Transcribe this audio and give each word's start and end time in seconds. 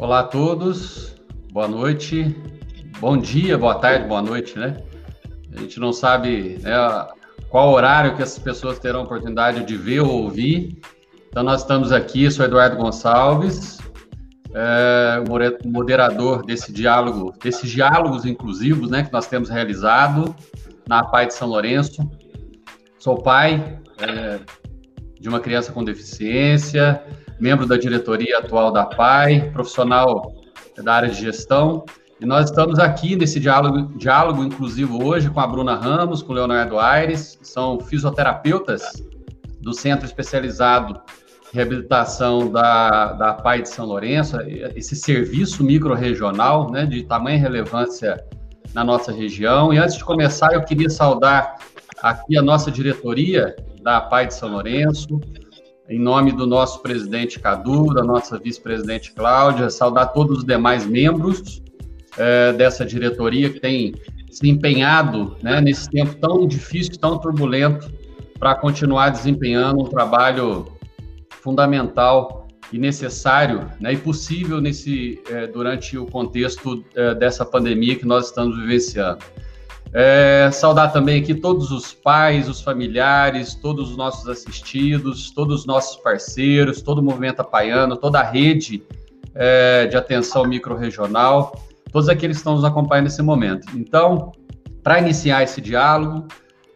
Olá 0.00 0.20
a 0.20 0.24
todos, 0.24 1.14
boa 1.52 1.68
noite, 1.68 2.34
bom 3.00 3.18
dia, 3.18 3.58
boa 3.58 3.74
tarde, 3.74 4.08
boa 4.08 4.22
noite, 4.22 4.58
né? 4.58 4.78
A 5.54 5.60
gente 5.60 5.78
não 5.78 5.92
sabe 5.92 6.58
né, 6.62 6.72
qual 7.50 7.70
horário 7.70 8.16
que 8.16 8.22
essas 8.22 8.38
pessoas 8.38 8.78
terão 8.78 9.00
a 9.00 9.02
oportunidade 9.02 9.62
de 9.62 9.76
ver 9.76 10.00
ou 10.00 10.22
ouvir. 10.22 10.80
Então, 11.28 11.42
nós 11.42 11.60
estamos 11.60 11.92
aqui, 11.92 12.30
sou 12.30 12.46
Eduardo 12.46 12.78
Gonçalves, 12.78 13.78
é, 14.54 15.22
moderador 15.66 16.46
desse 16.46 16.72
diálogo, 16.72 17.34
desses 17.38 17.70
diálogos 17.70 18.24
inclusivos, 18.24 18.90
né, 18.90 19.02
que 19.02 19.12
nós 19.12 19.26
temos 19.26 19.50
realizado 19.50 20.34
na 20.88 21.04
PAI 21.04 21.26
de 21.26 21.34
São 21.34 21.46
Lourenço. 21.46 22.10
Sou 22.98 23.22
pai 23.22 23.78
é, 23.98 24.40
de 25.20 25.28
uma 25.28 25.40
criança 25.40 25.70
com 25.72 25.84
deficiência, 25.84 27.04
membro 27.40 27.66
da 27.66 27.76
diretoria 27.76 28.38
atual 28.38 28.70
da 28.70 28.84
PAI, 28.84 29.50
profissional 29.50 30.34
da 30.76 30.94
área 30.94 31.08
de 31.08 31.20
gestão. 31.20 31.84
E 32.20 32.26
nós 32.26 32.50
estamos 32.50 32.78
aqui 32.78 33.16
nesse 33.16 33.40
diálogo, 33.40 33.96
diálogo 33.96 34.44
inclusivo 34.44 35.02
hoje 35.02 35.30
com 35.30 35.40
a 35.40 35.46
Bruna 35.46 35.74
Ramos, 35.74 36.22
com 36.22 36.32
o 36.32 36.34
Leonardo 36.34 36.78
Aires, 36.78 37.38
são 37.42 37.80
fisioterapeutas 37.80 38.82
do 39.58 39.72
Centro 39.72 40.04
Especializado 40.04 40.94
de 40.94 41.00
Reabilitação 41.54 42.50
da, 42.52 43.12
da 43.14 43.32
PAI 43.32 43.62
de 43.62 43.70
São 43.70 43.86
Lourenço, 43.86 44.36
esse 44.76 44.94
serviço 44.94 45.64
micro-regional 45.64 46.70
né, 46.70 46.84
de 46.84 47.02
tamanha 47.04 47.38
relevância 47.38 48.22
na 48.74 48.84
nossa 48.84 49.10
região. 49.10 49.72
E 49.72 49.78
antes 49.78 49.96
de 49.96 50.04
começar, 50.04 50.52
eu 50.52 50.62
queria 50.62 50.90
saudar 50.90 51.56
aqui 52.02 52.36
a 52.36 52.42
nossa 52.42 52.70
diretoria 52.70 53.56
da 53.82 54.00
PAI 54.00 54.26
de 54.26 54.34
São 54.34 54.50
Lourenço, 54.50 55.20
em 55.90 55.98
nome 55.98 56.30
do 56.30 56.46
nosso 56.46 56.80
presidente 56.80 57.40
Cadu, 57.40 57.92
da 57.92 58.04
nossa 58.04 58.38
vice-presidente 58.38 59.12
Cláudia, 59.12 59.68
saudar 59.68 60.12
todos 60.12 60.38
os 60.38 60.44
demais 60.44 60.86
membros 60.86 61.60
é, 62.16 62.52
dessa 62.52 62.86
diretoria 62.86 63.50
que 63.50 63.58
tem 63.58 63.94
se 64.30 64.48
empenhado 64.48 65.36
né, 65.42 65.60
nesse 65.60 65.90
tempo 65.90 66.14
tão 66.14 66.46
difícil, 66.46 66.96
tão 66.96 67.18
turbulento, 67.18 67.90
para 68.38 68.54
continuar 68.54 69.10
desempenhando 69.10 69.80
um 69.80 69.88
trabalho 69.88 70.66
fundamental 71.28 72.46
e 72.72 72.78
necessário 72.78 73.68
né, 73.80 73.94
e 73.94 73.96
possível 73.96 74.60
nesse, 74.60 75.20
é, 75.28 75.48
durante 75.48 75.98
o 75.98 76.06
contexto 76.06 76.84
é, 76.94 77.16
dessa 77.16 77.44
pandemia 77.44 77.96
que 77.96 78.06
nós 78.06 78.26
estamos 78.26 78.56
vivenciando. 78.56 79.24
É, 79.92 80.48
saudar 80.52 80.92
também 80.92 81.20
aqui 81.20 81.34
todos 81.34 81.72
os 81.72 81.92
pais, 81.92 82.48
os 82.48 82.60
familiares, 82.60 83.54
todos 83.54 83.90
os 83.90 83.96
nossos 83.96 84.28
assistidos, 84.28 85.32
todos 85.32 85.60
os 85.60 85.66
nossos 85.66 85.96
parceiros, 86.00 86.80
todo 86.80 86.98
o 86.98 87.02
movimento 87.02 87.40
apaiano, 87.40 87.96
toda 87.96 88.20
a 88.20 88.22
rede 88.22 88.84
é, 89.34 89.86
de 89.86 89.96
atenção 89.96 90.44
micro-regional, 90.44 91.60
todos 91.92 92.08
aqueles 92.08 92.36
que 92.36 92.40
estão 92.40 92.54
nos 92.54 92.64
acompanhando 92.64 93.04
nesse 93.04 93.22
momento. 93.22 93.66
Então, 93.76 94.30
para 94.82 95.00
iniciar 95.00 95.42
esse 95.42 95.60
diálogo, 95.60 96.28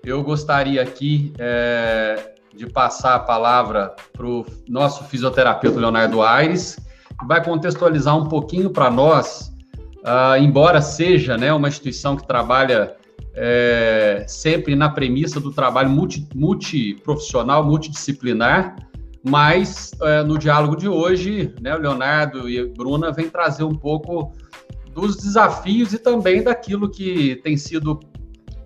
eu 0.05 0.23
gostaria 0.25 0.83
aqui 0.83 1.33
é, 1.39 2.35
de 2.57 2.67
passar 2.67 3.15
a 3.15 3.21
palavra 3.21 3.95
para 4.13 4.27
o 4.27 4.45
nosso 4.69 5.05
fisioterapeuta 5.05 5.79
Leonardo 5.79 6.21
Aires, 6.21 6.79
que 7.19 7.27
vai 7.27 7.43
contextualizar 7.43 8.17
um 8.17 8.27
pouquinho 8.29 8.71
para 8.71 8.91
nós, 8.91 9.53
uh, 9.99 10.37
embora 10.41 10.81
seja 10.81 11.37
né, 11.37 11.53
uma 11.53 11.69
instituição 11.69 12.17
que 12.17 12.27
trabalha 12.27 12.97
é, 13.35 14.25
sempre 14.29 14.77
na 14.77 14.89
premissa 14.89 15.41
do 15.41 15.53
trabalho 15.53 15.91
multi, 15.91 16.27
multiprofissional, 16.35 17.65
multidisciplinar, 17.65 18.77
mas 19.23 19.93
é, 20.03 20.23
no 20.23 20.39
diálogo 20.39 20.77
de 20.77 20.89
hoje, 20.89 21.55
né, 21.61 21.75
o 21.75 21.79
Leonardo 21.79 22.49
e 22.49 22.61
a 22.61 22.67
Bruna 22.67 23.11
vêm 23.11 23.29
trazer 23.29 23.65
um 23.65 23.75
pouco 23.75 24.33
dos 24.93 25.17
desafios 25.17 25.93
e 25.93 25.99
também 25.99 26.43
daquilo 26.43 26.89
que 26.89 27.37
tem 27.43 27.57
sido 27.57 27.99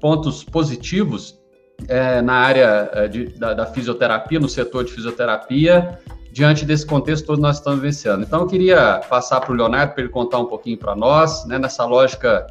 pontos 0.00 0.44
positivos 0.44 1.38
é, 1.86 2.20
na 2.20 2.34
área 2.34 2.90
é, 2.92 3.08
de, 3.08 3.24
da, 3.38 3.54
da, 3.54 3.66
fisioterapia, 3.66 4.38
no 4.38 4.48
setor 4.48 4.84
de 4.84 4.92
fisioterapia, 4.92 5.98
diante 6.32 6.64
desse 6.64 6.84
contexto 6.84 7.26
todo 7.26 7.40
nós 7.40 7.58
estamos 7.58 7.80
vivenciando. 7.80 8.24
Então, 8.24 8.40
eu 8.40 8.46
queria 8.46 9.00
passar 9.08 9.40
para 9.40 9.52
o 9.52 9.54
Leonardo 9.54 9.94
para 9.94 10.02
ele 10.02 10.12
contar 10.12 10.38
um 10.38 10.46
pouquinho 10.46 10.76
para 10.76 10.94
nós, 10.94 11.46
né, 11.46 11.58
nessa 11.58 11.84
lógica 11.84 12.46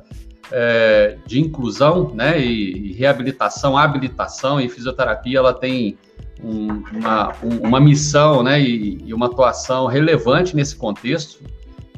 é, 0.52 1.18
de 1.26 1.40
inclusão 1.40 2.12
né, 2.14 2.40
e, 2.40 2.92
e, 2.92 2.94
reabilitação, 2.94 3.78
habilitação 3.78 4.60
e 4.60 4.70
fisioterapia, 4.70 5.40
ela 5.40 5.54
tem 5.54 5.98
um, 6.44 6.84
uma, 6.94 7.34
um, 7.44 7.68
uma 7.68 7.80
missão 7.80 8.44
né, 8.44 8.62
e, 8.62 9.00
e, 9.06 9.14
uma 9.14 9.26
atuação 9.26 9.88
relevante 9.88 10.56
nesse 10.56 10.76
contexto. 10.76 11.44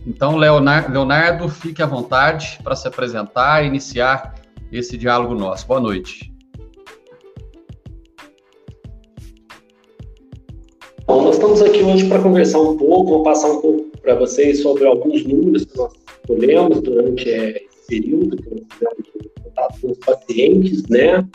Então, 0.07 0.37
Leonardo, 0.37 0.91
Leonardo 0.91 1.49
fique 1.49 1.81
à 1.81 1.85
vontade 1.85 2.59
para 2.63 2.75
se 2.75 2.87
apresentar 2.87 3.63
e 3.63 3.67
iniciar 3.67 4.35
esse 4.71 4.97
diálogo 4.97 5.35
nosso. 5.35 5.67
Boa 5.67 5.79
noite. 5.79 6.31
Bom, 11.05 11.23
nós 11.23 11.35
estamos 11.35 11.61
aqui 11.61 11.81
hoje 11.81 12.07
para 12.07 12.21
conversar 12.21 12.59
um 12.59 12.77
pouco, 12.77 13.09
vou 13.09 13.23
passar 13.23 13.47
um 13.49 13.61
pouco 13.61 13.97
para 13.97 14.15
vocês 14.15 14.61
sobre 14.61 14.85
alguns 14.87 15.25
números 15.25 15.65
que 15.65 15.75
nós 15.75 15.91
colhemos 16.27 16.81
durante 16.81 17.29
é, 17.29 17.63
período 17.89 18.37
que 18.37 18.49
nós 18.49 18.63
fizemos 18.71 19.31
contato 19.43 19.81
com 19.81 19.91
os 19.91 19.97
pacientes, 19.97 20.83
né? 20.87 21.27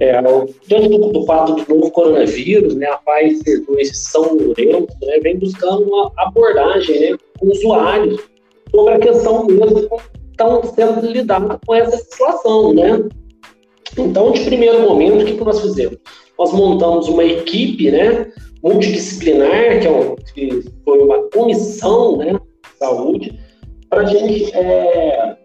É, 0.00 0.20
diante 0.66 0.88
do, 0.88 1.12
do 1.12 1.24
fato 1.26 1.54
do 1.54 1.74
novo 1.74 1.90
coronavírus, 1.92 2.74
né, 2.74 2.86
a 2.86 2.96
Pfizer 2.96 3.64
2 3.66 3.96
São 3.96 4.34
Lourenço 4.34 4.88
né, 5.02 5.20
vem 5.22 5.38
buscando 5.38 5.84
uma 5.84 6.10
abordagem 6.16 6.98
né, 6.98 7.18
com 7.38 7.46
usuários 7.46 8.20
sobre 8.72 8.94
a 8.94 8.98
questão 8.98 9.46
mesmo 9.46 9.88
como 9.88 10.02
estão 10.32 10.62
sendo 10.74 11.06
lidando 11.06 11.60
com 11.64 11.74
essa 11.74 11.96
situação, 11.98 12.74
né? 12.74 13.08
Então, 13.96 14.32
de 14.32 14.40
primeiro 14.40 14.80
momento, 14.80 15.22
o 15.22 15.24
que, 15.26 15.36
que 15.36 15.44
nós 15.44 15.60
fizemos? 15.60 15.98
Nós 16.38 16.52
montamos 16.52 17.06
uma 17.08 17.24
equipe, 17.24 17.90
né, 17.90 18.32
multidisciplinar, 18.62 19.80
que, 19.80 19.86
é 19.86 19.90
um, 19.90 20.16
que 20.34 20.64
foi 20.84 20.98
uma 20.98 21.30
comissão, 21.30 22.16
né, 22.16 22.32
de 22.32 22.78
saúde, 22.78 23.38
para 23.90 24.00
a 24.00 24.04
gente 24.06 24.50
é, 24.56 25.36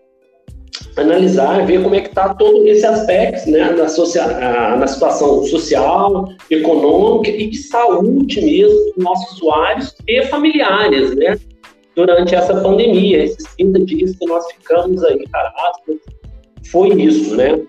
analisar, 0.97 1.65
ver 1.65 1.83
como 1.83 1.95
é 1.95 2.01
que 2.01 2.09
está 2.09 2.33
todo 2.33 2.65
esse 2.67 2.85
aspecto 2.85 3.49
né, 3.49 3.71
na, 3.71 4.75
na 4.77 4.87
situação 4.87 5.43
social, 5.45 6.29
econômica 6.49 7.29
e 7.29 7.47
de 7.47 7.57
saúde 7.57 8.41
mesmo 8.41 8.93
dos 8.95 9.03
nossos 9.03 9.37
usuários 9.37 9.95
e 10.07 10.23
familiares, 10.25 11.15
né? 11.15 11.37
Durante 11.95 12.35
essa 12.35 12.53
pandemia, 12.61 13.23
esses 13.23 13.43
30 13.55 13.85
dias 13.85 14.15
que 14.15 14.25
nós 14.25 14.45
ficamos 14.51 15.03
aí 15.03 15.23
parados, 15.29 15.99
foi 16.71 16.89
isso, 16.89 17.35
né? 17.35 17.59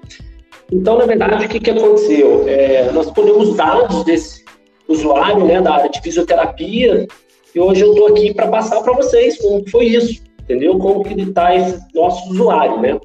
Então, 0.70 0.98
na 0.98 1.06
verdade, 1.06 1.46
o 1.46 1.48
que, 1.48 1.60
que 1.60 1.70
aconteceu? 1.70 2.44
É, 2.46 2.90
nós 2.92 3.10
colhemos 3.10 3.56
dados 3.56 4.04
desse 4.04 4.44
usuário, 4.86 5.46
né, 5.46 5.62
da 5.62 5.74
área 5.74 5.90
de 5.90 6.00
fisioterapia, 6.02 7.06
e 7.54 7.60
hoje 7.60 7.80
eu 7.80 7.92
estou 7.92 8.08
aqui 8.08 8.34
para 8.34 8.48
passar 8.48 8.82
para 8.82 8.92
vocês 8.92 9.38
como 9.38 9.66
foi 9.70 9.86
isso 9.86 10.28
entendeu? 10.48 10.78
Como 10.78 11.04
que 11.04 11.20
está 11.20 11.54
esse 11.54 11.78
nosso 11.94 12.30
usuário, 12.30 12.80
né? 12.80 12.98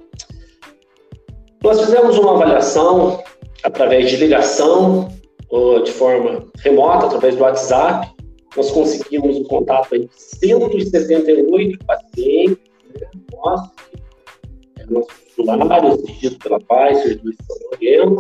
Nós 1.63 1.79
fizemos 1.79 2.17
uma 2.17 2.33
avaliação 2.33 3.23
através 3.63 4.09
de 4.09 4.17
ligação, 4.17 5.07
de 5.85 5.91
forma 5.91 6.45
remota, 6.57 7.05
através 7.05 7.37
do 7.37 7.43
WhatsApp. 7.43 8.11
Nós 8.57 8.69
conseguimos 8.69 9.37
um 9.37 9.43
contato 9.45 9.97
de 9.97 10.09
168 10.13 11.79
pacientes, 11.85 12.57
né? 12.99 13.07
Nós, 13.33 13.61
é, 14.77 14.85
nossos 14.87 15.13
usuários, 15.37 16.03
dirigidos 16.03 16.37
pela 16.39 16.59
Pfizer 16.59 17.21
do 17.21 17.31
São 17.33 18.17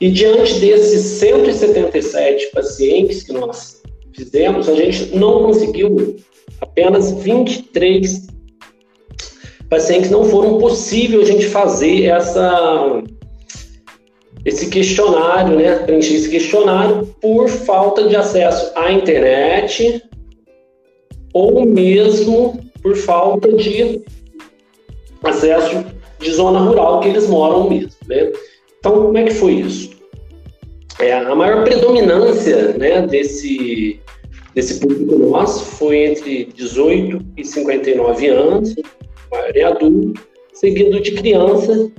E 0.00 0.10
diante 0.10 0.58
desses 0.58 1.02
177 1.02 2.46
pacientes 2.52 3.22
que 3.22 3.32
nós 3.32 3.82
fizemos, 4.14 4.68
a 4.70 4.74
gente 4.74 5.14
não 5.14 5.44
conseguiu 5.44 6.16
apenas 6.62 7.12
23 7.12 8.39
pacientes 9.70 10.10
não 10.10 10.24
foram 10.24 10.58
possível 10.58 11.22
a 11.22 11.24
gente 11.24 11.46
fazer 11.46 12.06
essa 12.06 13.02
esse 14.44 14.70
questionário, 14.70 15.56
né, 15.56 15.76
preencher 15.80 16.14
esse 16.14 16.30
questionário 16.30 17.06
por 17.20 17.48
falta 17.48 18.08
de 18.08 18.16
acesso 18.16 18.72
à 18.74 18.90
internet 18.90 20.02
ou 21.32 21.64
mesmo 21.66 22.58
por 22.82 22.96
falta 22.96 23.52
de 23.52 24.02
acesso 25.22 25.84
de 26.18 26.32
zona 26.32 26.58
rural 26.60 27.00
que 27.00 27.08
eles 27.08 27.26
moram 27.28 27.68
mesmo, 27.68 27.92
né? 28.08 28.32
Então, 28.78 28.92
como 28.92 29.18
é 29.18 29.24
que 29.24 29.34
foi 29.34 29.52
isso? 29.52 29.90
É, 30.98 31.12
a 31.12 31.34
maior 31.34 31.64
predominância 31.64 32.72
né, 32.78 33.06
desse, 33.06 34.00
desse 34.54 34.80
público 34.80 35.18
nosso 35.18 35.64
foi 35.64 35.98
entre 35.98 36.46
18 36.54 37.24
e 37.36 37.44
59 37.44 38.28
anos, 38.28 38.74
maioria 39.30 39.68
adulto, 39.68 40.20
seguido 40.52 41.00
de 41.00 41.12
criança 41.12 41.90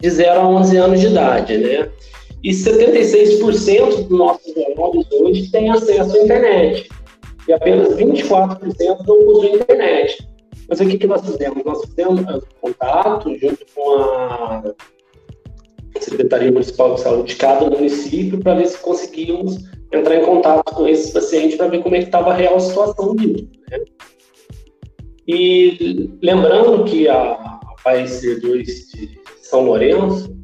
de 0.00 0.10
0 0.10 0.40
a 0.40 0.48
11 0.48 0.76
anos 0.76 1.00
de 1.00 1.06
idade, 1.06 1.58
né? 1.58 1.90
E 2.42 2.50
76% 2.50 4.06
dos 4.06 4.18
nossos 4.18 4.54
menores 4.54 5.06
hoje 5.12 5.50
têm 5.50 5.70
acesso 5.70 6.16
à 6.16 6.22
internet. 6.22 6.88
e 7.48 7.52
apenas 7.52 7.94
24% 7.94 9.06
não 9.06 9.24
possuem 9.24 9.56
internet. 9.56 10.28
Mas 10.68 10.80
o 10.80 10.86
que, 10.86 10.98
que 10.98 11.06
nós 11.06 11.20
fizemos? 11.22 11.62
Nós 11.64 11.84
fizemos 11.84 12.22
contato 12.60 13.38
junto 13.38 13.66
com 13.74 13.92
a 13.94 14.74
Secretaria 16.00 16.50
Municipal 16.50 16.94
de 16.94 17.00
Saúde 17.00 17.28
de 17.28 17.36
cada 17.36 17.68
município 17.68 18.40
para 18.40 18.54
ver 18.54 18.66
se 18.66 18.78
conseguíamos 18.78 19.58
entrar 19.92 20.16
em 20.16 20.24
contato 20.24 20.74
com 20.74 20.88
esses 20.88 21.12
pacientes 21.12 21.56
para 21.56 21.68
ver 21.68 21.82
como 21.82 21.96
é 21.96 22.00
que 22.00 22.06
estava 22.06 22.30
a 22.30 22.34
real 22.34 22.58
situação 22.58 23.14
deles. 23.14 23.46
Né? 23.70 23.80
E 25.26 26.10
lembrando 26.22 26.84
que 26.84 27.08
a 27.08 27.60
Países 27.82 28.40
2 28.40 28.66
de 28.66 29.20
São 29.42 29.66
Lourenço, 29.66 30.34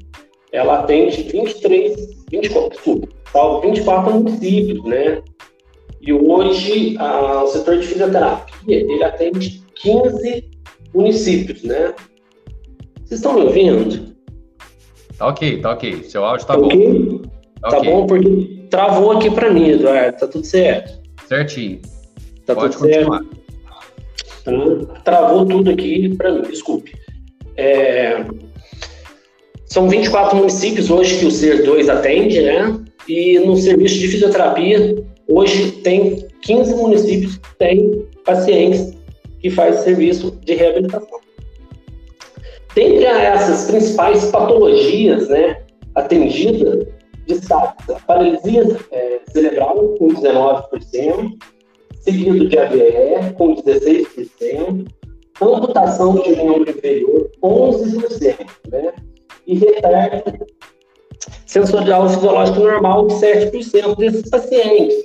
ela 0.53 0.81
atende 0.81 1.23
23, 1.23 1.97
24, 2.31 2.71
desculpa, 2.71 3.09
24 3.63 4.15
municípios, 4.15 4.85
né? 4.85 5.23
E 6.01 6.13
hoje 6.13 6.97
a, 6.99 7.43
o 7.43 7.47
setor 7.47 7.79
de 7.79 7.87
fisioterapia, 7.87 8.55
ele 8.67 9.03
atende 9.05 9.63
15 9.77 10.51
municípios, 10.95 11.63
né? 11.63 11.95
Vocês 13.05 13.21
estão 13.21 13.35
me 13.35 13.43
ouvindo? 13.43 14.15
Tá 15.19 15.29
ok, 15.29 15.61
tá 15.61 15.73
ok. 15.73 16.05
Seu 16.05 16.25
áudio 16.25 16.47
tá, 16.47 16.55
tá 16.55 16.61
bom. 16.61 16.67
Okay? 16.67 17.21
Tá, 17.61 17.69
tá 17.69 17.79
okay. 17.79 17.91
bom, 17.91 18.07
porque 18.07 18.67
travou 18.71 19.13
aqui 19.13 19.31
para 19.31 19.51
mim, 19.51 19.69
Eduardo. 19.69 20.19
Tá 20.19 20.27
tudo 20.27 20.47
certo. 20.47 21.01
Certinho. 21.27 21.81
Tá 22.47 22.55
Pode 22.55 22.77
continuar. 22.77 23.19
Certo. 23.19 23.40
Tá, 24.51 25.01
travou 25.05 25.47
tudo 25.47 25.71
aqui 25.71 26.15
para 26.17 26.33
mim, 26.33 26.43
desculpe. 26.43 26.93
É... 27.57 28.25
São 29.67 29.89
24 29.89 30.37
municípios 30.37 30.91
hoje 30.91 31.19
que 31.19 31.27
o 31.27 31.31
SER 31.31 31.65
2 31.65 31.89
atende, 31.89 32.41
né? 32.43 32.81
E 33.09 33.39
no 33.39 33.57
serviço 33.57 33.99
de 33.99 34.09
fisioterapia, 34.09 34.97
hoje 35.29 35.73
tem 35.83 36.27
15 36.43 36.75
municípios 36.75 37.37
que 37.37 37.55
têm 37.57 38.07
pacientes 38.25 38.93
que 39.41 39.51
fazem 39.51 39.83
serviço 39.83 40.39
de 40.45 40.55
reabilitação. 40.55 41.21
Dentre 42.75 43.05
essas 43.05 43.71
principais 43.71 44.27
patologias 44.27 45.29
né, 45.29 45.63
atendidas, 45.95 46.87
destaca 47.27 47.95
a 47.95 48.01
paralisia 48.01 48.77
é, 48.93 49.21
cerebral, 49.33 49.95
com 49.99 50.09
19%, 50.09 51.33
seguido 52.01 52.49
de 52.49 52.59
AVE, 52.59 53.35
com 53.37 53.55
16%, 53.57 54.87
amputação 55.41 56.17
de 56.17 56.31
membro 56.37 56.71
inferior, 56.71 57.31
11%, 57.43 58.37
né? 58.71 58.93
e 59.47 59.55
retardo 59.59 60.47
sensorial 61.47 62.09
fisiológico 62.09 62.61
normal, 62.61 63.07
7% 63.09 63.97
desses 63.97 64.31
pacientes. 64.31 65.03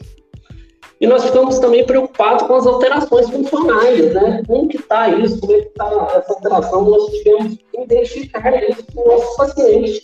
E 1.01 1.07
nós 1.07 1.25
ficamos 1.25 1.59
também 1.59 1.85
preocupados 1.85 2.47
com 2.47 2.55
as 2.55 2.65
alterações 2.65 3.29
funcionais, 3.29 4.13
né? 4.13 4.41
Como 4.47 4.67
que 4.67 4.77
está 4.77 5.09
isso? 5.09 5.39
Como 5.41 5.53
é 5.53 5.61
que 5.61 5.67
está 5.67 6.13
essa 6.15 6.33
alteração? 6.33 6.89
Nós 6.89 7.11
tivemos 7.11 7.57
que 7.57 7.81
identificar 7.81 8.69
isso 8.69 8.85
com 8.93 9.05
nossos 9.05 9.35
pacientes, 9.35 9.99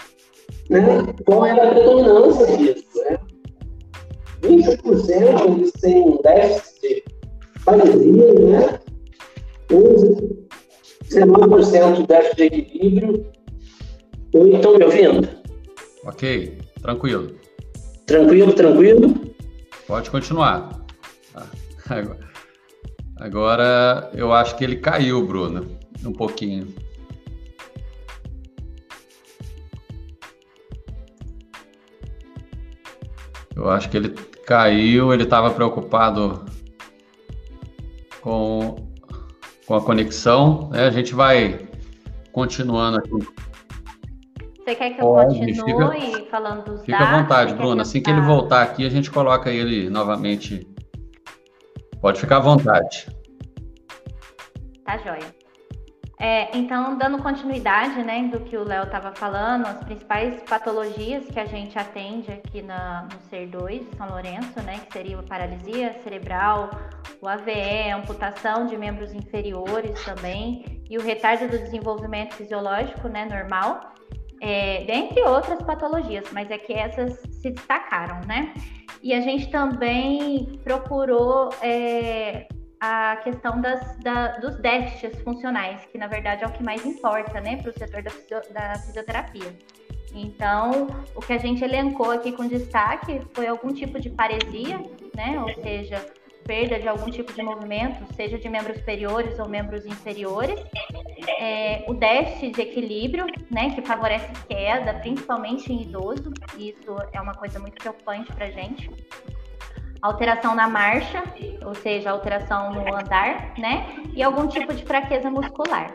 né? 0.70 1.06
Qual 1.26 1.46
é 1.46 1.52
a 1.52 1.72
predominância 1.72 2.58
disso, 2.58 2.86
né? 3.10 3.20
20% 4.42 5.58
eles 5.58 5.72
têm 5.74 6.20
déficit 6.24 6.71
paralisia, 7.72 8.34
né? 8.34 8.80
11, 9.72 10.48
19% 11.10 12.08
déficit 12.08 12.36
de 12.36 12.60
equilíbrio. 12.60 13.32
Estão 14.34 14.78
me 14.78 14.86
ouvindo? 14.86 15.30
Ok, 16.06 16.58
tranquilo. 16.82 17.36
Tranquilo, 18.06 18.54
tranquilo? 18.54 19.14
Pode 19.88 20.10
continuar. 20.10 20.86
Agora 23.18 24.10
eu 24.14 24.34
acho 24.34 24.58
que 24.58 24.64
ele 24.64 24.78
caiu, 24.78 25.26
Bruno, 25.26 25.78
um 26.06 26.12
pouquinho. 26.12 26.68
Eu 33.56 33.70
acho 33.70 33.90
que 33.90 33.98
ele 33.98 34.10
caiu, 34.46 35.14
ele 35.14 35.24
estava 35.24 35.52
preocupado 35.52 36.51
com, 38.22 38.76
com 39.66 39.76
a 39.76 39.82
conexão. 39.82 40.70
Né? 40.70 40.86
A 40.86 40.92
gente 40.92 41.14
vai 41.14 41.68
continuando 42.32 42.98
aqui. 42.98 43.28
Você 44.60 44.76
quer 44.76 44.92
que 44.92 45.02
eu 45.02 45.06
Pode, 45.06 45.40
continue 45.40 46.02
fica, 46.02 46.26
falando 46.30 46.64
dos 46.64 46.82
fica 46.82 46.98
dados? 46.98 47.08
Fica 47.08 47.18
à 47.18 47.22
vontade, 47.22 47.54
Bruno. 47.56 47.82
Assim 47.82 48.02
que 48.02 48.10
ele 48.10 48.22
voltar 48.22 48.62
aqui, 48.62 48.86
a 48.86 48.90
gente 48.90 49.10
coloca 49.10 49.50
ele 49.50 49.90
novamente 49.90 50.68
Pode 52.02 52.20
ficar 52.20 52.38
à 52.38 52.40
vontade. 52.40 53.06
Tá 54.84 54.98
joia. 54.98 55.41
É, 56.24 56.56
então, 56.56 57.00
dando 57.00 57.18
continuidade 57.18 58.04
né, 58.04 58.28
do 58.28 58.42
que 58.42 58.56
o 58.56 58.64
Léo 58.64 58.84
estava 58.84 59.12
falando, 59.12 59.66
as 59.66 59.84
principais 59.84 60.40
patologias 60.44 61.26
que 61.26 61.40
a 61.40 61.46
gente 61.46 61.76
atende 61.80 62.32
aqui 62.32 62.62
na, 62.62 63.08
no 63.12 63.18
SER2 63.28 63.90
de 63.90 63.98
São 63.98 64.08
Lourenço, 64.08 64.62
né, 64.62 64.82
que 64.86 64.94
seria 64.94 65.18
a 65.18 65.24
paralisia 65.24 66.00
cerebral, 66.04 66.70
o 67.20 67.28
AVE, 67.28 67.90
amputação 67.92 68.68
de 68.68 68.78
membros 68.78 69.12
inferiores 69.16 70.00
também, 70.06 70.84
e 70.88 70.96
o 70.96 71.02
retardo 71.02 71.48
do 71.48 71.58
desenvolvimento 71.58 72.36
fisiológico 72.36 73.08
né, 73.08 73.26
normal, 73.26 73.96
é, 74.40 74.84
dentre 74.84 75.24
outras 75.24 75.60
patologias, 75.64 76.32
mas 76.32 76.52
é 76.52 76.60
que 76.60 76.74
essas 76.74 77.20
se 77.42 77.50
destacaram, 77.50 78.22
né? 78.28 78.54
E 79.02 79.12
a 79.12 79.22
gente 79.22 79.50
também 79.50 80.60
procurou 80.64 81.50
é, 81.64 82.48
a 82.82 83.18
questão 83.18 83.62
das, 83.62 83.96
da, 83.98 84.40
dos 84.40 84.58
déficits 84.58 85.22
funcionais, 85.22 85.86
que 85.86 86.00
na 86.00 86.08
verdade 86.08 86.44
é 86.44 86.48
o 86.48 86.52
que 86.52 86.64
mais 86.64 86.84
importa, 86.84 87.40
né, 87.40 87.58
para 87.58 87.70
o 87.70 87.74
setor 87.78 88.02
da, 88.02 88.12
da 88.50 88.80
fisioterapia. 88.80 89.56
Então, 90.16 90.88
o 91.16 91.22
que 91.22 91.32
a 91.32 91.38
gente 91.38 91.64
elencou 91.64 92.10
aqui 92.10 92.32
com 92.32 92.48
destaque 92.48 93.22
foi 93.34 93.48
algum 93.48 93.72
tipo 93.72 94.00
de 94.00 94.10
paresia, 94.10 94.80
né, 95.16 95.40
ou 95.40 95.54
seja, 95.62 96.04
perda 96.44 96.80
de 96.80 96.88
algum 96.88 97.10
tipo 97.12 97.32
de 97.32 97.44
movimento, 97.44 98.04
seja 98.16 98.40
de 98.40 98.50
membros 98.50 98.78
superiores 98.78 99.38
ou 99.38 99.48
membros 99.48 99.86
inferiores. 99.86 100.60
É, 101.40 101.86
o 101.88 101.94
déficit 101.94 102.56
de 102.56 102.62
equilíbrio, 102.62 103.28
né, 103.52 103.70
que 103.76 103.82
favorece 103.84 104.34
queda, 104.50 104.96
principalmente 104.96 105.72
em 105.72 105.84
idoso, 105.84 106.34
e 106.58 106.70
isso 106.70 106.96
é 107.14 107.22
uma 107.22 107.36
coisa 107.36 107.60
muito 107.60 107.76
preocupante 107.76 108.34
para 108.34 108.48
a 108.48 108.52
gente. 108.52 108.90
Alteração 110.02 110.56
na 110.56 110.68
marcha, 110.68 111.24
ou 111.66 111.76
seja, 111.76 112.12
alteração 112.12 112.74
no 112.74 112.96
andar, 112.96 113.54
né, 113.58 113.86
e 114.14 114.24
algum 114.24 114.48
tipo 114.48 114.74
de 114.74 114.84
fraqueza 114.84 115.30
muscular. 115.30 115.92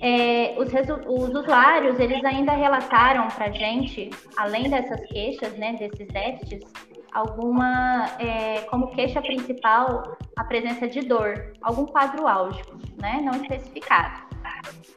É, 0.00 0.54
os, 0.56 0.68
os, 1.06 1.34
usuários, 1.34 1.98
eles 1.98 2.24
ainda 2.24 2.52
relataram 2.52 3.26
para 3.28 3.50
gente, 3.50 4.10
além 4.36 4.70
dessas 4.70 5.00
queixas, 5.08 5.52
né, 5.58 5.72
desses 5.72 6.06
déficits, 6.06 6.72
alguma, 7.12 8.06
é, 8.20 8.60
como 8.70 8.88
queixa 8.92 9.20
principal, 9.20 10.16
a 10.36 10.44
presença 10.44 10.86
de 10.86 11.00
dor, 11.00 11.52
algum 11.60 11.86
quadro 11.86 12.28
álgico, 12.28 12.76
né, 13.00 13.20
não 13.22 13.32
especificado. 13.42 14.27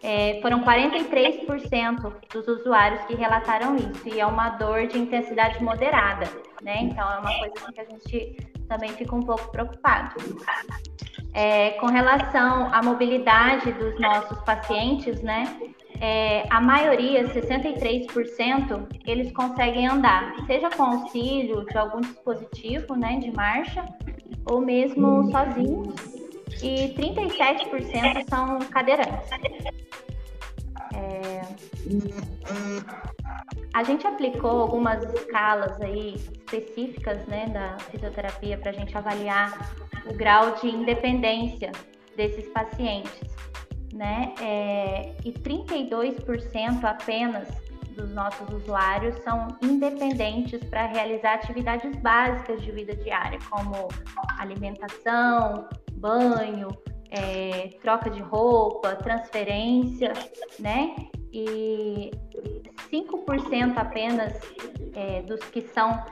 É, 0.04 0.40
foram 0.42 0.64
43% 0.64 2.14
dos 2.34 2.48
usuários 2.48 3.04
que 3.06 3.16
relataram 3.16 3.76
isso, 3.76 4.08
e 4.08 4.20
é 4.20 4.26
uma 4.26 4.50
dor 4.50 4.88
de 4.88 4.98
intensidade 4.98 5.64
moderada, 5.64 6.28
né, 6.62 6.84
então 6.84 7.08
é 7.12 7.20
uma 7.20 7.38
coisa 7.38 7.72
que 7.72 7.80
a 7.80 7.86
gente 7.86 8.38
também 8.68 8.90
fica 8.94 9.16
um 9.16 9.22
pouco 9.22 9.52
preocupado. 9.52 10.16
É, 11.34 11.72
com 11.72 11.86
relação 11.86 12.74
à 12.74 12.82
mobilidade 12.82 13.72
dos 13.74 14.00
nossos 14.00 14.40
pacientes, 14.40 15.22
né, 15.22 15.44
é, 16.00 16.48
a 16.50 16.60
maioria, 16.60 17.28
63%, 17.28 18.88
eles 19.06 19.32
conseguem 19.32 19.88
andar, 19.88 20.34
seja 20.48 20.68
com 20.72 20.82
auxílio 20.82 21.64
de 21.66 21.78
algum 21.78 22.02
dispositivo 22.02 22.96
né, 22.96 23.20
de 23.20 23.32
marcha, 23.32 23.86
ou 24.50 24.62
mesmo 24.62 25.30
sozinhos, 25.30 26.21
e 26.62 26.94
37% 26.96 28.30
são 28.30 28.60
cadeirantes. 28.70 29.30
É... 30.94 31.42
A 33.74 33.84
gente 33.84 34.06
aplicou 34.06 34.62
algumas 34.62 35.04
escalas 35.14 35.80
aí 35.82 36.16
específicas 36.16 37.26
né, 37.28 37.48
da 37.48 37.78
fisioterapia 37.90 38.58
para 38.58 38.72
a 38.72 38.74
gente 38.74 38.98
avaliar 38.98 39.74
o 40.06 40.14
grau 40.14 40.56
de 40.56 40.68
independência 40.68 41.72
desses 42.16 42.50
pacientes 42.50 43.32
né? 43.94 44.34
É, 44.42 45.14
e 45.24 45.32
32% 45.32 46.84
apenas 46.84 47.48
dos 48.02 48.14
nossos 48.14 48.50
usuários 48.50 49.16
são 49.24 49.48
independentes 49.62 50.64
para 50.66 50.88
realizar 50.88 51.36
atividades 51.36 51.96
básicas 51.98 52.62
de 52.62 52.72
vida 52.72 52.96
diária, 52.96 53.38
como 53.50 53.88
alimentação, 54.40 55.68
banho, 55.94 56.70
é, 57.12 57.70
troca 57.82 58.10
de 58.10 58.22
roupa, 58.22 58.96
transferência, 58.96 60.14
né? 60.60 60.96
E 61.32 62.12
5% 62.92 63.78
apenas 63.78 64.34
é, 64.96 65.22
dos 65.22 65.40
que 65.46 65.62
são 65.62 66.04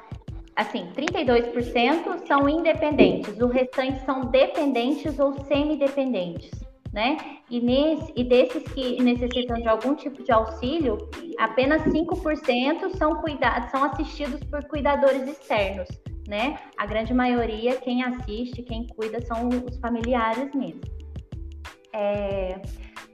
assim, 0.55 0.91
32% 0.93 2.27
são 2.27 2.49
independentes, 2.49 3.39
o 3.39 3.47
restante 3.47 4.03
são 4.05 4.25
dependentes 4.25 5.17
ou 5.17 5.33
semi-dependentes, 5.45 6.51
né? 6.91 7.17
E, 7.49 7.59
nesse, 7.61 8.13
e 8.15 8.23
desses 8.23 8.63
que 8.63 9.01
necessitam 9.01 9.57
de 9.57 9.67
algum 9.67 9.95
tipo 9.95 10.23
de 10.23 10.31
auxílio, 10.31 10.97
apenas 11.37 11.83
5% 11.83 12.97
são, 12.97 13.15
cuidados, 13.21 13.69
são 13.71 13.83
assistidos 13.83 14.43
por 14.45 14.63
cuidadores 14.65 15.27
externos, 15.27 15.87
né? 16.27 16.57
A 16.77 16.85
grande 16.85 17.13
maioria, 17.13 17.75
quem 17.77 18.03
assiste, 18.03 18.63
quem 18.63 18.87
cuida, 18.87 19.21
são 19.21 19.49
os 19.49 19.77
familiares 19.79 20.53
mesmo. 20.53 20.81
É, 21.93 22.61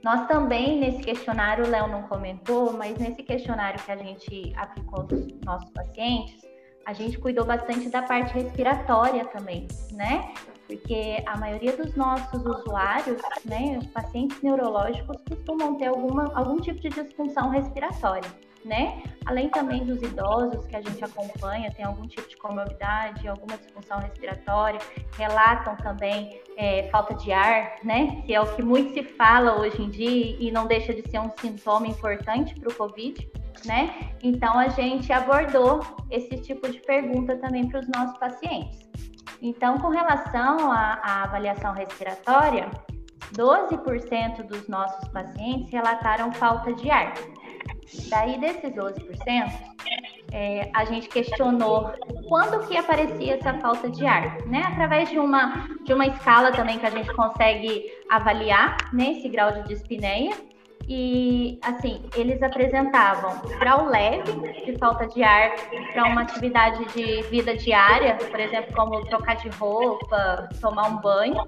nós 0.02 0.26
também, 0.28 0.78
nesse 0.78 1.02
questionário, 1.02 1.64
o 1.64 1.68
Léo 1.68 1.88
não 1.88 2.02
comentou, 2.04 2.72
mas 2.72 2.96
nesse 2.98 3.22
questionário 3.22 3.82
que 3.82 3.90
a 3.90 3.96
gente 3.96 4.52
aplicou 4.56 5.02
nos 5.04 5.26
nossos 5.44 5.70
pacientes, 5.70 6.40
a 6.86 6.92
gente 6.92 7.18
cuidou 7.18 7.44
bastante 7.44 7.88
da 7.88 8.02
parte 8.02 8.32
respiratória 8.32 9.24
também, 9.24 9.66
né? 9.92 10.32
Porque 10.66 11.22
a 11.26 11.36
maioria 11.36 11.76
dos 11.76 11.94
nossos 11.94 12.44
usuários, 12.44 13.20
né, 13.44 13.78
pacientes 13.94 14.40
neurológicos, 14.42 15.16
costumam 15.28 15.76
ter 15.76 15.86
alguma, 15.86 16.32
algum 16.34 16.56
tipo 16.56 16.80
de 16.80 16.88
disfunção 16.88 17.50
respiratória, 17.50 18.28
né? 18.64 19.02
Além 19.24 19.48
também 19.48 19.84
dos 19.84 20.02
idosos 20.02 20.66
que 20.66 20.74
a 20.74 20.80
gente 20.80 21.04
acompanha, 21.04 21.70
tem 21.70 21.84
algum 21.84 22.06
tipo 22.06 22.28
de 22.28 22.36
comorbidade, 22.36 23.28
alguma 23.28 23.56
disfunção 23.56 23.98
respiratória, 24.00 24.80
relatam 25.16 25.76
também 25.76 26.40
é, 26.56 26.88
falta 26.90 27.14
de 27.14 27.32
ar, 27.32 27.76
né? 27.84 28.22
Que 28.26 28.34
é 28.34 28.40
o 28.40 28.56
que 28.56 28.62
muito 28.62 28.92
se 28.92 29.04
fala 29.04 29.60
hoje 29.60 29.80
em 29.80 29.88
dia 29.88 30.36
e 30.40 30.50
não 30.50 30.66
deixa 30.66 30.92
de 30.92 31.08
ser 31.08 31.20
um 31.20 31.30
sintoma 31.38 31.86
importante 31.86 32.58
para 32.58 32.70
o 32.70 32.74
Covid 32.74 33.30
né? 33.64 34.12
Então 34.22 34.58
a 34.58 34.68
gente 34.68 35.12
abordou 35.12 35.80
esse 36.10 36.36
tipo 36.38 36.68
de 36.68 36.80
pergunta 36.80 37.36
também 37.36 37.68
para 37.68 37.80
os 37.80 37.88
nossos 37.88 38.18
pacientes. 38.18 38.85
Então, 39.40 39.78
com 39.78 39.88
relação 39.88 40.70
à, 40.70 41.00
à 41.02 41.22
avaliação 41.24 41.72
respiratória, 41.72 42.70
12% 43.32 44.46
dos 44.46 44.68
nossos 44.68 45.08
pacientes 45.08 45.70
relataram 45.70 46.32
falta 46.32 46.72
de 46.72 46.90
ar. 46.90 47.14
Daí, 48.08 48.38
desses 48.38 48.72
12%, 48.74 49.76
é, 50.32 50.70
a 50.74 50.84
gente 50.84 51.08
questionou 51.08 51.92
quando 52.28 52.66
que 52.66 52.76
aparecia 52.76 53.34
essa 53.34 53.54
falta 53.54 53.88
de 53.88 54.04
ar, 54.04 54.44
né? 54.46 54.64
Através 54.66 55.08
de 55.08 55.18
uma, 55.18 55.68
de 55.84 55.92
uma 55.92 56.06
escala 56.06 56.50
também 56.52 56.78
que 56.78 56.86
a 56.86 56.90
gente 56.90 57.12
consegue 57.14 57.84
avaliar 58.10 58.76
né, 58.92 59.12
esse 59.12 59.28
grau 59.28 59.52
de 59.52 59.62
dispneia. 59.64 60.34
E, 60.88 61.58
assim, 61.62 62.00
eles 62.14 62.40
apresentavam 62.42 63.40
grau 63.58 63.86
leve 63.86 64.32
de 64.64 64.78
falta 64.78 65.06
de 65.08 65.22
ar 65.22 65.50
para 65.92 66.04
uma 66.06 66.22
atividade 66.22 66.84
de 66.92 67.22
vida 67.22 67.56
diária, 67.56 68.14
por 68.14 68.38
exemplo, 68.38 68.72
como 68.74 69.04
trocar 69.06 69.36
de 69.36 69.48
roupa, 69.48 70.48
tomar 70.60 70.88
um 70.88 70.96
banho, 70.98 71.44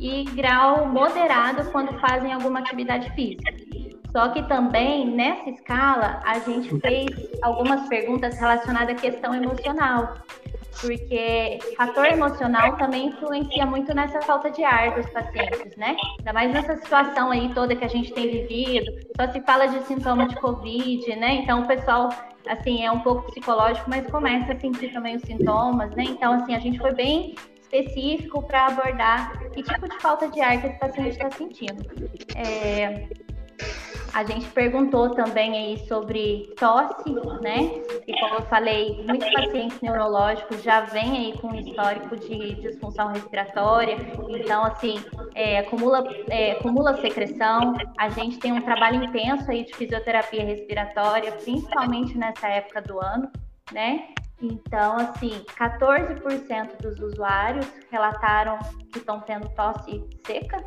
e 0.00 0.24
grau 0.24 0.86
moderado 0.86 1.70
quando 1.70 1.92
fazem 2.00 2.32
alguma 2.32 2.60
atividade 2.60 3.10
física. 3.12 3.52
Só 4.12 4.30
que 4.30 4.42
também 4.44 5.06
nessa 5.06 5.50
escala 5.50 6.20
a 6.24 6.38
gente 6.38 6.80
fez 6.80 7.10
algumas 7.42 7.86
perguntas 7.88 8.38
relacionadas 8.38 8.96
à 8.96 8.98
questão 8.98 9.34
emocional 9.34 10.14
porque 10.80 11.58
fator 11.76 12.06
emocional 12.06 12.76
também 12.76 13.08
influencia 13.08 13.66
muito 13.66 13.92
nessa 13.94 14.20
falta 14.22 14.50
de 14.50 14.62
ar 14.62 14.94
dos 14.94 15.08
pacientes, 15.10 15.76
né? 15.76 15.96
Ainda 16.18 16.32
mais 16.32 16.52
nessa 16.52 16.76
situação 16.76 17.30
aí 17.30 17.52
toda 17.54 17.74
que 17.74 17.84
a 17.84 17.88
gente 17.88 18.12
tem 18.12 18.30
vivido, 18.30 18.90
só 19.16 19.30
se 19.32 19.40
fala 19.42 19.66
de 19.66 19.82
sintoma 19.84 20.26
de 20.28 20.36
Covid, 20.36 21.16
né? 21.16 21.34
Então 21.34 21.62
o 21.62 21.66
pessoal, 21.66 22.08
assim, 22.46 22.84
é 22.84 22.90
um 22.90 23.00
pouco 23.00 23.30
psicológico, 23.30 23.88
mas 23.90 24.06
começa 24.06 24.52
a 24.52 24.60
sentir 24.60 24.92
também 24.92 25.16
os 25.16 25.22
sintomas, 25.22 25.90
né? 25.96 26.04
Então, 26.04 26.34
assim, 26.34 26.54
a 26.54 26.60
gente 26.60 26.78
foi 26.78 26.92
bem 26.92 27.34
específico 27.60 28.42
para 28.42 28.66
abordar 28.66 29.38
que 29.50 29.62
tipo 29.62 29.88
de 29.88 29.98
falta 29.98 30.28
de 30.28 30.40
ar 30.40 30.60
que 30.60 30.68
esse 30.68 30.78
paciente 30.78 31.10
está 31.10 31.30
sentindo. 31.30 31.84
É, 32.34 33.08
a 34.12 34.24
gente 34.24 34.48
perguntou 34.50 35.10
também 35.10 35.52
aí 35.56 35.86
sobre 35.86 36.52
tosse, 36.56 37.10
né? 37.42 37.82
E 38.06 38.20
como 38.20 38.34
eu 38.36 38.42
falei, 38.42 39.02
muitos 39.06 39.30
pacientes 39.32 39.80
neurológicos 39.80 40.62
já 40.62 40.80
vêm 40.80 41.16
aí 41.16 41.38
com 41.38 41.54
histórico 41.54 42.16
de 42.16 42.54
disfunção 42.56 43.08
respiratória, 43.08 43.96
então 44.28 44.64
assim, 44.64 45.02
é, 45.34 45.58
acumula, 45.58 46.04
é, 46.28 46.52
acumula 46.52 47.00
secreção. 47.00 47.74
A 47.98 48.08
gente 48.08 48.38
tem 48.38 48.52
um 48.52 48.62
trabalho 48.62 49.04
intenso 49.04 49.50
aí 49.50 49.64
de 49.64 49.74
fisioterapia 49.74 50.44
respiratória, 50.44 51.32
principalmente 51.32 52.16
nessa 52.16 52.48
época 52.48 52.82
do 52.82 53.00
ano, 53.00 53.30
né? 53.72 54.08
Então, 54.40 54.96
assim, 54.96 55.44
14% 55.58 56.80
dos 56.80 57.00
usuários 57.00 57.66
relataram 57.90 58.58
que 58.92 58.98
estão 58.98 59.20
tendo 59.20 59.48
tosse 59.50 60.04
seca 60.24 60.64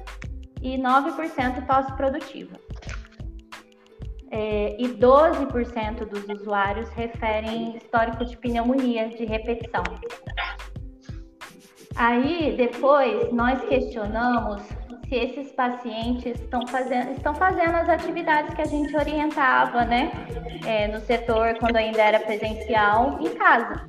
e 0.61 0.77
9% 0.77 1.65
tosse 1.65 1.91
produtiva 1.93 2.60
é, 4.31 4.75
e 4.79 4.87
12% 4.87 6.05
dos 6.05 6.23
usuários 6.39 6.89
referem 6.89 7.75
histórico 7.75 8.25
de 8.25 8.37
pneumonia 8.37 9.09
de 9.09 9.25
repetição. 9.25 9.83
Aí, 11.95 12.55
depois, 12.55 13.31
nós 13.33 13.61
questionamos 13.65 14.61
se 15.11 15.15
esses 15.15 15.51
pacientes 15.51 16.39
estão 16.39 16.65
fazendo, 16.65 17.11
estão 17.11 17.35
fazendo 17.35 17.75
as 17.75 17.89
atividades 17.89 18.53
que 18.53 18.61
a 18.61 18.65
gente 18.65 18.95
orientava, 18.95 19.83
né, 19.83 20.09
é, 20.65 20.87
no 20.87 21.01
setor 21.01 21.57
quando 21.59 21.75
ainda 21.75 22.01
era 22.01 22.19
presencial, 22.21 23.19
em 23.19 23.33
casa. 23.35 23.85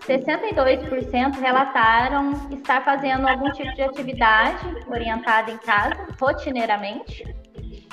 62% 0.00 1.38
relataram 1.38 2.32
estar 2.50 2.84
fazendo 2.84 3.28
algum 3.28 3.50
tipo 3.52 3.72
de 3.74 3.82
atividade 3.82 4.66
orientada 4.88 5.52
em 5.52 5.58
casa, 5.58 6.08
rotineiramente. 6.20 7.24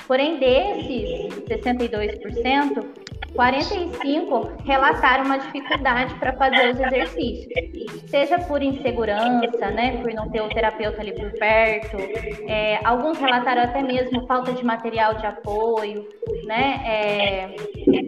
Porém, 0.06 0.38
desses 0.38 1.34
62%, 1.48 3.06
45% 3.36 4.64
relataram 4.64 5.24
uma 5.24 5.38
dificuldade 5.38 6.14
para 6.14 6.32
fazer 6.32 6.70
os 6.70 6.80
exercícios, 6.80 8.02
seja 8.08 8.38
por 8.38 8.62
insegurança, 8.62 9.70
né, 9.70 10.00
por 10.00 10.12
não 10.14 10.30
ter 10.30 10.40
o 10.40 10.48
terapeuta 10.48 11.02
ali 11.02 11.12
por 11.12 11.30
perto. 11.32 11.96
É, 12.48 12.80
alguns 12.84 13.18
relataram 13.18 13.62
até 13.62 13.82
mesmo 13.82 14.26
falta 14.26 14.52
de 14.52 14.64
material 14.64 15.14
de 15.14 15.26
apoio, 15.26 16.08
né, 16.44 16.80
é, 16.86 17.56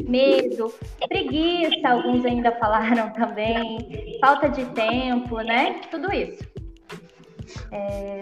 medo, 0.09 0.73
preguiça, 1.07 1.89
alguns 1.89 2.25
ainda 2.25 2.53
falaram 2.53 3.13
também, 3.15 4.19
falta 4.21 4.49
de 4.49 4.65
tempo, 4.67 5.37
né, 5.41 5.81
tudo 5.91 6.13
isso. 6.13 6.47
É... 7.71 8.19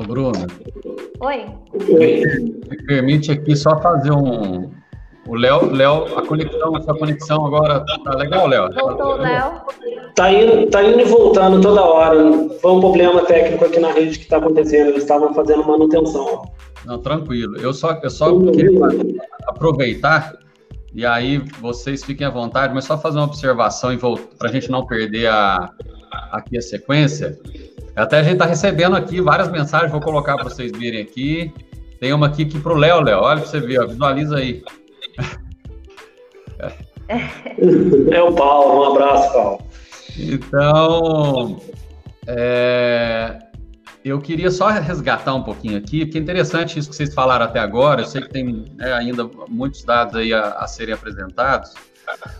Ô, 0.00 0.04
Bruno. 0.04 0.46
Oi. 1.20 1.46
Me 2.68 2.86
permite 2.86 3.32
aqui 3.32 3.54
só 3.56 3.78
fazer 3.80 4.12
um. 4.12 4.70
O 5.26 5.34
Léo, 5.36 5.72
Léo, 5.72 6.18
a 6.18 6.26
conexão, 6.26 6.76
essa 6.76 6.92
conexão 6.92 7.46
agora 7.46 7.82
tá 8.04 8.14
legal, 8.14 8.46
Léo? 8.46 8.68
Voltou, 8.74 9.16
Léo. 9.16 9.62
Tá 10.14 10.30
indo, 10.30 10.66
tá 10.70 10.84
indo 10.84 11.00
e 11.00 11.04
voltando 11.04 11.60
toda 11.62 11.82
hora. 11.82 12.18
Foi 12.60 12.72
um 12.72 12.80
problema 12.80 13.24
técnico 13.24 13.64
aqui 13.64 13.80
na 13.80 13.92
rede 13.92 14.18
que 14.18 14.24
está 14.24 14.36
acontecendo. 14.36 14.88
Eles 14.88 15.02
estavam 15.02 15.32
fazendo 15.32 15.66
manutenção. 15.66 16.42
Não, 16.84 16.98
tranquilo. 16.98 17.56
Eu 17.56 17.72
só, 17.72 17.98
eu 18.02 18.10
só 18.10 18.38
queria 18.50 18.80
aproveitar 19.48 20.34
e 20.94 21.04
aí 21.04 21.38
vocês 21.60 22.04
fiquem 22.04 22.24
à 22.24 22.30
vontade, 22.30 22.72
mas 22.72 22.84
só 22.84 22.96
fazer 22.96 23.18
uma 23.18 23.24
observação 23.24 23.92
e 23.92 23.98
para 23.98 24.48
a 24.48 24.52
gente 24.52 24.70
não 24.70 24.86
perder 24.86 25.26
a, 25.26 25.68
aqui 26.30 26.56
a 26.56 26.62
sequência. 26.62 27.36
Até 27.96 28.18
a 28.18 28.22
gente 28.22 28.34
está 28.34 28.46
recebendo 28.46 28.96
aqui 28.96 29.20
várias 29.20 29.50
mensagens, 29.50 29.92
vou 29.92 30.00
colocar 30.00 30.34
para 30.34 30.44
vocês 30.44 30.72
verem 30.72 31.00
aqui. 31.00 31.52
Tem 32.00 32.12
uma 32.12 32.26
aqui 32.26 32.44
que 32.44 32.58
para 32.58 32.72
o 32.72 32.76
Léo, 32.76 33.00
Léo, 33.00 33.20
olha 33.20 33.40
para 33.40 33.48
você 33.48 33.60
ver, 33.60 33.80
ó, 33.80 33.86
visualiza 33.86 34.36
aí. 34.36 34.62
É 38.10 38.22
o 38.22 38.34
Paulo, 38.34 38.80
um 38.80 38.92
abraço, 38.92 39.32
Paulo. 39.32 39.62
Então, 40.18 41.60
é, 42.26 43.38
eu 44.04 44.20
queria 44.20 44.50
só 44.50 44.68
resgatar 44.68 45.34
um 45.34 45.42
pouquinho 45.42 45.78
aqui, 45.78 46.04
porque 46.04 46.18
é 46.18 46.20
interessante 46.20 46.78
isso 46.78 46.90
que 46.90 46.96
vocês 46.96 47.14
falaram 47.14 47.44
até 47.44 47.60
agora. 47.60 48.02
Eu 48.02 48.06
sei 48.06 48.22
que 48.22 48.30
tem 48.30 48.64
né, 48.76 48.92
ainda 48.92 49.28
muitos 49.48 49.84
dados 49.84 50.16
aí 50.16 50.32
a, 50.32 50.50
a 50.50 50.66
serem 50.66 50.94
apresentados. 50.94 51.74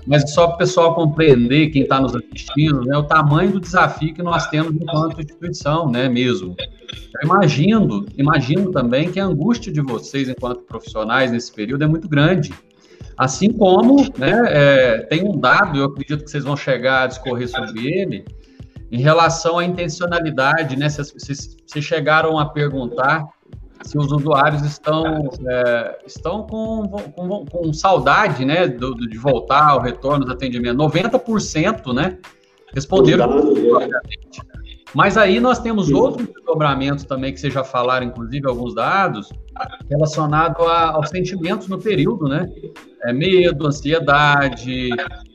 Mas 0.06 0.33
só 0.33 0.47
para 0.47 0.54
o 0.54 0.59
pessoal 0.59 0.94
compreender, 0.94 1.71
quem 1.71 1.83
está 1.83 2.00
nos 2.00 2.14
assistindo, 2.14 2.83
né, 2.83 2.97
o 2.97 3.04
tamanho 3.04 3.52
do 3.52 3.61
desafio 3.61 4.14
que 4.14 4.23
nós 4.23 4.49
temos 4.49 4.75
enquanto 4.75 5.21
instituição, 5.21 5.90
né, 5.90 6.09
mesmo. 6.09 6.54
Eu 6.59 7.25
imagino, 7.25 8.06
imagino 8.16 8.71
também 8.71 9.11
que 9.11 9.18
a 9.18 9.25
angústia 9.25 9.73
de 9.73 9.80
vocês 9.80 10.28
enquanto 10.28 10.62
profissionais 10.62 11.30
nesse 11.30 11.52
período 11.52 11.85
é 11.85 11.87
muito 11.87 12.09
grande. 12.09 12.52
Assim 13.16 13.52
como 13.52 14.02
né, 14.18 14.42
é, 14.49 14.99
tem 14.99 15.23
um 15.23 15.38
dado, 15.38 15.78
eu 15.78 15.85
acredito 15.87 16.25
que 16.25 16.30
vocês 16.30 16.44
vão 16.44 16.56
chegar 16.56 17.04
a 17.04 17.06
discorrer 17.06 17.49
sobre 17.49 17.87
ele, 17.87 18.25
em 18.90 19.00
relação 19.00 19.59
à 19.59 19.64
intencionalidade, 19.64 20.76
né? 20.76 20.88
Vocês, 20.88 21.56
vocês 21.66 21.85
chegaram 21.85 22.38
a 22.38 22.47
perguntar 22.47 23.26
se 23.83 23.99
os 23.99 24.11
usuários 24.11 24.62
estão, 24.62 25.31
é, 25.47 25.99
estão 26.07 26.47
com, 26.47 26.88
com, 26.88 27.45
com, 27.45 27.73
saudade 27.73 28.45
né, 28.45 28.66
do, 28.66 28.95
de 28.95 29.19
voltar 29.19 29.71
ao 29.71 29.81
retorno 29.81 30.25
do 30.25 30.33
atendimento. 30.33 30.76
90% 30.76 31.93
né, 31.93 32.19
responderam. 32.73 33.28
Mas 34.95 35.16
aí 35.16 35.40
nós 35.40 35.59
temos 35.59 35.90
outros 35.90 36.28
desdobramentos 36.28 37.04
também, 37.04 37.33
que 37.33 37.40
vocês 37.40 37.52
já 37.52 37.64
falaram, 37.64 38.07
inclusive, 38.07 38.47
alguns 38.47 38.75
dados, 38.75 39.28
relacionados 39.90 40.64
aos 40.64 41.09
sentimentos 41.09 41.66
no 41.66 41.78
período, 41.78 42.28
né? 42.28 42.49
É, 43.02 43.12
medo, 43.12 43.66
ansiedade, 43.66 44.90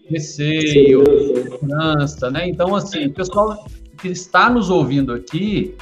receio, 0.09 1.03
segurança, 1.05 2.31
né? 2.31 2.47
Então, 2.47 2.73
assim, 2.73 3.07
o 3.07 3.13
pessoal 3.13 3.65
que 3.99 4.07
está 4.07 4.49
nos 4.49 4.69
ouvindo 4.69 5.13
aqui, 5.13 5.75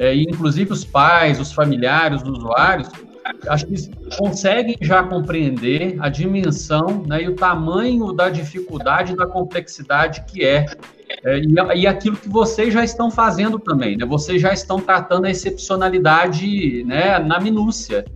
é, 0.00 0.14
inclusive 0.14 0.72
os 0.72 0.82
pais, 0.82 1.38
os 1.38 1.52
familiares, 1.52 2.22
os 2.22 2.38
usuários, 2.38 2.88
acho 3.48 3.66
que 3.66 3.90
conseguem 4.16 4.74
já 4.80 5.02
compreender 5.02 5.96
a 6.00 6.08
dimensão 6.08 7.04
né, 7.06 7.24
e 7.24 7.28
o 7.28 7.36
tamanho 7.36 8.10
da 8.10 8.30
dificuldade, 8.30 9.14
da 9.14 9.26
complexidade 9.26 10.24
que 10.26 10.42
é, 10.42 10.64
é 11.22 11.38
e, 11.38 11.82
e, 11.82 11.86
aquilo 11.86 12.16
que 12.16 12.30
vocês 12.30 12.72
já 12.72 12.82
estão 12.82 13.10
fazendo 13.10 13.58
também, 13.58 13.94
né? 13.94 14.06
Vocês 14.06 14.40
já 14.40 14.54
estão 14.54 14.80
tratando 14.80 15.26
a 15.26 15.30
excepcionalidade 15.30 16.82
né, 16.84 17.18
na 17.18 17.38
minúcia. 17.38 18.06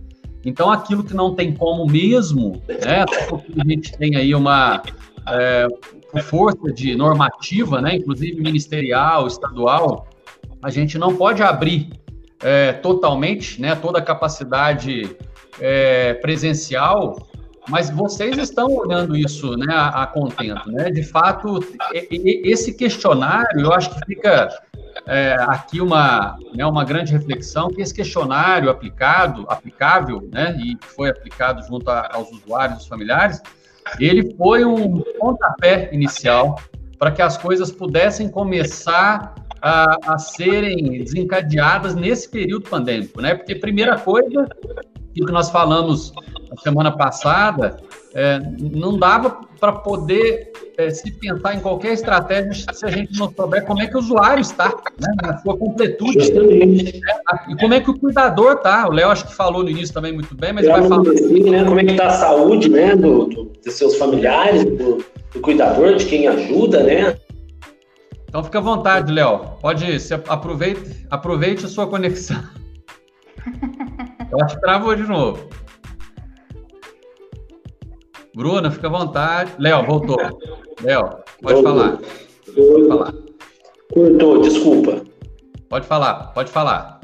Então, 0.43 0.71
aquilo 0.71 1.03
que 1.03 1.13
não 1.13 1.35
tem 1.35 1.53
como 1.53 1.85
mesmo, 1.85 2.63
né, 2.67 3.05
a 3.05 3.69
gente 3.69 3.95
tem 3.95 4.15
aí 4.15 4.33
uma 4.33 4.81
é, 5.27 5.67
força 6.23 6.73
de 6.73 6.95
normativa, 6.95 7.79
né, 7.79 7.95
inclusive 7.95 8.41
ministerial, 8.41 9.27
estadual, 9.27 10.07
a 10.65 10.71
gente 10.71 10.97
não 10.97 11.15
pode 11.15 11.43
abrir 11.43 11.91
é, 12.41 12.73
totalmente, 12.73 13.61
né, 13.61 13.75
toda 13.75 13.99
a 13.99 14.01
capacidade 14.01 15.15
é, 15.59 16.15
presencial, 16.15 17.15
mas 17.69 17.91
vocês 17.91 18.35
estão 18.39 18.75
olhando 18.75 19.15
isso, 19.15 19.55
né, 19.55 19.67
a, 19.69 20.01
a 20.01 20.07
contento, 20.07 20.71
né? 20.71 20.89
De 20.89 21.03
fato, 21.03 21.59
esse 21.93 22.73
questionário, 22.73 23.61
eu 23.61 23.71
acho 23.71 23.91
que 23.91 24.05
fica 24.07 24.49
é, 25.05 25.35
aqui 25.41 25.79
uma, 25.79 26.35
né, 26.55 26.65
uma 26.65 26.83
grande 26.83 27.11
reflexão 27.11 27.67
que 27.67 27.79
esse 27.79 27.93
questionário 27.93 28.67
aplicado, 28.67 29.45
aplicável, 29.47 30.27
né, 30.33 30.57
e 30.59 30.75
foi 30.95 31.09
aplicado 31.09 31.61
junto 31.67 31.91
a, 31.91 32.09
aos 32.11 32.31
usuários, 32.31 32.79
os 32.79 32.87
familiares, 32.87 33.39
ele 33.99 34.35
foi 34.35 34.65
um 34.65 34.99
pontapé 35.19 35.89
inicial 35.91 36.59
para 36.97 37.11
que 37.11 37.21
as 37.21 37.37
coisas 37.37 37.71
pudessem 37.71 38.27
começar 38.27 39.44
a, 39.65 39.97
a, 40.13 40.17
serem 40.19 41.03
desencadeadas 41.03 41.95
nesse 41.95 42.29
período 42.29 42.69
pandêmico, 42.69 43.19
né? 43.19 43.33
Porque 43.33 43.55
primeira 43.55 43.97
coisa 43.97 44.47
que 45.11 45.21
nós 45.31 45.49
falamos 45.49 46.13
na 46.51 46.57
semana 46.57 46.91
passada, 46.91 47.77
é, 48.13 48.39
não 48.59 48.95
dava 48.95 49.41
para 49.59 49.71
poder 49.71 50.51
é, 50.77 50.91
se 50.91 51.11
pensar 51.13 51.55
em 51.55 51.59
qualquer 51.61 51.93
estratégia 51.93 52.53
se 52.71 52.85
a 52.85 52.89
gente 52.91 53.17
não 53.17 53.31
souber 53.31 53.65
como 53.65 53.81
é 53.81 53.87
que 53.87 53.95
o 53.95 53.99
usuário 53.99 54.41
está, 54.41 54.69
né, 54.99 55.07
na 55.23 55.37
sua 55.39 55.57
completude, 55.57 56.31
né, 56.31 57.01
e 57.49 57.55
como 57.55 57.73
é 57.73 57.79
que 57.79 57.89
o 57.89 57.97
cuidador 57.97 58.57
está. 58.57 58.87
O 58.87 58.91
Léo 58.91 59.09
acho 59.09 59.25
que 59.25 59.33
falou 59.33 59.63
no 59.63 59.69
início 59.71 59.95
também 59.95 60.13
muito 60.13 60.35
bem, 60.35 60.53
mas 60.53 60.67
vai 60.67 60.87
falar. 60.87 61.03
né, 61.03 61.63
como 61.63 61.79
é 61.79 61.83
que 61.83 61.91
está 61.91 62.05
a 62.05 62.11
saúde 62.11 62.69
né, 62.69 62.95
do, 62.95 63.25
do, 63.25 63.43
dos 63.45 63.73
seus 63.73 63.95
familiares, 63.95 64.63
do, 64.63 65.03
do 65.33 65.39
cuidador, 65.41 65.95
de 65.95 66.05
quem 66.05 66.27
ajuda, 66.27 66.83
né? 66.83 67.17
Então 68.35 68.43
fica 68.43 68.57
à 68.57 68.61
vontade, 68.61 69.13
Léo. 69.13 69.39
Pode 69.61 69.97
se 69.97 70.13
aproveite, 70.13 71.07
aproveite 71.09 71.65
a 71.65 71.69
sua 71.69 71.87
conexão. 71.87 72.43
Eu 74.29 74.41
acho 74.41 74.55
que 74.55 74.61
travou 74.61 74.93
de 74.93 75.03
novo. 75.03 75.49
Bruna, 78.35 78.69
fica 78.69 78.87
à 78.87 78.89
vontade. 78.89 79.53
Léo, 79.57 79.85
voltou. 79.85 80.17
Léo, 80.81 81.11
pode 81.41 81.63
falar. 81.63 81.97
Pode 82.53 82.87
falar. 82.89 83.13
Cortou, 83.93 84.41
desculpa. 84.41 85.01
Pode 85.69 85.87
falar, 85.87 86.33
pode 86.33 86.51
falar. 86.51 86.99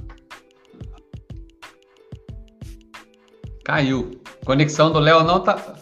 Caiu. 3.63 4.19
Conexão 4.43 4.91
do 4.91 4.99
Léo 4.99 5.23
não 5.23 5.39
tá. 5.39 5.75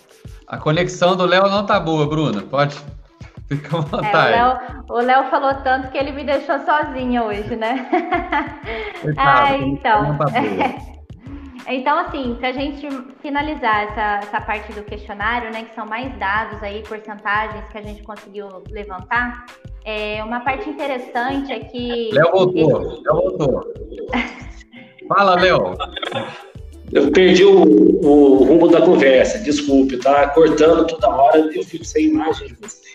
A 0.45 0.59
conexão 0.59 1.15
do 1.15 1.25
Léo 1.25 1.49
não 1.49 1.65
tá 1.65 1.79
boa, 1.79 2.05
Bruna. 2.05 2.43
Pode. 2.43 2.77
Fica 3.49 3.77
à 3.77 3.81
vontade. 3.81 4.33
É, 4.33 4.93
o 4.93 4.99
Léo 4.99 5.23
falou 5.31 5.55
tanto 5.63 5.89
que 5.89 5.97
ele 5.97 6.12
me 6.12 6.23
deixou 6.23 6.59
sozinha 6.59 7.23
hoje, 7.23 7.55
né? 7.55 7.89
Coitado, 9.01 9.53
ah, 9.53 9.57
então. 9.57 10.17
Tá 10.17 10.25
então, 11.73 11.97
assim, 11.97 12.35
para 12.39 12.49
a 12.49 12.53
gente 12.53 12.88
finalizar 13.21 13.85
essa, 13.85 14.27
essa 14.27 14.41
parte 14.41 14.71
do 14.73 14.83
questionário, 14.83 15.51
né, 15.51 15.63
que 15.63 15.73
são 15.73 15.85
mais 15.88 16.15
dados 16.19 16.62
aí, 16.62 16.83
porcentagens 16.83 17.65
que 17.71 17.77
a 17.77 17.81
gente 17.81 18.03
conseguiu 18.03 18.47
levantar, 18.69 19.45
é, 19.83 20.23
uma 20.23 20.41
parte 20.41 20.69
interessante 20.69 21.51
é 21.51 21.59
que. 21.59 22.12
Léo 22.13 22.31
voltou, 22.31 23.01
Léo 23.01 23.15
voltou. 23.15 23.73
Fala, 25.07 25.35
Léo. 25.41 25.75
Eu 26.91 27.12
perdi 27.12 27.43
o, 27.43 27.62
o, 28.03 28.43
rumo 28.43 28.67
da 28.67 28.81
conversa, 28.81 29.39
desculpe, 29.39 29.97
tá 29.97 30.29
cortando 30.29 30.88
toda 30.88 31.07
hora, 31.07 31.38
eu 31.38 31.63
fico 31.63 31.85
sem 31.85 32.07
imagem 32.07 32.47
de 32.47 32.55
vocês. 32.55 32.89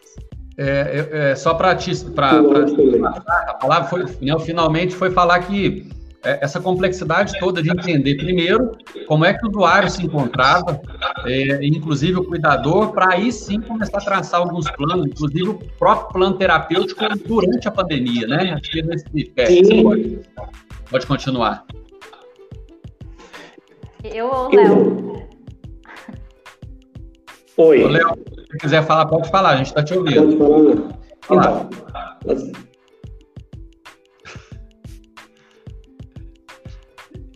É, 0.56 1.08
é, 1.10 1.30
é 1.30 1.34
só 1.36 1.54
para 1.54 1.74
te. 1.74 1.92
Pra, 2.06 2.42
pra, 2.42 2.64
a 3.48 3.54
palavra 3.54 3.88
foi, 3.88 4.06
finalmente 4.40 4.94
foi 4.94 5.10
falar 5.10 5.40
que 5.40 5.88
é, 6.24 6.38
essa 6.42 6.58
complexidade 6.58 7.38
toda 7.38 7.62
de 7.62 7.70
entender, 7.70 8.16
primeiro, 8.16 8.72
como 9.06 9.26
é 9.26 9.34
que 9.34 9.44
o 9.46 9.50
usuário 9.50 9.90
se 9.90 10.04
encontrava, 10.04 10.80
é, 11.26 11.64
inclusive 11.66 12.18
o 12.18 12.24
cuidador, 12.24 12.92
para 12.92 13.14
aí 13.14 13.30
sim 13.30 13.60
começar 13.60 13.98
a 13.98 14.00
traçar 14.00 14.40
alguns 14.40 14.70
planos, 14.70 15.06
inclusive 15.06 15.50
o 15.50 15.58
próprio 15.78 16.12
plano 16.14 16.38
terapêutico 16.38 17.04
durante 17.26 17.68
a 17.68 17.70
pandemia, 17.70 18.26
né? 18.26 18.54
Acho 18.54 18.70
que 18.70 18.82
nesse, 18.82 19.32
é, 19.36 19.82
pode, 19.82 20.20
pode 20.90 21.06
continuar. 21.06 21.66
Eu 24.02 24.26
ou 24.26 24.54
Léo? 24.54 25.33
Oi. 27.56 27.84
Léo, 27.84 28.14
se 28.50 28.58
quiser 28.58 28.84
falar, 28.84 29.06
pode 29.06 29.30
falar, 29.30 29.50
a 29.50 29.56
gente 29.56 29.66
está 29.66 29.82
te 29.82 29.94
ouvindo. 29.94 30.88
Então, 31.24 31.68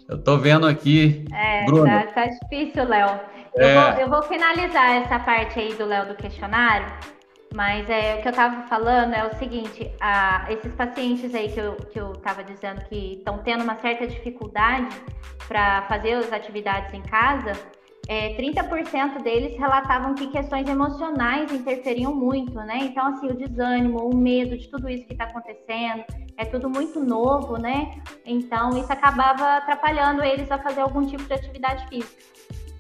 Eu 0.08 0.18
tô 0.24 0.38
vendo 0.38 0.66
aqui. 0.66 1.24
É, 1.32 1.66
Bruno. 1.66 1.84
Tá, 1.84 2.06
tá 2.06 2.26
difícil, 2.26 2.88
Léo. 2.88 3.20
Eu, 3.54 3.68
é... 3.68 3.74
vou, 3.74 4.00
eu 4.00 4.08
vou 4.08 4.22
finalizar 4.22 5.02
essa 5.02 5.18
parte 5.18 5.60
aí 5.60 5.74
do 5.74 5.84
Léo 5.84 6.08
do 6.08 6.14
questionário, 6.14 6.86
mas 7.54 7.88
é, 7.90 8.16
o 8.16 8.22
que 8.22 8.28
eu 8.28 8.32
tava 8.32 8.66
falando 8.68 9.14
é 9.14 9.26
o 9.26 9.38
seguinte: 9.38 9.90
a, 10.00 10.46
esses 10.50 10.74
pacientes 10.74 11.34
aí 11.34 11.50
que 11.50 11.60
eu, 11.60 11.76
que 11.76 12.00
eu 12.00 12.12
tava 12.14 12.42
dizendo 12.42 12.80
que 12.88 13.18
estão 13.18 13.38
tendo 13.38 13.62
uma 13.62 13.76
certa 13.76 14.06
dificuldade 14.06 14.88
para 15.46 15.82
fazer 15.82 16.14
as 16.14 16.32
atividades 16.32 16.92
em 16.94 17.02
casa, 17.02 17.52
é, 18.08 18.34
30% 18.36 19.22
deles 19.22 19.58
relatavam 19.58 20.14
que 20.14 20.28
questões 20.28 20.66
emocionais 20.66 21.52
interferiam 21.52 22.14
muito, 22.14 22.54
né? 22.54 22.78
Então, 22.80 23.06
assim, 23.06 23.26
o 23.26 23.36
desânimo, 23.36 24.08
o 24.08 24.16
medo 24.16 24.56
de 24.56 24.66
tudo 24.70 24.88
isso 24.88 25.04
que 25.04 25.12
está 25.12 25.24
acontecendo, 25.24 26.04
é 26.38 26.46
tudo 26.46 26.70
muito 26.70 27.04
novo, 27.04 27.58
né? 27.58 28.00
Então, 28.24 28.70
isso 28.78 28.90
acabava 28.90 29.58
atrapalhando 29.58 30.24
eles 30.24 30.50
a 30.50 30.58
fazer 30.58 30.80
algum 30.80 31.06
tipo 31.06 31.22
de 31.24 31.34
atividade 31.34 31.86
física, 31.88 32.22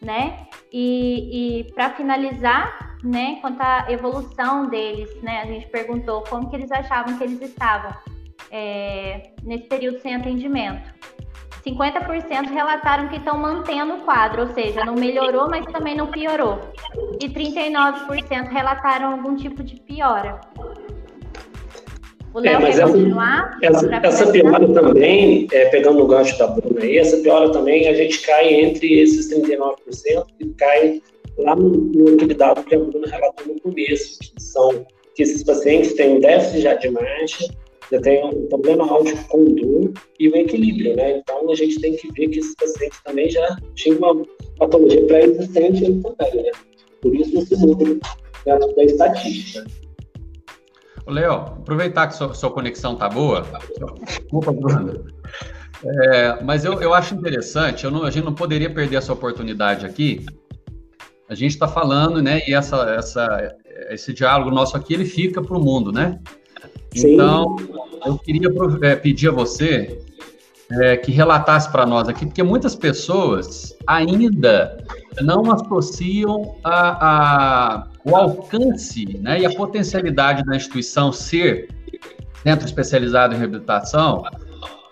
né? 0.00 0.46
E, 0.72 1.60
e 1.60 1.72
para 1.74 1.90
finalizar, 1.90 2.96
né, 3.04 3.36
quanto 3.42 3.60
à 3.60 3.84
evolução 3.90 4.66
deles, 4.66 5.14
né? 5.22 5.42
A 5.42 5.46
gente 5.46 5.68
perguntou 5.68 6.24
como 6.24 6.48
que 6.48 6.56
eles 6.56 6.72
achavam 6.72 7.18
que 7.18 7.24
eles 7.24 7.42
estavam 7.42 7.94
é, 8.50 9.30
nesse 9.42 9.64
período 9.64 10.00
sem 10.00 10.14
atendimento. 10.14 10.90
50% 11.70 12.50
relataram 12.50 13.08
que 13.08 13.16
estão 13.16 13.38
mantendo 13.38 13.94
o 13.94 14.00
quadro, 14.00 14.42
ou 14.42 14.54
seja, 14.54 14.84
não 14.84 14.94
melhorou, 14.94 15.48
mas 15.48 15.64
também 15.66 15.96
não 15.96 16.06
piorou. 16.06 16.58
E 17.20 17.28
39% 17.28 18.48
relataram 18.48 19.12
algum 19.12 19.36
tipo 19.36 19.62
de 19.62 19.76
piora. 19.76 20.40
O 22.34 22.40
Léo 22.40 22.62
é, 22.62 22.72
quer 22.72 22.82
continuar? 22.82 23.58
Essa, 23.62 23.96
essa 23.96 24.30
piora 24.30 24.68
também, 24.72 25.48
é, 25.52 25.66
pegando 25.66 26.02
o 26.02 26.06
gancho 26.06 26.38
da 26.38 26.46
Bruna 26.46 26.82
aí, 26.82 26.98
essa 26.98 27.16
piora 27.18 27.50
também 27.50 27.88
a 27.88 27.94
gente 27.94 28.20
cai 28.20 28.54
entre 28.54 29.00
esses 29.00 29.32
39% 29.34 29.74
e 30.38 30.46
cai 30.50 31.02
lá 31.38 31.56
no, 31.56 31.70
no 31.70 32.14
aquele 32.14 32.34
dado 32.34 32.62
que 32.64 32.74
a 32.74 32.78
Bruna 32.78 33.06
relatou 33.08 33.46
no 33.46 33.60
começo, 33.60 34.18
que 34.20 34.42
são 34.42 34.86
que 35.14 35.22
esses 35.24 35.42
pacientes 35.42 35.94
têm 35.94 36.20
déficit 36.20 36.60
já 36.60 36.74
de 36.74 36.90
marcha, 36.90 37.48
já 37.90 38.00
tem 38.00 38.24
um 38.24 38.46
problema 38.48 38.90
áudico 38.90 39.28
com 39.28 39.44
dor 39.44 39.92
e 40.18 40.28
o 40.28 40.36
equilíbrio, 40.36 40.96
né? 40.96 41.18
Então 41.18 41.50
a 41.50 41.54
gente 41.54 41.80
tem 41.80 41.96
que 41.96 42.12
ver 42.12 42.28
que 42.28 42.38
esses 42.38 42.54
pacientes 42.54 43.00
também 43.02 43.30
já 43.30 43.56
tinham 43.74 43.98
uma 43.98 44.24
patologia 44.58 45.04
pré-existente 45.06 45.80
também, 45.80 46.42
né? 46.42 46.50
Por 47.00 47.14
isso 47.14 47.38
esse 47.38 47.56
número 47.56 47.98
da, 48.44 48.58
da 48.58 48.84
estatística. 48.84 49.64
Léo, 51.06 51.32
aproveitar 51.32 52.08
que 52.08 52.16
sua, 52.16 52.34
sua 52.34 52.50
conexão 52.50 52.94
tá 52.94 53.08
boa. 53.08 53.46
Desculpa, 54.04 54.52
Bruno. 54.52 55.06
É, 55.84 56.42
mas 56.42 56.64
eu, 56.64 56.80
eu 56.82 56.92
acho 56.92 57.14
interessante, 57.14 57.84
eu 57.84 57.90
não, 57.90 58.02
a 58.02 58.10
gente 58.10 58.24
não 58.24 58.34
poderia 58.34 58.68
perder 58.68 58.96
essa 58.96 59.12
oportunidade 59.12 59.86
aqui. 59.86 60.26
A 61.28 61.34
gente 61.34 61.52
está 61.52 61.68
falando, 61.68 62.20
né? 62.20 62.40
E 62.46 62.54
essa, 62.54 62.76
essa, 62.90 63.56
esse 63.90 64.12
diálogo 64.12 64.50
nosso 64.50 64.76
aqui, 64.76 64.94
ele 64.94 65.04
fica 65.04 65.42
para 65.42 65.56
o 65.56 65.62
mundo, 65.62 65.92
né? 65.92 66.18
Então, 66.94 67.56
eu 68.04 68.18
queria 68.18 68.48
é, 68.82 68.96
pedir 68.96 69.28
a 69.28 69.32
você 69.32 70.00
é, 70.70 70.96
que 70.96 71.10
relatasse 71.10 71.70
para 71.70 71.86
nós 71.86 72.08
aqui, 72.08 72.26
porque 72.26 72.42
muitas 72.42 72.74
pessoas 72.74 73.76
ainda 73.86 74.84
não 75.22 75.50
associam 75.50 76.56
a, 76.62 77.06
a, 77.06 77.88
o 78.04 78.16
alcance 78.16 79.18
né, 79.20 79.40
e 79.40 79.46
a 79.46 79.54
potencialidade 79.54 80.44
da 80.44 80.56
instituição 80.56 81.12
ser 81.12 81.68
centro 82.42 82.66
especializado 82.66 83.34
em 83.34 83.38
reabilitação 83.38 84.22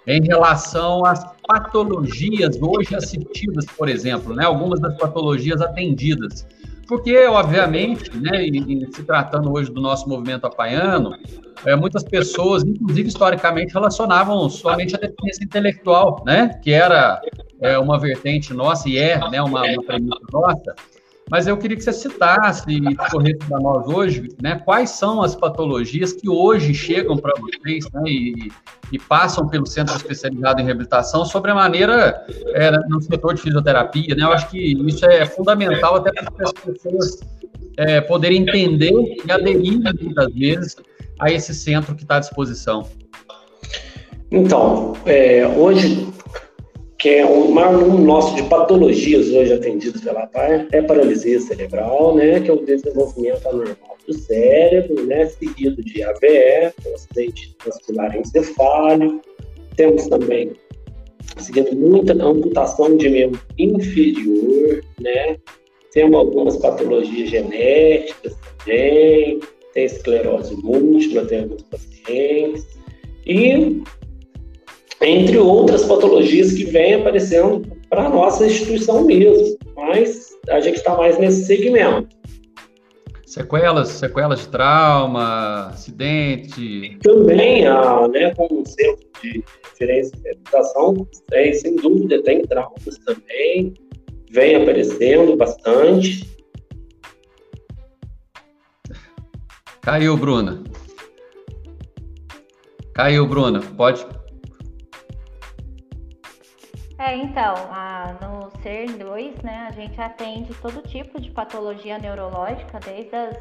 em 0.06 0.22
relação 0.22 1.04
às 1.04 1.24
patologias 1.46 2.56
hoje 2.60 2.94
assistidas, 2.94 3.66
por 3.76 3.88
exemplo, 3.88 4.34
né, 4.34 4.44
algumas 4.44 4.78
das 4.78 4.96
patologias 4.96 5.60
atendidas. 5.60 6.46
Porque, 6.86 7.26
obviamente, 7.26 8.16
né, 8.16 8.46
se 8.92 9.02
tratando 9.02 9.52
hoje 9.52 9.70
do 9.72 9.80
nosso 9.80 10.08
movimento 10.08 10.46
apaiano, 10.46 11.16
é, 11.64 11.74
muitas 11.74 12.04
pessoas, 12.04 12.62
inclusive 12.62 13.08
historicamente, 13.08 13.74
relacionavam 13.74 14.48
somente 14.48 14.94
a 14.94 14.98
deficiência 14.98 15.44
intelectual, 15.44 16.22
né, 16.24 16.60
que 16.62 16.72
era 16.72 17.20
é, 17.60 17.78
uma 17.78 17.98
vertente 17.98 18.54
nossa 18.54 18.88
e 18.88 18.98
é 18.98 19.18
né, 19.30 19.42
uma, 19.42 19.64
uma 19.64 19.82
premissa 19.82 20.20
nossa, 20.32 20.74
mas 21.30 21.46
eu 21.46 21.56
queria 21.56 21.76
que 21.76 21.82
você 21.82 21.92
citasse 21.92 22.70
e 22.70 22.96
corresse 23.10 23.38
para 23.48 23.58
nós 23.58 23.88
hoje, 23.88 24.28
né, 24.40 24.60
quais 24.64 24.90
são 24.90 25.22
as 25.22 25.34
patologias 25.34 26.12
que 26.12 26.28
hoje 26.28 26.72
chegam 26.72 27.16
para 27.16 27.32
vocês 27.40 27.84
né, 27.92 28.02
e, 28.06 28.52
e, 28.92 28.98
passam 28.98 29.48
pelo 29.48 29.66
centro 29.66 29.96
especializado 29.96 30.60
em 30.60 30.64
reabilitação 30.64 31.24
sobre 31.24 31.50
a 31.50 31.54
maneira 31.54 32.24
é, 32.54 32.70
no 32.88 33.00
setor 33.02 33.34
de 33.34 33.42
fisioterapia, 33.42 34.14
né? 34.14 34.22
Eu 34.22 34.32
acho 34.32 34.48
que 34.50 34.72
isso 34.86 35.04
é 35.04 35.26
fundamental 35.26 35.96
até 35.96 36.12
para 36.12 36.44
as 36.44 36.52
pessoas 36.52 37.20
é, 37.76 38.00
poderem 38.00 38.42
entender 38.42 38.92
e 39.24 39.32
aderir 39.32 39.80
muitas 39.80 40.32
vezes 40.32 40.76
a 41.18 41.32
esse 41.32 41.52
centro 41.54 41.94
que 41.94 42.02
está 42.02 42.16
à 42.16 42.20
disposição. 42.20 42.88
Então, 44.30 44.96
é, 45.06 45.46
hoje 45.46 46.08
que 47.06 47.10
é 47.14 47.24
o 47.24 47.48
maior 47.52 47.78
número 47.78 48.02
nosso 48.02 48.34
de 48.34 48.42
patologias 48.48 49.28
hoje 49.28 49.52
atendidas 49.52 50.00
pela 50.00 50.26
PAR 50.26 50.66
é 50.72 50.82
paralisia 50.82 51.38
cerebral, 51.38 52.16
né, 52.16 52.40
que 52.40 52.50
é 52.50 52.52
o 52.52 52.66
desenvolvimento 52.66 53.48
anormal 53.48 53.96
do 54.04 54.12
cérebro, 54.12 55.06
né, 55.06 55.26
seguido 55.26 55.80
de 55.84 56.02
AVE, 56.02 56.72
o 56.84 56.94
acidente 56.96 57.56
vascular 57.64 58.16
encefálico. 58.16 59.20
Temos 59.76 60.08
também, 60.08 60.50
seguindo 61.36 61.76
muita 61.76 62.12
amputação 62.12 62.96
de 62.96 63.08
membro 63.08 63.40
inferior, 63.56 64.82
né, 65.00 65.36
temos 65.92 66.18
algumas 66.18 66.56
patologias 66.56 67.30
genéticas 67.30 68.36
também, 68.64 69.38
tem 69.74 69.84
esclerose 69.84 70.56
múltipla, 70.56 71.24
tem 71.24 71.42
alguns 71.42 71.62
pacientes, 71.62 72.66
e 73.24 73.80
entre 75.00 75.38
outras 75.38 75.84
patologias 75.84 76.52
que 76.52 76.64
vêm 76.64 76.94
aparecendo 76.94 77.62
para 77.88 78.06
a 78.06 78.08
nossa 78.08 78.46
instituição 78.46 79.04
mesmo, 79.04 79.56
mas 79.76 80.30
a 80.48 80.60
gente 80.60 80.76
está 80.76 80.96
mais 80.96 81.18
nesse 81.18 81.44
segmento. 81.44 82.08
Sequelas, 83.26 83.88
sequelas 83.88 84.40
de 84.40 84.48
trauma, 84.48 85.66
acidente? 85.66 86.96
Também, 87.02 87.66
a, 87.66 88.08
né, 88.08 88.34
como 88.34 88.66
centro 88.66 89.06
de 89.22 89.44
referência 89.62 90.16
de 90.18 90.30
habitação, 90.30 91.06
tem, 91.28 91.52
sem 91.52 91.76
dúvida, 91.76 92.22
tem 92.22 92.42
traumas 92.42 92.98
também, 93.04 93.74
vem 94.30 94.54
aparecendo 94.56 95.36
bastante. 95.36 96.26
Caiu, 99.82 100.16
Bruna. 100.16 100.64
Caiu, 102.94 103.26
Bruna. 103.26 103.60
Pode, 103.60 104.06
é, 106.98 107.16
então, 107.16 107.54
a, 107.70 108.16
no 108.20 108.50
SER 108.62 108.96
2, 108.96 109.42
né, 109.42 109.68
a 109.68 109.72
gente 109.72 110.00
atende 110.00 110.54
todo 110.54 110.82
tipo 110.88 111.20
de 111.20 111.30
patologia 111.30 111.98
neurológica, 111.98 112.78
desde 112.80 113.14
as 113.14 113.36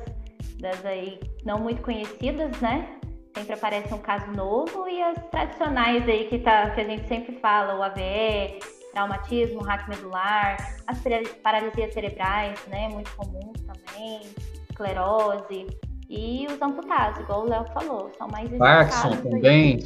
das 0.59 0.85
aí 0.85 1.19
não 1.43 1.59
muito 1.59 1.81
conhecidas, 1.81 2.59
né? 2.61 2.87
Sempre 3.35 3.53
aparece 3.53 3.93
um 3.93 3.99
caso 3.99 4.31
novo 4.31 4.87
e 4.87 5.01
as 5.01 5.17
tradicionais 5.29 6.07
aí 6.07 6.27
que, 6.27 6.39
tá, 6.39 6.69
que 6.71 6.81
a 6.81 6.83
gente 6.85 7.07
sempre 7.07 7.37
fala, 7.39 7.77
o 7.77 7.83
AVE, 7.83 8.59
traumatismo, 8.93 9.61
hack 9.61 9.87
medular, 9.89 10.57
as 10.87 11.01
paralisias 11.43 11.93
cerebrais, 11.93 12.65
né? 12.67 12.87
Muito 12.89 13.13
comuns 13.15 13.61
também, 13.61 14.21
esclerose 14.69 15.67
e 16.09 16.47
os 16.49 16.61
amputados, 16.61 17.19
igual 17.19 17.41
o 17.41 17.49
Léo 17.49 17.65
falou, 17.73 18.11
são 18.17 18.27
mais 18.29 18.49
Parkinson 18.57 19.17
também. 19.17 19.79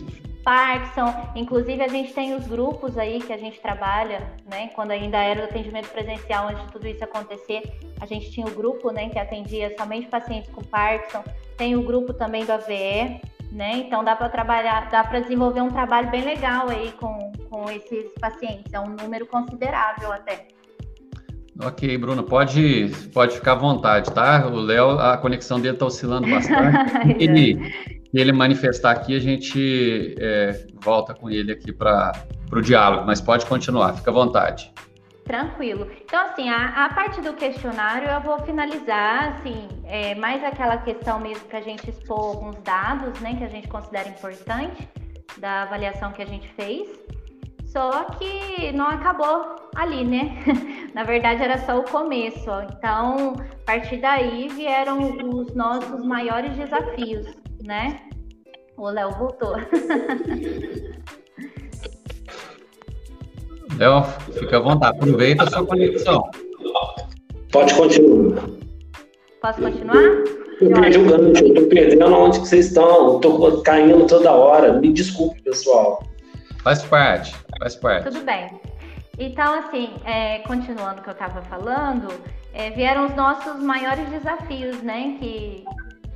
Parkinson, 0.43 1.13
inclusive 1.35 1.81
a 1.81 1.87
gente 1.87 2.13
tem 2.13 2.33
os 2.33 2.47
grupos 2.47 2.97
aí 2.97 3.19
que 3.19 3.33
a 3.33 3.37
gente 3.37 3.59
trabalha, 3.59 4.21
né? 4.49 4.69
Quando 4.75 4.91
ainda 4.91 5.17
era 5.17 5.41
o 5.41 5.43
atendimento 5.43 5.89
presencial, 5.89 6.47
antes 6.47 6.65
de 6.65 6.71
tudo 6.71 6.87
isso 6.87 7.03
acontecer, 7.03 7.63
a 7.99 8.05
gente 8.05 8.31
tinha 8.31 8.47
o 8.47 8.51
grupo, 8.51 8.91
né, 8.91 9.09
que 9.09 9.19
atendia 9.19 9.75
somente 9.77 10.07
pacientes 10.07 10.49
com 10.51 10.61
Parkinson, 10.61 11.23
tem 11.57 11.75
o 11.75 11.83
grupo 11.83 12.13
também 12.13 12.45
do 12.45 12.53
AVE, 12.53 13.21
né? 13.51 13.73
Então 13.75 14.03
dá 14.03 14.15
para 14.15 14.29
trabalhar, 14.29 14.89
dá 14.89 15.03
para 15.03 15.19
desenvolver 15.19 15.61
um 15.61 15.69
trabalho 15.69 16.09
bem 16.09 16.23
legal 16.23 16.69
aí 16.69 16.91
com, 16.93 17.31
com 17.49 17.69
esses 17.69 18.11
pacientes, 18.19 18.73
é 18.73 18.79
um 18.79 18.95
número 18.95 19.25
considerável 19.25 20.11
até. 20.11 20.47
Ok, 21.61 21.97
Bruno, 21.97 22.23
pode, 22.23 22.89
pode 23.13 23.35
ficar 23.35 23.51
à 23.51 23.55
vontade, 23.55 24.13
tá? 24.13 24.47
O 24.47 24.55
Léo, 24.55 24.91
a 24.91 25.17
conexão 25.17 25.59
dele 25.59 25.73
está 25.73 25.85
oscilando 25.85 26.29
bastante. 26.29 27.19
e, 28.13 28.19
ele 28.19 28.31
manifestar 28.31 28.91
aqui, 28.91 29.15
a 29.15 29.19
gente 29.19 30.15
é, 30.19 30.65
volta 30.81 31.13
com 31.13 31.29
ele 31.29 31.51
aqui 31.51 31.71
para 31.71 32.13
o 32.51 32.61
diálogo, 32.61 33.05
mas 33.05 33.21
pode 33.21 33.45
continuar, 33.45 33.93
fica 33.93 34.11
à 34.11 34.13
vontade. 34.13 34.71
Tranquilo. 35.23 35.87
Então, 36.03 36.25
assim, 36.25 36.49
a, 36.49 36.85
a 36.85 36.93
parte 36.93 37.21
do 37.21 37.33
questionário 37.33 38.09
eu 38.09 38.19
vou 38.21 38.39
finalizar, 38.39 39.35
assim, 39.35 39.67
é, 39.85 40.15
mais 40.15 40.43
aquela 40.43 40.77
questão 40.77 41.19
mesmo 41.19 41.45
para 41.45 41.59
a 41.59 41.61
gente 41.61 41.87
expor 41.87 42.19
alguns 42.19 42.57
dados, 42.63 43.19
né, 43.19 43.35
que 43.35 43.43
a 43.43 43.47
gente 43.47 43.67
considera 43.67 44.09
importante 44.09 44.89
da 45.37 45.61
avaliação 45.63 46.11
que 46.11 46.23
a 46.23 46.25
gente 46.25 46.47
fez. 46.53 46.89
Só 47.65 48.05
que 48.05 48.71
não 48.71 48.87
acabou 48.87 49.69
ali, 49.75 50.03
né? 50.03 50.43
Na 50.95 51.03
verdade, 51.03 51.43
era 51.43 51.59
só 51.59 51.77
o 51.77 51.83
começo. 51.83 52.49
Então, 52.73 53.35
a 53.37 53.65
partir 53.65 53.97
daí 53.97 54.47
vieram 54.47 54.97
os 55.29 55.53
nossos 55.53 56.03
maiores 56.03 56.51
desafios 56.55 57.27
né? 57.69 57.99
O 58.75 58.89
Léo 58.89 59.11
voltou. 59.11 59.55
Léo, 63.77 64.03
fica 64.33 64.57
à 64.57 64.59
vontade, 64.59 64.97
aproveita 64.97 65.43
a 65.43 65.47
sua 65.47 65.63
conexão. 65.65 66.31
Pode 67.51 67.75
continuar. 67.75 68.43
Posso 69.39 69.61
continuar? 69.61 70.03
Eu 70.59 70.73
perdi 70.73 70.97
o 70.97 71.05
gancho, 71.05 71.45
eu 71.45 71.53
tô 71.53 71.61
perdendo 71.69 72.05
onde 72.07 72.39
que 72.39 72.47
vocês 72.47 72.65
estão, 72.67 73.13
eu 73.13 73.19
tô 73.19 73.61
caindo 73.61 74.07
toda 74.07 74.31
hora. 74.31 74.73
Me 74.73 74.91
desculpe, 74.91 75.39
pessoal. 75.43 76.03
Faz 76.63 76.81
parte, 76.83 77.35
faz 77.59 77.75
parte. 77.75 78.09
Tudo 78.11 78.25
bem. 78.25 78.49
Então, 79.19 79.59
assim, 79.59 79.93
é, 80.05 80.39
continuando 80.39 81.01
o 81.01 81.03
que 81.03 81.09
eu 81.09 81.13
estava 81.13 81.43
falando, 81.43 82.07
é, 82.51 82.71
vieram 82.71 83.05
os 83.05 83.15
nossos 83.15 83.61
maiores 83.61 84.09
desafios, 84.09 84.81
né? 84.81 85.17
Que 85.19 85.63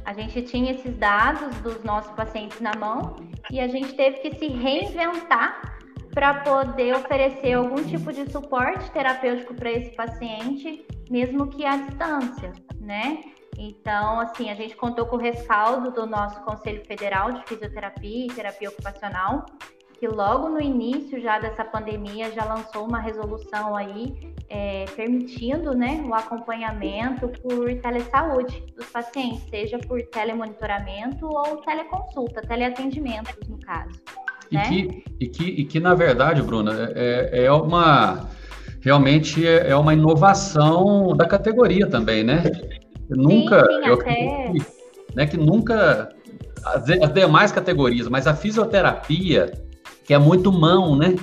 a 0.06 0.14
gente 0.14 0.42
tinha 0.44 0.72
esses 0.72 0.96
dados 0.98 1.56
dos 1.62 1.84
nossos 1.84 2.12
pacientes 2.14 2.60
na 2.60 2.74
mão 2.76 3.16
e 3.52 3.60
a 3.60 3.68
gente 3.68 3.94
teve 3.94 4.18
que 4.18 4.36
se 4.38 4.48
reinventar 4.48 5.78
para 6.14 6.42
poder 6.42 6.96
oferecer 6.96 7.54
algum 7.54 7.84
tipo 7.84 8.14
de 8.14 8.32
suporte 8.32 8.90
terapêutico 8.92 9.54
para 9.56 9.72
esse 9.72 9.96
paciente, 9.96 10.86
mesmo 11.10 11.48
que 11.48 11.66
à 11.66 11.78
distância, 11.78 12.54
né? 12.80 13.24
Então, 13.58 14.20
assim, 14.20 14.50
a 14.50 14.56
gente 14.56 14.76
contou 14.76 15.06
com 15.06 15.16
o 15.16 15.20
respaldo 15.20 15.92
do 15.92 16.06
nosso 16.06 16.42
Conselho 16.42 16.84
Federal 16.86 17.32
de 17.32 17.44
Fisioterapia 17.46 18.26
e 18.26 18.28
Terapia 18.28 18.70
Ocupacional, 18.70 19.46
que 20.04 20.08
logo 20.10 20.50
no 20.50 20.60
início 20.60 21.22
já 21.22 21.40
dessa 21.40 21.64
pandemia 21.64 22.30
já 22.34 22.44
lançou 22.44 22.86
uma 22.86 23.00
resolução 23.00 23.74
aí 23.74 24.14
é, 24.50 24.84
permitindo 24.98 25.74
né, 25.74 26.04
o 26.06 26.14
acompanhamento 26.14 27.30
por 27.42 27.74
telesaúde 27.80 28.66
dos 28.76 28.86
pacientes, 28.88 29.50
seja 29.50 29.80
por 29.80 30.02
telemonitoramento 30.08 31.26
ou 31.26 31.56
teleconsulta, 31.62 32.42
teleatendimento, 32.42 33.32
no 33.48 33.58
caso. 33.62 33.94
E, 34.52 34.56
né? 34.56 34.64
que, 34.68 35.04
e, 35.22 35.28
que, 35.30 35.44
e 35.46 35.64
que, 35.64 35.80
na 35.80 35.94
verdade, 35.94 36.42
Bruna, 36.42 36.92
é, 36.94 37.46
é 37.46 37.52
uma 37.54 38.28
realmente 38.82 39.48
é, 39.48 39.70
é 39.70 39.76
uma 39.78 39.94
inovação 39.94 41.16
da 41.16 41.26
categoria 41.26 41.88
também, 41.88 42.26
né? 42.26 42.44
nunca, 43.10 43.62
sim, 43.62 43.88
eu 43.88 43.94
até... 43.94 44.52
né, 45.16 45.26
que 45.28 45.38
nunca 45.38 46.14
as, 46.66 46.90
as 46.90 47.14
demais 47.14 47.54
categorias, 47.54 48.10
mas 48.10 48.28
a 48.28 48.36
fisioterapia 48.36 49.63
que 50.04 50.14
é 50.14 50.20
muito 50.20 50.52
mão, 50.52 50.96
né? 50.96 51.16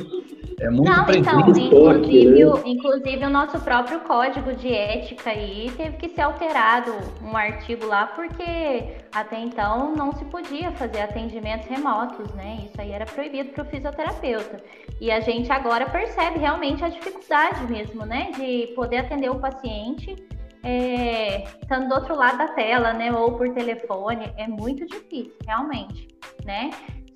É 0.61 0.69
muito 0.69 0.91
Não, 0.91 1.11
então, 1.11 1.41
inclusive, 1.41 2.45
o, 2.45 2.67
inclusive 2.67 3.25
o 3.25 3.31
nosso 3.31 3.59
próprio 3.61 4.01
código 4.01 4.53
de 4.53 4.73
ética 4.73 5.31
aí 5.31 5.73
teve 5.75 5.97
que 5.97 6.11
ser 6.11 6.21
alterado 6.21 6.93
um 7.23 7.35
artigo 7.35 7.87
lá, 7.87 8.09
porque 8.09 8.99
até 9.11 9.41
então 9.41 9.95
não 9.97 10.13
se 10.13 10.25
podia 10.27 10.71
fazer 10.73 11.01
atendimentos 11.01 11.67
remotos, 11.67 12.31
né? 12.35 12.59
Isso 12.67 12.79
aí 12.79 12.93
era 12.93 13.07
proibido 13.07 13.51
para 13.53 13.63
o 13.63 13.67
fisioterapeuta. 13.67 14.63
E 15.01 15.11
a 15.11 15.21
gente 15.21 15.51
agora 15.51 15.89
percebe 15.89 16.39
realmente 16.39 16.85
a 16.85 16.91
dificuldade 16.91 17.65
mesmo, 17.67 18.05
né? 18.05 18.31
De 18.37 18.75
poder 18.75 18.99
atender 18.99 19.31
o 19.31 19.37
paciente 19.37 20.15
é, 20.63 21.45
estando 21.63 21.89
do 21.89 21.95
outro 21.95 22.15
lado 22.15 22.37
da 22.37 22.49
tela, 22.49 22.93
né? 22.93 23.11
Ou 23.11 23.33
por 23.33 23.49
telefone. 23.55 24.31
É 24.37 24.47
muito 24.47 24.87
difícil, 24.87 25.33
realmente, 25.47 26.07
né? 26.45 26.69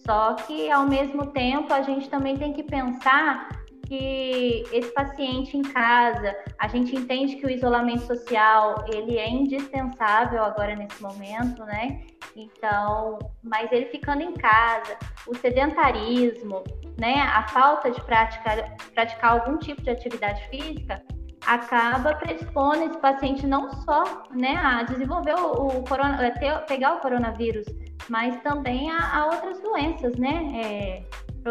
Só 0.07 0.35
que, 0.35 0.71
ao 0.71 0.87
mesmo 0.87 1.27
tempo, 1.27 1.73
a 1.73 1.83
gente 1.83 2.09
também 2.11 2.37
tem 2.37 2.53
que 2.53 2.63
pensar 2.63 3.49
que 3.87 4.65
esse 4.73 4.93
paciente 4.93 5.57
em 5.57 5.63
casa, 5.63 6.35
a 6.59 6.69
gente 6.69 6.97
entende 6.97 7.37
que 7.37 7.47
o 7.47 7.51
isolamento 7.51 8.07
social, 8.07 8.85
ele 8.93 9.19
é 9.19 9.29
indispensável 9.29 10.43
agora 10.43 10.75
nesse 10.75 11.03
momento, 11.03 11.65
né? 11.65 12.03
Então, 12.37 13.19
mas 13.43 13.71
ele 13.71 13.87
ficando 13.87 14.23
em 14.23 14.35
casa, 14.35 14.97
o 15.27 15.35
sedentarismo, 15.37 16.65
né, 16.99 17.21
a 17.21 17.47
falta 17.49 17.91
de 17.91 18.01
praticar, 18.03 18.77
praticar 18.95 19.33
algum 19.33 19.59
tipo 19.59 19.83
de 19.83 19.91
atividade 19.91 20.47
física, 20.49 21.03
acaba 21.47 22.15
predispondo 22.15 22.85
esse 22.85 22.99
paciente 22.99 23.47
não 23.47 23.71
só, 23.83 24.25
né, 24.31 24.57
a 24.57 24.83
desenvolver 24.83 25.35
o, 25.35 25.79
o 25.79 25.85
corona, 25.85 26.31
ter, 26.33 26.59
pegar 26.67 26.97
o 26.97 27.01
coronavírus, 27.01 27.67
mas 28.09 28.41
também 28.43 28.91
a, 28.91 29.19
a 29.19 29.27
outras 29.27 29.61
doenças, 29.61 30.17
né? 30.17 30.53
É, 30.57 31.05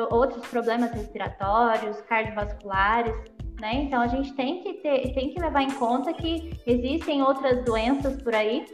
outros 0.10 0.46
problemas 0.48 0.92
respiratórios, 0.92 2.02
cardiovasculares, 2.02 3.14
né? 3.60 3.76
Então 3.76 4.02
a 4.02 4.08
gente 4.08 4.34
tem 4.34 4.62
que 4.62 4.74
ter, 4.76 5.14
tem 5.14 5.30
que 5.30 5.40
levar 5.40 5.62
em 5.62 5.72
conta 5.72 6.14
que 6.14 6.60
existem 6.66 7.22
outras 7.22 7.64
doenças 7.64 8.22
por 8.22 8.34
aí 8.34 8.66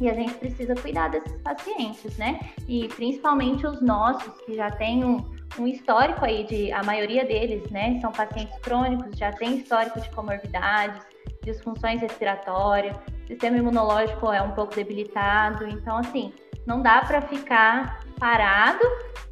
e 0.00 0.08
a 0.08 0.14
gente 0.14 0.34
precisa 0.34 0.74
cuidar 0.74 1.08
desses 1.08 1.40
pacientes, 1.42 2.16
né? 2.16 2.40
E 2.68 2.88
principalmente 2.88 3.66
os 3.66 3.80
nossos 3.80 4.32
que 4.42 4.54
já 4.54 4.70
têm 4.70 5.04
um, 5.04 5.35
um 5.58 5.66
histórico 5.66 6.24
aí 6.24 6.44
de 6.44 6.72
a 6.72 6.82
maioria 6.82 7.24
deles, 7.24 7.68
né? 7.70 7.98
São 8.00 8.12
pacientes 8.12 8.58
crônicos, 8.60 9.16
já 9.18 9.32
tem 9.32 9.58
histórico 9.58 10.00
de 10.00 10.10
comorbidades, 10.10 11.00
disfunções 11.42 12.00
respiratórias, 12.00 12.96
sistema 13.26 13.56
imunológico 13.56 14.32
é 14.32 14.42
um 14.42 14.52
pouco 14.52 14.74
debilitado, 14.74 15.66
então 15.66 15.98
assim 15.98 16.32
não 16.66 16.82
dá 16.82 17.02
para 17.02 17.22
ficar 17.22 18.04
parado 18.18 18.84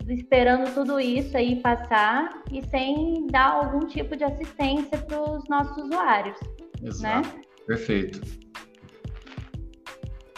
esperando 0.09 0.73
tudo 0.75 1.01
isso 1.01 1.37
aí 1.37 1.57
passar 1.57 2.43
e 2.53 2.63
sem 2.69 3.27
dar 3.29 3.53
algum 3.53 3.87
tipo 3.87 4.17
de 4.17 4.25
assistência 4.25 4.99
para 4.99 5.21
os 5.21 5.49
nossos 5.49 5.77
usuários. 5.85 6.39
Né? 6.81 6.89
Exato. 6.89 7.29
Né? 7.29 7.43
Perfeito. 7.67 8.21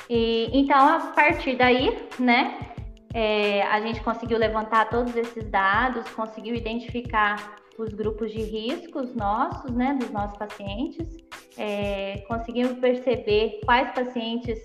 E, 0.09 0.49
então, 0.53 0.79
a 0.79 1.01
partir 1.09 1.57
daí, 1.57 2.07
né, 2.19 2.76
é, 3.17 3.63
a 3.63 3.81
gente 3.81 4.03
conseguiu 4.03 4.37
levantar 4.37 4.91
todos 4.91 5.17
esses 5.17 5.49
dados, 5.49 6.07
conseguiu 6.11 6.55
identificar 6.55 7.57
os 7.79 7.95
grupos 7.95 8.31
de 8.31 8.43
riscos 8.43 9.15
nossos, 9.15 9.71
né, 9.71 9.97
dos 9.99 10.11
nossos 10.11 10.37
pacientes, 10.37 11.17
é, 11.57 12.19
conseguimos 12.29 12.75
perceber 12.75 13.61
quais 13.65 13.91
pacientes 13.93 14.59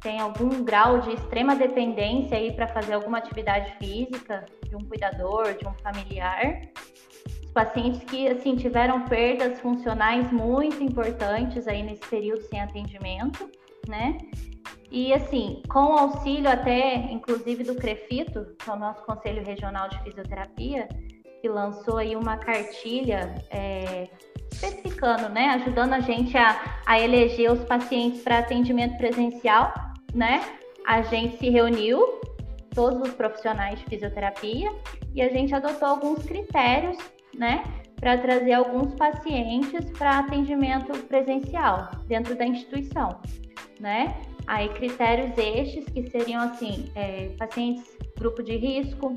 tem 0.00 0.18
algum 0.20 0.64
grau 0.64 1.00
de 1.00 1.12
extrema 1.12 1.54
dependência 1.54 2.38
aí 2.38 2.50
para 2.50 2.66
fazer 2.68 2.94
alguma 2.94 3.18
atividade 3.18 3.76
física 3.76 4.46
de 4.66 4.74
um 4.74 4.80
cuidador, 4.80 5.54
de 5.54 5.68
um 5.68 5.74
familiar. 5.74 6.62
Os 7.44 7.52
pacientes 7.52 8.02
que 8.04 8.26
assim 8.26 8.56
tiveram 8.56 9.04
perdas 9.04 9.60
funcionais 9.60 10.32
muito 10.32 10.82
importantes 10.82 11.68
aí 11.68 11.82
nesse 11.82 12.06
período 12.08 12.40
sem 12.44 12.58
atendimento, 12.58 13.50
né? 13.88 14.18
E 14.90 15.12
assim, 15.12 15.62
com 15.68 15.98
auxílio 15.98 16.50
até 16.50 16.96
inclusive 17.12 17.64
do 17.64 17.74
CREFITO, 17.74 18.54
que 18.58 18.70
é 18.70 18.72
o 18.72 18.76
nosso 18.76 19.04
Conselho 19.04 19.44
Regional 19.44 19.88
de 19.88 20.00
Fisioterapia, 20.02 20.88
que 21.40 21.48
lançou 21.48 21.98
aí 21.98 22.16
uma 22.16 22.36
cartilha 22.36 23.34
é, 23.50 24.08
especificando, 24.50 25.28
né, 25.28 25.50
ajudando 25.50 25.92
a 25.92 26.00
gente 26.00 26.36
a, 26.36 26.80
a 26.86 26.98
eleger 26.98 27.52
os 27.52 27.64
pacientes 27.64 28.22
para 28.22 28.38
atendimento 28.38 28.96
presencial 28.96 29.72
né? 30.14 30.40
A 30.86 31.02
gente 31.02 31.38
se 31.38 31.50
reuniu, 31.50 32.20
todos 32.74 33.08
os 33.08 33.14
profissionais 33.14 33.78
de 33.78 33.84
fisioterapia, 33.86 34.70
e 35.14 35.22
a 35.22 35.28
gente 35.28 35.54
adotou 35.54 35.88
alguns 35.88 36.24
critérios, 36.24 36.96
né? 37.34 37.62
Para 37.96 38.16
trazer 38.18 38.52
alguns 38.52 38.94
pacientes 38.94 39.90
para 39.98 40.20
atendimento 40.20 40.92
presencial 41.06 41.90
dentro 42.06 42.36
da 42.36 42.46
instituição, 42.46 43.20
né? 43.80 44.20
Aí 44.46 44.68
critérios 44.70 45.36
estes 45.36 45.84
que 45.86 46.08
seriam 46.10 46.42
assim, 46.42 46.90
é, 46.94 47.28
pacientes 47.38 47.96
grupo 48.18 48.42
de 48.42 48.56
risco, 48.56 49.14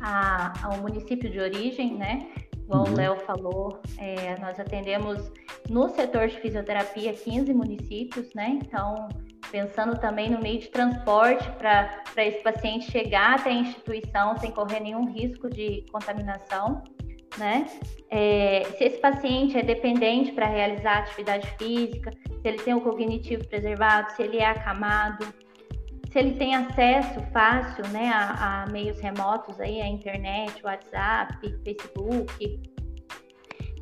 a, 0.00 0.52
ao 0.66 0.78
município 0.78 1.30
de 1.30 1.38
origem, 1.40 1.94
né? 1.96 2.28
Como 2.68 2.84
uhum. 2.84 2.92
o 2.92 2.96
Léo 2.96 3.16
falou, 3.20 3.80
é, 3.98 4.38
nós 4.40 4.58
atendemos 4.58 5.30
no 5.70 5.88
setor 5.88 6.28
de 6.28 6.40
fisioterapia 6.40 7.12
15 7.12 7.52
municípios, 7.54 8.32
né? 8.34 8.58
Então, 8.62 9.08
pensando 9.50 9.98
também 9.98 10.30
no 10.30 10.40
meio 10.40 10.60
de 10.60 10.68
transporte 10.68 11.48
para 11.52 12.02
esse 12.24 12.42
paciente 12.42 12.90
chegar 12.90 13.36
até 13.36 13.50
a 13.50 13.54
instituição 13.54 14.36
sem 14.38 14.50
correr 14.50 14.80
nenhum 14.80 15.06
risco 15.12 15.48
de 15.48 15.86
contaminação, 15.92 16.82
né? 17.38 17.66
É, 18.10 18.64
se 18.76 18.84
esse 18.84 18.98
paciente 18.98 19.58
é 19.58 19.62
dependente 19.62 20.32
para 20.32 20.46
realizar 20.46 20.98
atividade 20.98 21.48
física, 21.58 22.10
se 22.10 22.48
ele 22.48 22.58
tem 22.58 22.74
o 22.74 22.80
cognitivo 22.80 23.46
preservado, 23.48 24.12
se 24.12 24.22
ele 24.22 24.38
é 24.38 24.46
acamado, 24.46 25.26
se 26.10 26.18
ele 26.18 26.32
tem 26.32 26.54
acesso 26.54 27.20
fácil, 27.32 27.86
né, 27.88 28.08
a, 28.08 28.62
a 28.62 28.66
meios 28.70 28.98
remotos 29.00 29.60
aí, 29.60 29.82
a 29.82 29.86
internet, 29.86 30.64
WhatsApp, 30.64 31.36
Facebook, 31.64 32.60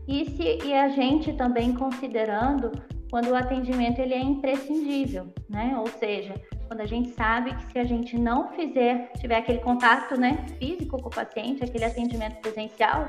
e, 0.08 0.24
se, 0.30 0.66
e 0.66 0.74
a 0.74 0.88
gente 0.88 1.32
também 1.34 1.74
considerando 1.74 2.72
quando 3.10 3.28
o 3.28 3.34
atendimento 3.36 4.00
ele 4.00 4.14
é 4.14 4.20
imprescindível, 4.20 5.32
né? 5.48 5.76
Ou 5.78 5.86
seja, 5.86 6.34
quando 6.66 6.80
a 6.80 6.86
gente 6.86 7.10
sabe 7.10 7.54
que 7.54 7.72
se 7.72 7.78
a 7.78 7.84
gente 7.84 8.18
não 8.18 8.48
fizer, 8.48 9.12
tiver 9.20 9.36
aquele 9.36 9.60
contato, 9.60 10.18
né, 10.18 10.44
físico 10.58 11.00
com 11.00 11.08
o 11.08 11.10
paciente, 11.10 11.62
aquele 11.62 11.84
atendimento 11.84 12.40
presencial, 12.40 13.08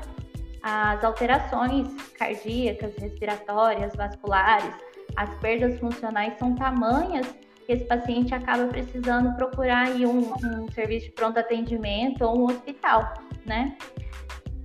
as 0.68 1.04
alterações 1.04 1.86
cardíacas, 2.18 2.92
respiratórias, 2.96 3.94
vasculares, 3.94 4.74
as 5.14 5.32
perdas 5.38 5.78
funcionais 5.78 6.36
são 6.40 6.56
tamanhas 6.56 7.24
que 7.64 7.72
esse 7.72 7.84
paciente 7.84 8.34
acaba 8.34 8.66
precisando 8.66 9.32
procurar 9.36 9.86
aí 9.86 10.04
um, 10.04 10.32
um 10.34 10.68
serviço 10.72 11.06
de 11.06 11.12
pronto 11.12 11.38
atendimento 11.38 12.22
ou 12.22 12.40
um 12.40 12.44
hospital, 12.46 13.14
né? 13.44 13.76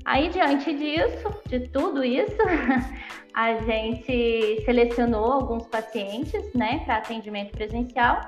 Aí, 0.04 0.30
diante 0.30 0.76
disso, 0.76 1.32
de 1.48 1.68
tudo 1.68 2.04
isso, 2.04 2.38
a 3.36 3.54
gente 3.60 4.64
selecionou 4.66 5.34
alguns 5.34 5.68
pacientes, 5.68 6.52
né, 6.56 6.82
para 6.84 6.98
atendimento 6.98 7.52
presencial 7.52 8.20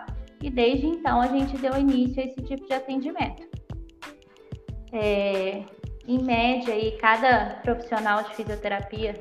e 0.43 0.51
desde 0.51 0.85
então 0.85 1.19
a 1.19 1.25
gente 1.25 1.57
deu 1.57 1.75
início 1.75 2.21
a 2.21 2.25
esse 2.27 2.41
tipo 2.43 2.67
de 2.67 2.73
atendimento. 2.73 3.41
É, 4.91 5.63
em 6.07 6.21
média, 6.21 6.73
aí, 6.73 6.97
cada 6.97 7.61
profissional 7.63 8.23
de 8.23 8.35
fisioterapia 8.35 9.13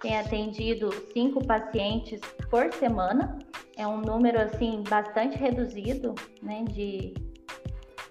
tem 0.00 0.18
atendido 0.18 0.90
cinco 1.12 1.44
pacientes 1.44 2.20
por 2.50 2.72
semana. 2.74 3.38
É 3.76 3.86
um 3.86 4.00
número 4.00 4.40
assim 4.40 4.82
bastante 4.88 5.36
reduzido, 5.36 6.14
né, 6.42 6.64
de 6.68 7.14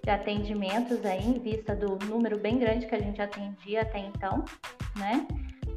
de 0.03 0.09
atendimentos 0.09 1.05
aí, 1.05 1.25
em 1.25 1.39
vista 1.39 1.73
do 1.73 1.97
número 2.05 2.38
bem 2.38 2.59
grande 2.59 2.86
que 2.86 2.93
a 2.93 2.99
gente 2.99 3.21
atendia 3.21 3.83
até 3.83 3.99
então, 3.99 4.43
né? 4.97 5.25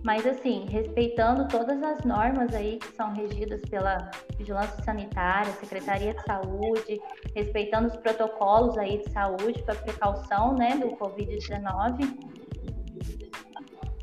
Mas 0.06 0.24
assim, 0.24 0.66
respeitando 0.70 1.48
todas 1.48 1.82
as 1.82 2.04
normas 2.04 2.54
aí 2.54 2.78
que 2.78 2.94
são 2.94 3.12
regidas 3.12 3.60
pela 3.62 4.08
Vigilância 4.38 4.80
Sanitária, 4.84 5.52
Secretaria 5.54 6.14
de 6.14 6.22
Saúde, 6.22 7.00
respeitando 7.34 7.88
os 7.88 7.96
protocolos 7.96 8.78
aí 8.78 8.98
de 8.98 9.10
saúde 9.10 9.60
para 9.64 9.74
precaução, 9.74 10.54
né, 10.54 10.76
do 10.76 10.96
COVID-19. 10.96 12.08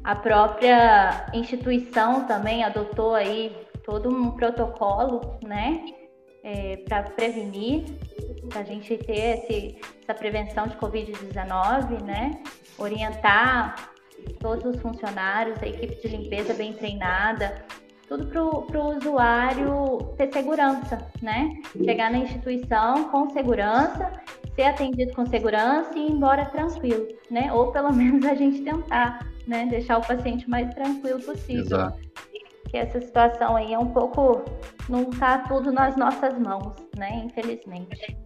A 0.04 0.14
própria 0.14 1.26
instituição 1.34 2.28
também 2.28 2.66
adotou 2.66 3.16
aí 3.16 3.56
todo 3.86 4.10
um 4.10 4.32
protocolo, 4.32 5.40
né, 5.42 5.86
é, 6.44 6.84
para 6.86 7.04
prevenir, 7.04 7.86
para 8.50 8.60
a 8.60 8.66
gente 8.66 8.98
ter 8.98 9.38
esse, 9.38 9.80
essa 10.02 10.14
prevenção 10.14 10.68
de 10.68 10.76
Covid-19, 10.76 12.04
né? 12.04 12.44
Orientar 12.78 13.93
todos 14.24 14.66
os 14.66 14.82
funcionários, 14.82 15.62
a 15.62 15.68
equipe 15.68 16.02
de 16.02 16.16
limpeza 16.16 16.54
bem 16.54 16.74
treinada, 16.74 17.64
tudo 18.08 18.28
para 18.28 18.80
o 18.80 18.98
usuário 18.98 19.98
ter 20.18 20.32
segurança, 20.32 21.08
né? 21.22 21.62
Chegar 21.84 22.12
na 22.12 22.20
instituição 22.20 23.10
com 23.10 23.30
segurança, 23.30 24.12
ser 24.56 24.64
atendido 24.64 25.14
com 25.14 25.26
segurança 25.26 25.92
e 25.96 26.08
ir 26.08 26.12
embora 26.12 26.46
tranquilo, 26.46 27.08
né? 27.32 27.52
Ou 27.54 27.72
pelo 27.72 27.92
menos 27.94 28.26
a 28.26 28.36
gente 28.36 28.62
tentar, 28.62 29.28
né? 29.48 29.66
Deixar 29.68 29.98
o 29.98 30.02
paciente 30.02 30.50
mais 30.50 30.74
tranquilo 30.74 31.22
possível. 31.22 31.64
Exato. 31.64 32.00
Que 32.70 32.78
essa 32.78 33.00
situação 33.00 33.56
aí 33.56 33.74
é 33.74 33.80
um 33.80 33.92
pouco, 33.92 34.44
não 34.90 35.10
está 35.10 35.40
tudo 35.40 35.72
nas 35.72 35.96
nossas 35.96 36.38
mãos, 36.40 36.74
né? 36.98 37.24
Infelizmente. 37.26 38.18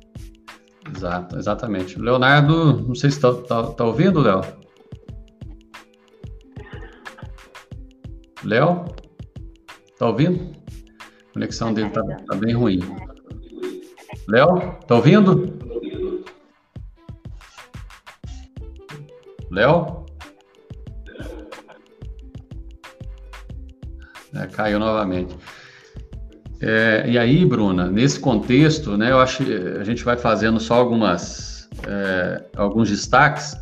Exato, 0.95 1.37
exatamente. 1.37 1.99
Leonardo, 1.99 2.81
não 2.81 2.95
sei 2.95 3.11
se 3.11 3.17
está 3.17 3.33
tá, 3.33 3.71
tá 3.71 3.83
ouvindo, 3.83 4.21
Léo? 4.21 4.41
Léo? 8.47 8.85
Tá 9.99 10.07
ouvindo? 10.07 10.55
A 11.29 11.33
conexão 11.33 11.73
dele 11.73 11.89
tá, 11.89 12.01
tá 12.01 12.35
bem 12.35 12.53
ruim. 12.53 12.79
Léo, 14.29 14.71
tá 14.87 14.95
ouvindo? 14.95 15.59
Léo? 19.51 20.05
É, 24.33 24.47
caiu 24.47 24.79
novamente. 24.79 25.35
É, 26.61 27.03
e 27.05 27.17
aí, 27.17 27.45
Bruna, 27.45 27.91
nesse 27.91 28.17
contexto, 28.17 28.95
né, 28.95 29.11
eu 29.11 29.19
acho 29.19 29.43
que 29.43 29.53
a 29.53 29.83
gente 29.83 30.05
vai 30.05 30.15
fazendo 30.15 30.57
só 30.57 30.75
algumas, 30.75 31.69
é, 31.85 32.45
alguns 32.55 32.89
destaques, 32.89 33.57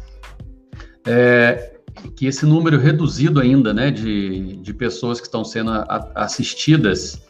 é, 1.07 1.74
que 2.15 2.27
esse 2.27 2.45
número 2.45 2.77
reduzido 2.77 3.39
ainda, 3.39 3.73
né, 3.73 3.91
de, 3.91 4.57
de 4.57 4.73
pessoas 4.73 5.19
que 5.19 5.27
estão 5.27 5.43
sendo 5.43 5.71
a, 5.71 6.11
assistidas 6.15 7.21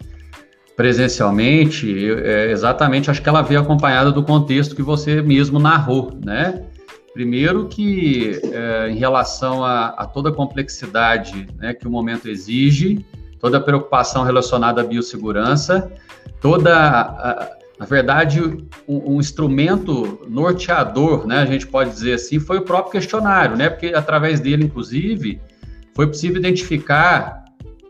presencialmente, 0.75 2.11
é, 2.11 2.51
exatamente, 2.51 3.09
acho 3.09 3.21
que 3.21 3.29
ela 3.29 3.41
veio 3.41 3.61
acompanhada 3.61 4.11
do 4.11 4.21
contexto 4.21 4.75
que 4.75 4.81
você 4.81 5.21
mesmo 5.21 5.57
narrou, 5.57 6.11
né? 6.23 6.65
Primeiro 7.13 7.67
que 7.67 8.41
é, 8.43 8.89
em 8.89 8.97
relação 8.97 9.63
a, 9.63 9.87
a, 9.87 10.05
toda 10.05 10.29
a 10.29 10.33
complexidade 10.33 11.47
né, 11.57 11.73
que 11.73 11.87
o 11.87 11.89
momento 11.89 12.27
exige, 12.27 13.05
toda 13.39 13.57
a 13.57 13.61
preocupação 13.61 14.23
relacionada 14.23 14.81
à 14.81 14.83
biossegurança, 14.83 15.89
toda, 16.41 16.77
a, 16.77 17.57
na 17.79 17.85
verdade, 17.85 18.41
um, 18.87 19.15
um, 19.15 19.19
instrumento 19.19 20.25
norteador, 20.29 21.27
né, 21.27 21.39
a 21.39 21.45
gente 21.45 21.67
pode 21.67 21.89
dizer 21.91 22.13
assim, 22.13 22.39
foi 22.39 22.59
o 22.59 22.61
próprio 22.61 22.93
questionário, 22.93 23.57
né, 23.57 23.69
porque 23.69 23.87
através 23.87 24.39
dele, 24.39 24.65
inclusive, 24.65 25.41
foi 25.93 26.07
possível 26.07 26.37
identificar 26.37 27.43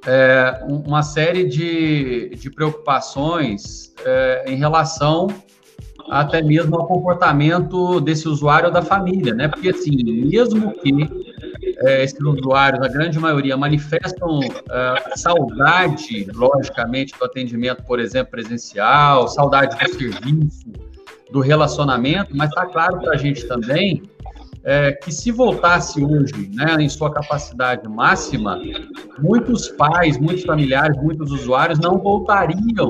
é, 0.06 0.64
uma 0.68 1.04
série 1.04 1.46
de, 1.46 2.30
de 2.30 2.50
preocupações 2.50 3.94
é, 4.06 4.46
em 4.48 4.56
relação 4.56 5.28
até 6.10 6.42
mesmo 6.42 6.76
ao 6.76 6.88
comportamento 6.88 8.00
desse 8.00 8.28
usuário 8.28 8.68
ou 8.68 8.74
da 8.74 8.82
família, 8.82 9.34
né? 9.34 9.48
Porque, 9.48 9.70
assim, 9.70 9.96
mesmo 10.04 10.72
que 10.74 10.92
é, 11.86 12.04
esses 12.04 12.20
usuários, 12.20 12.82
a 12.84 12.88
grande 12.88 13.20
maioria, 13.20 13.56
manifestam 13.56 14.40
é, 14.44 15.16
saudade, 15.16 16.28
logicamente, 16.34 17.14
do 17.18 17.26
atendimento, 17.26 17.84
por 17.84 18.00
exemplo, 18.00 18.32
presencial, 18.32 19.28
saudade 19.28 19.78
do 19.78 20.00
serviço, 20.00 20.66
do 21.32 21.40
relacionamento, 21.40 22.36
mas 22.36 22.50
está 22.50 22.66
claro 22.66 23.00
para 23.00 23.14
a 23.14 23.18
gente 23.18 23.48
também 23.48 24.04
é, 24.64 24.94
que 24.94 25.12
se 25.12 25.32
voltasse 25.32 26.04
hoje, 26.04 26.50
né, 26.54 26.76
em 26.80 26.90
sua 26.90 27.14
capacidade 27.14 27.88
máxima, 27.88 28.60
muitos 29.20 29.70
pais, 29.70 30.18
muitos 30.18 30.44
familiares, 30.44 30.98
muitos 30.98 31.32
usuários 31.32 31.80
não 31.80 32.00
voltariam 32.00 32.90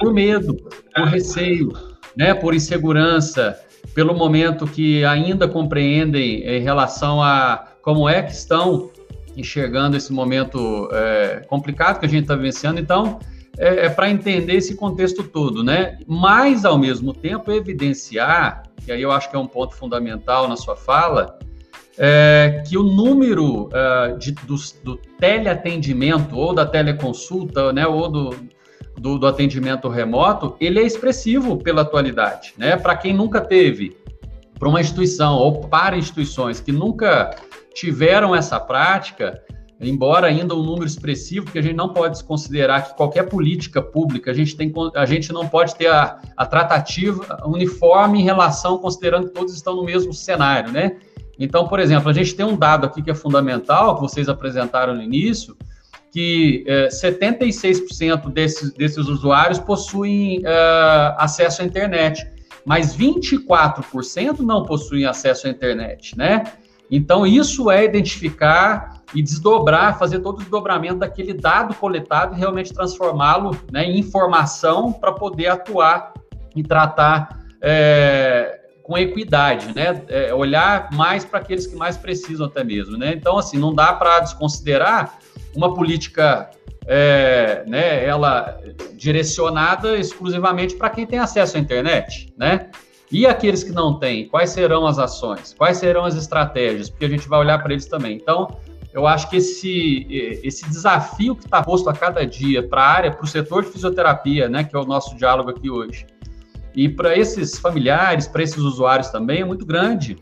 por 0.00 0.12
medo, 0.12 0.56
por 0.94 1.04
receio, 1.06 1.72
né, 2.16 2.34
por 2.34 2.52
insegurança, 2.52 3.56
pelo 3.94 4.12
momento 4.12 4.66
que 4.66 5.04
ainda 5.04 5.46
compreendem 5.46 6.42
em 6.42 6.60
relação 6.60 7.22
a 7.22 7.73
como 7.84 8.08
é 8.08 8.22
que 8.22 8.32
estão 8.32 8.90
enxergando 9.36 9.94
esse 9.94 10.10
momento 10.10 10.88
é, 10.90 11.44
complicado 11.46 12.00
que 12.00 12.06
a 12.06 12.08
gente 12.08 12.22
está 12.22 12.34
vivenciando. 12.34 12.80
Então, 12.80 13.18
é, 13.58 13.86
é 13.86 13.88
para 13.90 14.08
entender 14.08 14.54
esse 14.54 14.74
contexto 14.74 15.22
todo, 15.22 15.62
né? 15.62 15.98
Mas, 16.06 16.64
ao 16.64 16.78
mesmo 16.78 17.12
tempo, 17.12 17.52
evidenciar, 17.52 18.62
e 18.86 18.92
aí 18.92 19.02
eu 19.02 19.12
acho 19.12 19.28
que 19.28 19.36
é 19.36 19.38
um 19.38 19.46
ponto 19.46 19.74
fundamental 19.74 20.48
na 20.48 20.56
sua 20.56 20.76
fala, 20.76 21.38
é, 21.98 22.62
que 22.66 22.78
o 22.78 22.82
número 22.82 23.68
é, 23.72 24.16
de, 24.16 24.32
do, 24.32 24.56
do, 24.82 24.96
teleatendimento, 25.20 26.38
ou 26.38 26.54
da 26.54 26.64
teleconsulta, 26.64 27.70
né, 27.70 27.86
ou 27.86 28.08
do, 28.08 28.30
do, 28.96 29.18
do, 29.18 29.26
atendimento 29.26 29.88
remoto, 29.88 30.56
ele 30.58 30.80
é 30.80 30.84
expressivo 30.84 31.58
pela 31.58 31.82
atualidade, 31.82 32.54
né? 32.56 32.76
Para 32.76 32.96
quem 32.96 33.12
nunca 33.12 33.42
teve, 33.42 33.96
para 34.58 34.68
uma 34.68 34.80
instituição 34.80 35.36
ou 35.36 35.60
para 35.60 35.98
instituições 35.98 36.60
que 36.60 36.72
nunca 36.72 37.36
tiveram 37.74 38.34
essa 38.34 38.58
prática, 38.60 39.42
embora 39.80 40.28
ainda 40.28 40.54
um 40.54 40.62
número 40.62 40.86
expressivo, 40.86 41.50
que 41.50 41.58
a 41.58 41.62
gente 41.62 41.74
não 41.74 41.90
pode 41.90 42.14
desconsiderar 42.14 42.88
que 42.88 42.96
qualquer 42.96 43.24
política 43.24 43.82
pública, 43.82 44.30
a 44.30 44.34
gente, 44.34 44.56
tem, 44.56 44.72
a 44.94 45.04
gente 45.04 45.32
não 45.32 45.48
pode 45.48 45.74
ter 45.74 45.88
a, 45.88 46.20
a 46.36 46.46
tratativa 46.46 47.42
uniforme 47.44 48.20
em 48.20 48.22
relação, 48.22 48.78
considerando 48.78 49.26
que 49.28 49.34
todos 49.34 49.54
estão 49.54 49.76
no 49.76 49.84
mesmo 49.84 50.12
cenário, 50.12 50.72
né? 50.72 50.96
Então, 51.38 51.66
por 51.66 51.80
exemplo, 51.80 52.08
a 52.08 52.12
gente 52.12 52.34
tem 52.34 52.46
um 52.46 52.56
dado 52.56 52.86
aqui 52.86 53.02
que 53.02 53.10
é 53.10 53.14
fundamental, 53.14 53.96
que 53.96 54.02
vocês 54.02 54.28
apresentaram 54.28 54.94
no 54.94 55.02
início, 55.02 55.56
que 56.12 56.62
é, 56.68 56.88
76% 56.88 58.32
desses, 58.32 58.72
desses 58.72 59.08
usuários 59.08 59.58
possuem 59.58 60.42
é, 60.44 61.14
acesso 61.18 61.62
à 61.62 61.64
internet, 61.64 62.24
mas 62.64 62.96
24% 62.96 64.38
não 64.38 64.62
possuem 64.62 65.06
acesso 65.06 65.48
à 65.48 65.50
internet, 65.50 66.16
né? 66.16 66.44
Então, 66.90 67.26
isso 67.26 67.70
é 67.70 67.84
identificar 67.84 69.02
e 69.14 69.22
desdobrar, 69.22 69.98
fazer 69.98 70.18
todo 70.20 70.36
o 70.36 70.38
desdobramento 70.40 70.96
daquele 70.96 71.32
dado 71.32 71.74
coletado 71.74 72.34
e 72.34 72.38
realmente 72.38 72.72
transformá-lo 72.72 73.56
né, 73.70 73.84
em 73.84 73.98
informação 73.98 74.92
para 74.92 75.12
poder 75.12 75.48
atuar 75.48 76.12
e 76.54 76.62
tratar 76.62 77.38
é, 77.60 78.60
com 78.82 78.98
equidade, 78.98 79.74
né? 79.74 80.02
É, 80.08 80.34
olhar 80.34 80.90
mais 80.92 81.24
para 81.24 81.38
aqueles 81.38 81.66
que 81.66 81.74
mais 81.74 81.96
precisam 81.96 82.46
até 82.46 82.62
mesmo, 82.62 82.98
né? 82.98 83.14
Então, 83.14 83.38
assim, 83.38 83.58
não 83.58 83.74
dá 83.74 83.92
para 83.94 84.20
desconsiderar 84.20 85.18
uma 85.56 85.72
política, 85.72 86.50
é, 86.86 87.64
né, 87.66 88.04
ela 88.04 88.60
direcionada 88.92 89.96
exclusivamente 89.96 90.74
para 90.76 90.90
quem 90.90 91.06
tem 91.06 91.18
acesso 91.18 91.56
à 91.56 91.60
internet, 91.60 92.32
né? 92.36 92.68
E 93.10 93.26
aqueles 93.26 93.62
que 93.62 93.72
não 93.72 93.98
têm, 93.98 94.28
quais 94.28 94.50
serão 94.50 94.86
as 94.86 94.98
ações? 94.98 95.54
Quais 95.56 95.76
serão 95.76 96.04
as 96.04 96.16
estratégias? 96.16 96.88
Porque 96.90 97.04
a 97.04 97.08
gente 97.08 97.28
vai 97.28 97.38
olhar 97.38 97.58
para 97.62 97.72
eles 97.72 97.86
também. 97.86 98.16
Então, 98.16 98.48
eu 98.92 99.06
acho 99.06 99.28
que 99.28 99.36
esse, 99.36 100.06
esse 100.42 100.68
desafio 100.68 101.34
que 101.34 101.44
está 101.44 101.62
posto 101.62 101.90
a 101.90 101.92
cada 101.92 102.24
dia 102.24 102.62
para 102.62 102.80
a 102.80 102.86
área, 102.86 103.10
para 103.10 103.24
o 103.24 103.26
setor 103.26 103.64
de 103.64 103.70
fisioterapia, 103.70 104.48
né, 104.48 104.64
que 104.64 104.74
é 104.74 104.78
o 104.78 104.84
nosso 104.84 105.16
diálogo 105.16 105.50
aqui 105.50 105.68
hoje, 105.68 106.06
e 106.74 106.88
para 106.88 107.16
esses 107.16 107.58
familiares, 107.58 108.26
para 108.26 108.42
esses 108.42 108.58
usuários 108.58 109.08
também, 109.08 109.40
é 109.42 109.44
muito 109.44 109.64
grande, 109.66 110.16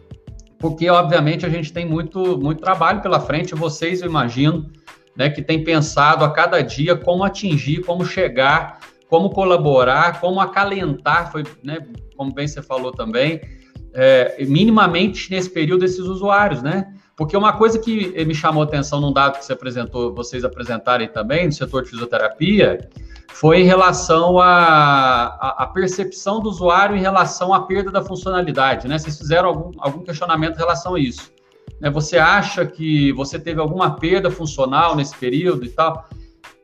porque, 0.59 0.89
obviamente, 0.89 1.45
a 1.45 1.49
gente 1.49 1.73
tem 1.73 1.85
muito, 1.85 2.39
muito 2.39 2.61
trabalho 2.61 3.01
pela 3.01 3.19
frente. 3.19 3.55
Vocês, 3.55 4.01
eu 4.01 4.09
imagino, 4.09 4.71
né, 5.17 5.29
que 5.29 5.43
tem 5.43 5.65
pensado 5.65 6.25
a 6.25 6.31
cada 6.31 6.63
dia 6.63 6.95
como 6.95 7.25
atingir, 7.25 7.85
como 7.85 8.05
chegar 8.05 8.79
como 9.13 9.29
colaborar, 9.29 10.23
como 10.23 10.41
acalentar, 10.41 11.31
foi, 11.31 11.45
né, 11.63 11.87
como 12.17 12.33
bem 12.33 12.49
você 12.49 12.63
falou 12.63 12.91
também, 12.91 13.43
é, 13.93 14.43
minimamente 14.47 15.31
nesse 15.31 15.51
período 15.51 15.85
esses 15.85 15.99
usuários, 15.99 16.63
né? 16.63 16.95
Porque 17.15 17.37
uma 17.37 17.53
coisa 17.53 17.79
que 17.79 18.25
me 18.25 18.35
chamou 18.35 18.63
atenção 18.63 19.03
num 19.03 19.13
dado 19.13 19.39
que 19.39 19.45
você 19.45 19.53
apresentou, 19.53 20.15
vocês 20.15 20.47
apresentarem 20.47 21.09
também 21.09 21.45
no 21.45 21.53
setor 21.53 21.83
de 21.83 21.91
fisioterapia, 21.91 22.89
foi 23.29 23.61
em 23.61 23.65
relação 23.65 24.39
à 24.39 25.71
percepção 25.75 26.41
do 26.41 26.49
usuário 26.49 26.97
em 26.97 27.01
relação 27.01 27.53
à 27.53 27.67
perda 27.67 27.91
da 27.91 28.03
funcionalidade, 28.03 28.89
né? 28.89 28.99
Vocês 28.99 29.19
fizeram 29.19 29.51
algum, 29.51 29.73
algum 29.79 30.03
questionamento 30.03 30.55
em 30.55 30.59
relação 30.59 30.95
a 30.95 30.99
isso. 30.99 31.31
Né? 31.79 31.91
Você 31.91 32.17
acha 32.17 32.65
que 32.65 33.13
você 33.13 33.39
teve 33.39 33.61
alguma 33.61 33.95
perda 33.95 34.31
funcional 34.31 34.97
nesse 34.97 35.15
período 35.15 35.67
e 35.67 35.69
tal? 35.69 36.09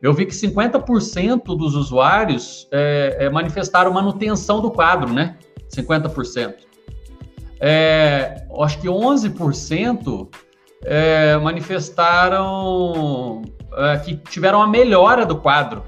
Eu 0.01 0.13
vi 0.13 0.25
que 0.25 0.33
50% 0.33 1.43
dos 1.57 1.75
usuários 1.75 2.67
é, 2.71 3.17
é, 3.19 3.29
manifestaram 3.29 3.91
manutenção 3.91 4.61
do 4.61 4.71
quadro, 4.71 5.13
né? 5.13 5.37
50%. 5.69 6.55
É, 7.59 8.45
acho 8.61 8.79
que 8.79 8.87
11% 8.87 10.29
é, 10.85 11.37
manifestaram 11.37 13.41
é, 13.73 13.97
que 13.97 14.15
tiveram 14.15 14.61
a 14.61 14.67
melhora 14.67 15.25
do 15.25 15.35
quadro. 15.35 15.83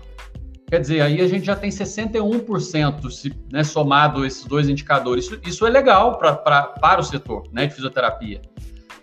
Quer 0.68 0.80
dizer, 0.80 1.01
aí 1.01 1.22
a 1.22 1.28
gente 1.28 1.45
já 1.45 1.55
tem 1.55 1.70
61% 1.70 3.09
se, 3.09 3.34
né, 3.51 3.64
somado 3.64 4.26
esses 4.26 4.45
dois 4.45 4.70
indicadores. 4.70 5.26
Isso, 5.26 5.39
isso 5.45 5.66
é 5.66 5.70
legal 5.70 6.18
pra, 6.18 6.34
pra, 6.34 6.64
para 6.64 6.99
o 6.99 7.03
setor 7.03 7.43
né, 7.51 7.68
de 7.68 7.76
fisioterapia. 7.76 8.41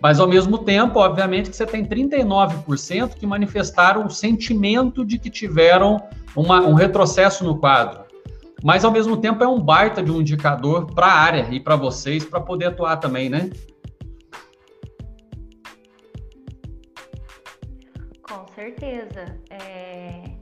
Mas, 0.01 0.20
ao 0.20 0.28
mesmo 0.28 0.59
tempo, 0.59 1.01
obviamente, 1.01 1.51
que 1.51 1.57
você 1.57 1.66
tem 1.66 1.84
39% 1.84 3.14
que 3.14 3.26
manifestaram 3.26 4.07
o 4.07 4.11
sentimento 4.11 5.05
de 5.05 5.18
que 5.18 5.28
tiveram 5.28 6.01
uma, 6.36 6.61
um 6.61 6.74
retrocesso 6.74 7.44
no 7.44 7.59
quadro. 7.59 8.07
mas 8.62 8.84
ao 8.84 8.90
mesmo 8.90 9.16
tempo 9.16 9.42
é 9.42 9.49
um 9.49 9.61
baita 9.61 10.03
de 10.03 10.11
um 10.11 10.20
indicador 10.20 10.86
para 10.92 11.07
a 11.07 11.12
área 11.12 11.49
e 11.51 11.61
para 11.61 11.76
vocês 11.76 12.24
para 12.24 12.40
poder 12.40 12.66
atuar 12.66 12.96
também, 12.96 13.28
né? 13.28 13.51
Com 18.22 18.46
certeza. 18.55 19.38
É, 19.49 20.38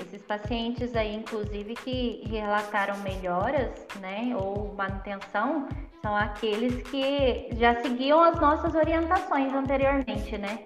esses 0.00 0.22
pacientes 0.22 0.94
aí, 0.96 1.14
inclusive, 1.14 1.74
que 1.74 2.22
relataram 2.28 2.96
melhoras, 2.98 3.70
né, 4.00 4.34
ou 4.36 4.74
manutenção, 4.74 5.68
são 6.02 6.16
aqueles 6.16 6.82
que 6.88 7.48
já 7.52 7.80
seguiam 7.80 8.22
as 8.22 8.40
nossas 8.40 8.74
orientações 8.74 9.52
anteriormente, 9.52 10.36
né? 10.38 10.64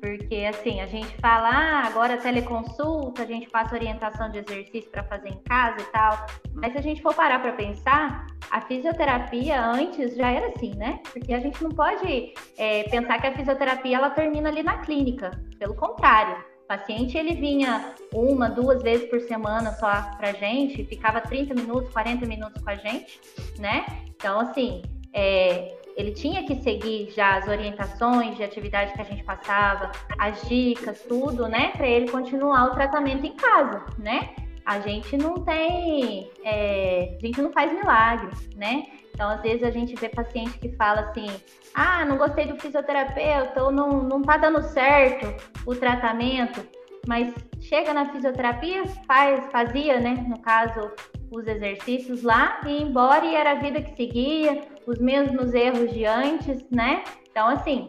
Porque 0.00 0.44
assim, 0.48 0.80
a 0.80 0.86
gente 0.86 1.16
fala, 1.16 1.48
ah, 1.48 1.86
agora 1.86 2.18
teleconsulta, 2.18 3.22
a 3.22 3.26
gente 3.26 3.48
passa 3.48 3.74
orientação 3.74 4.30
de 4.30 4.38
exercício 4.38 4.90
para 4.90 5.02
fazer 5.04 5.30
em 5.30 5.42
casa 5.42 5.80
e 5.80 5.84
tal. 5.86 6.26
Mas 6.52 6.72
se 6.72 6.78
a 6.78 6.82
gente 6.82 7.02
for 7.02 7.14
parar 7.14 7.40
para 7.40 7.52
pensar, 7.52 8.26
a 8.50 8.60
fisioterapia 8.60 9.60
antes 9.64 10.14
já 10.14 10.30
era 10.30 10.48
assim, 10.48 10.74
né? 10.76 11.00
Porque 11.12 11.32
a 11.32 11.40
gente 11.40 11.62
não 11.62 11.70
pode 11.70 12.34
é, 12.58 12.84
pensar 12.84 13.20
que 13.20 13.26
a 13.26 13.34
fisioterapia 13.34 13.96
ela 13.96 14.10
termina 14.10 14.48
ali 14.48 14.62
na 14.62 14.78
clínica. 14.78 15.30
Pelo 15.58 15.74
contrário, 15.74 16.36
o 16.66 16.74
paciente 16.76 17.16
ele 17.16 17.36
vinha 17.36 17.94
uma, 18.12 18.50
duas 18.50 18.82
vezes 18.82 19.08
por 19.08 19.20
semana 19.20 19.70
só 19.74 20.10
pra 20.16 20.32
gente, 20.32 20.84
ficava 20.84 21.20
30 21.20 21.54
minutos, 21.54 21.92
40 21.92 22.26
minutos 22.26 22.60
com 22.60 22.68
a 22.68 22.74
gente, 22.74 23.20
né? 23.56 23.86
Então, 24.08 24.40
assim, 24.40 24.82
é, 25.12 25.76
ele 25.96 26.10
tinha 26.10 26.44
que 26.44 26.56
seguir 26.56 27.12
já 27.12 27.36
as 27.36 27.46
orientações 27.46 28.36
de 28.36 28.42
atividade 28.42 28.92
que 28.94 29.00
a 29.00 29.04
gente 29.04 29.22
passava, 29.22 29.92
as 30.18 30.42
dicas, 30.48 31.02
tudo, 31.02 31.46
né, 31.46 31.68
para 31.76 31.86
ele 31.86 32.10
continuar 32.10 32.64
o 32.64 32.74
tratamento 32.74 33.24
em 33.24 33.36
casa, 33.36 33.86
né? 33.96 34.34
A 34.64 34.80
gente 34.80 35.16
não 35.16 35.34
tem, 35.34 36.28
é, 36.42 37.16
a 37.16 37.24
gente 37.24 37.40
não 37.40 37.52
faz 37.52 37.72
milagre, 37.72 38.30
né? 38.56 38.86
Então, 39.16 39.30
às 39.30 39.40
vezes 39.40 39.62
a 39.62 39.70
gente 39.70 39.94
vê 39.96 40.10
paciente 40.10 40.58
que 40.58 40.76
fala 40.76 41.00
assim: 41.00 41.26
ah, 41.74 42.04
não 42.04 42.18
gostei 42.18 42.46
do 42.46 42.60
fisioterapeuta, 42.60 43.64
ou 43.64 43.72
não, 43.72 44.02
não 44.02 44.20
tá 44.20 44.36
dando 44.36 44.62
certo 44.62 45.34
o 45.64 45.74
tratamento, 45.74 46.60
mas 47.08 47.32
chega 47.58 47.94
na 47.94 48.12
fisioterapia, 48.12 48.84
faz, 49.06 49.50
fazia, 49.50 49.98
né, 49.98 50.22
no 50.28 50.38
caso, 50.40 50.92
os 51.30 51.46
exercícios 51.46 52.22
lá 52.22 52.60
e 52.66 52.82
embora 52.82 53.24
e 53.24 53.34
era 53.34 53.52
a 53.52 53.54
vida 53.54 53.80
que 53.80 53.96
seguia, 53.96 54.60
os 54.86 54.98
mesmos 54.98 55.54
erros 55.54 55.90
de 55.94 56.04
antes, 56.04 56.62
né? 56.70 57.02
Então, 57.30 57.48
assim, 57.48 57.86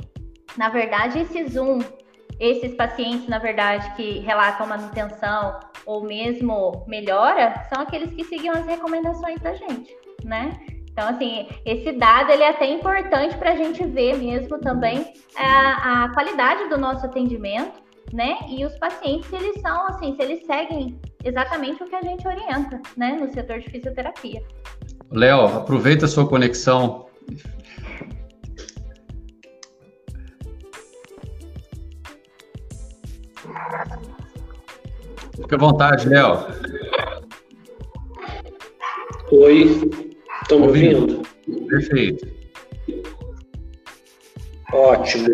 na 0.55 0.69
verdade, 0.69 1.19
esse 1.19 1.45
zoom, 1.49 1.80
esses 2.39 2.73
pacientes, 2.73 3.28
na 3.28 3.38
verdade, 3.38 3.93
que 3.97 4.19
relatam 4.19 4.65
manutenção 4.65 5.59
ou 5.86 6.05
mesmo 6.05 6.86
melhora, 6.88 7.53
são 7.67 7.84
aqueles 7.84 8.13
que 8.13 8.23
seguiam 8.23 8.55
as 8.55 8.65
recomendações 8.65 9.41
da 9.41 9.53
gente, 9.55 9.93
né? 10.23 10.57
Então, 10.97 11.09
assim, 11.09 11.47
esse 11.63 11.91
dado 11.91 12.31
ele 12.31 12.41
é 12.41 12.49
até 12.49 12.65
importante 12.65 13.37
para 13.37 13.51
a 13.51 13.55
gente 13.55 13.85
ver 13.85 14.17
mesmo 14.17 14.57
também 14.57 15.13
a, 15.35 16.05
a 16.05 16.09
qualidade 16.15 16.67
do 16.69 16.77
nosso 16.79 17.05
atendimento, 17.05 17.83
né? 18.11 18.35
E 18.49 18.65
os 18.65 18.75
pacientes, 18.79 19.31
eles 19.31 19.61
são 19.61 19.85
assim, 19.85 20.15
se 20.15 20.23
eles 20.23 20.43
seguem 20.47 20.99
exatamente 21.23 21.83
o 21.83 21.85
que 21.85 21.93
a 21.93 22.01
gente 22.01 22.27
orienta, 22.27 22.81
né, 22.97 23.11
no 23.11 23.31
setor 23.31 23.59
de 23.59 23.69
fisioterapia. 23.69 24.41
Léo, 25.11 25.45
aproveita 25.57 26.05
a 26.05 26.07
sua 26.07 26.27
conexão. 26.27 27.05
Fique 35.35 35.53
à 35.53 35.57
vontade, 35.59 36.09
Léo. 36.09 36.47
Oi, 39.31 40.06
estão 40.47 40.59
me 40.61 40.67
ouvindo? 40.67 41.21
Perfeito. 41.67 42.25
Ótimo. 44.71 45.27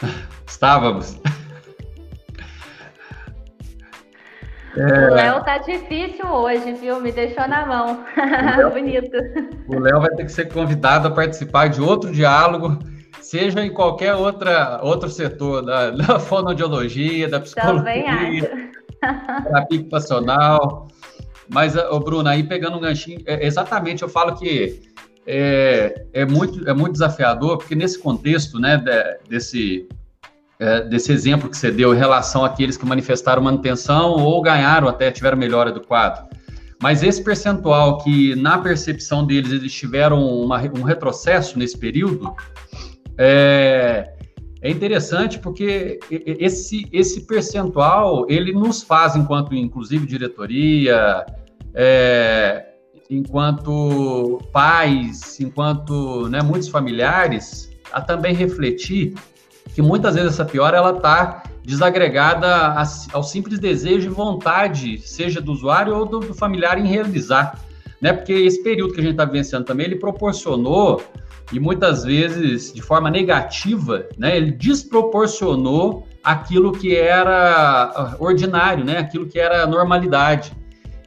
Estávamos. 0.48 1.20
É... 4.76 5.10
O 5.10 5.14
Léo 5.14 5.44
tá 5.44 5.58
difícil 5.58 6.26
hoje, 6.26 6.72
viu? 6.72 7.00
Me 7.00 7.12
deixou 7.12 7.46
na 7.46 7.66
mão. 7.66 8.04
Léo, 8.56 8.70
Bonito. 8.70 9.16
O 9.68 9.78
Léo 9.78 10.00
vai 10.00 10.10
ter 10.16 10.24
que 10.24 10.32
ser 10.32 10.50
convidado 10.50 11.08
a 11.08 11.10
participar 11.10 11.68
de 11.68 11.80
outro 11.82 12.10
diálogo, 12.10 12.78
seja 13.20 13.62
em 13.64 13.72
qualquer 13.72 14.14
outra, 14.14 14.80
outro 14.82 15.10
setor, 15.10 15.62
da, 15.62 15.90
da 15.90 16.18
fonoaudiologia, 16.18 17.28
da 17.28 17.40
psicologia, 17.40 18.70
terapia 19.44 19.80
ocupacional. 19.80 20.88
Mas, 21.48 21.76
ô, 21.76 22.00
Bruno, 22.00 22.28
aí 22.28 22.42
pegando 22.42 22.76
um 22.76 22.80
ganchinho, 22.80 23.20
é, 23.26 23.46
exatamente, 23.46 24.02
eu 24.02 24.08
falo 24.08 24.36
que 24.36 24.82
é, 25.26 26.06
é, 26.12 26.24
muito, 26.24 26.68
é 26.68 26.72
muito 26.72 26.92
desafiador, 26.92 27.58
porque 27.58 27.74
nesse 27.74 27.98
contexto, 27.98 28.58
né, 28.58 28.76
de, 28.76 29.28
desse 29.28 29.88
é, 30.58 30.82
desse 30.82 31.12
exemplo 31.12 31.50
que 31.50 31.56
você 31.56 31.70
deu 31.70 31.94
em 31.94 31.98
relação 31.98 32.44
àqueles 32.44 32.76
que 32.76 32.86
manifestaram 32.86 33.42
manutenção 33.42 34.12
ou 34.12 34.40
ganharam 34.40 34.88
até, 34.88 35.10
tiveram 35.10 35.36
melhora 35.36 35.72
do 35.72 35.80
quadro. 35.80 36.24
Mas 36.80 37.02
esse 37.02 37.22
percentual 37.22 37.98
que, 37.98 38.34
na 38.36 38.58
percepção 38.58 39.26
deles, 39.26 39.52
eles 39.52 39.72
tiveram 39.72 40.22
uma, 40.22 40.60
um 40.78 40.82
retrocesso 40.82 41.58
nesse 41.58 41.76
período, 41.76 42.34
é, 43.18 44.13
é 44.64 44.70
interessante 44.70 45.38
porque 45.38 46.00
esse, 46.10 46.88
esse 46.90 47.26
percentual, 47.26 48.24
ele 48.30 48.50
nos 48.50 48.82
faz, 48.82 49.14
enquanto, 49.14 49.54
inclusive, 49.54 50.06
diretoria, 50.06 51.26
é, 51.74 52.64
enquanto 53.10 54.40
pais, 54.50 55.38
enquanto 55.38 56.30
né, 56.30 56.40
muitos 56.40 56.68
familiares, 56.68 57.70
a 57.92 58.00
também 58.00 58.34
refletir 58.34 59.12
que 59.74 59.82
muitas 59.82 60.14
vezes 60.14 60.32
essa 60.32 60.46
piora 60.46 60.78
ela 60.78 60.96
está 60.96 61.42
desagregada 61.62 62.74
ao 63.12 63.22
simples 63.22 63.58
desejo 63.58 64.06
e 64.08 64.14
vontade, 64.14 64.98
seja 64.98 65.42
do 65.42 65.52
usuário 65.52 65.94
ou 65.94 66.06
do, 66.06 66.20
do 66.20 66.32
familiar 66.32 66.78
em 66.78 66.86
realizar, 66.86 67.62
né? 68.00 68.14
Porque 68.14 68.32
esse 68.32 68.62
período 68.62 68.94
que 68.94 69.00
a 69.00 69.02
gente 69.02 69.12
está 69.12 69.26
vivenciando 69.26 69.66
também, 69.66 69.86
ele 69.86 69.96
proporcionou 69.96 71.02
e 71.52 71.60
muitas 71.60 72.04
vezes 72.04 72.72
de 72.72 72.80
forma 72.82 73.10
negativa, 73.10 74.06
né? 74.16 74.36
Ele 74.36 74.52
desproporcionou 74.52 76.06
aquilo 76.22 76.72
que 76.72 76.94
era 76.96 77.92
ah, 77.94 78.16
ordinário, 78.18 78.84
né? 78.84 78.98
Aquilo 78.98 79.26
que 79.26 79.38
era 79.38 79.66
normalidade. 79.66 80.52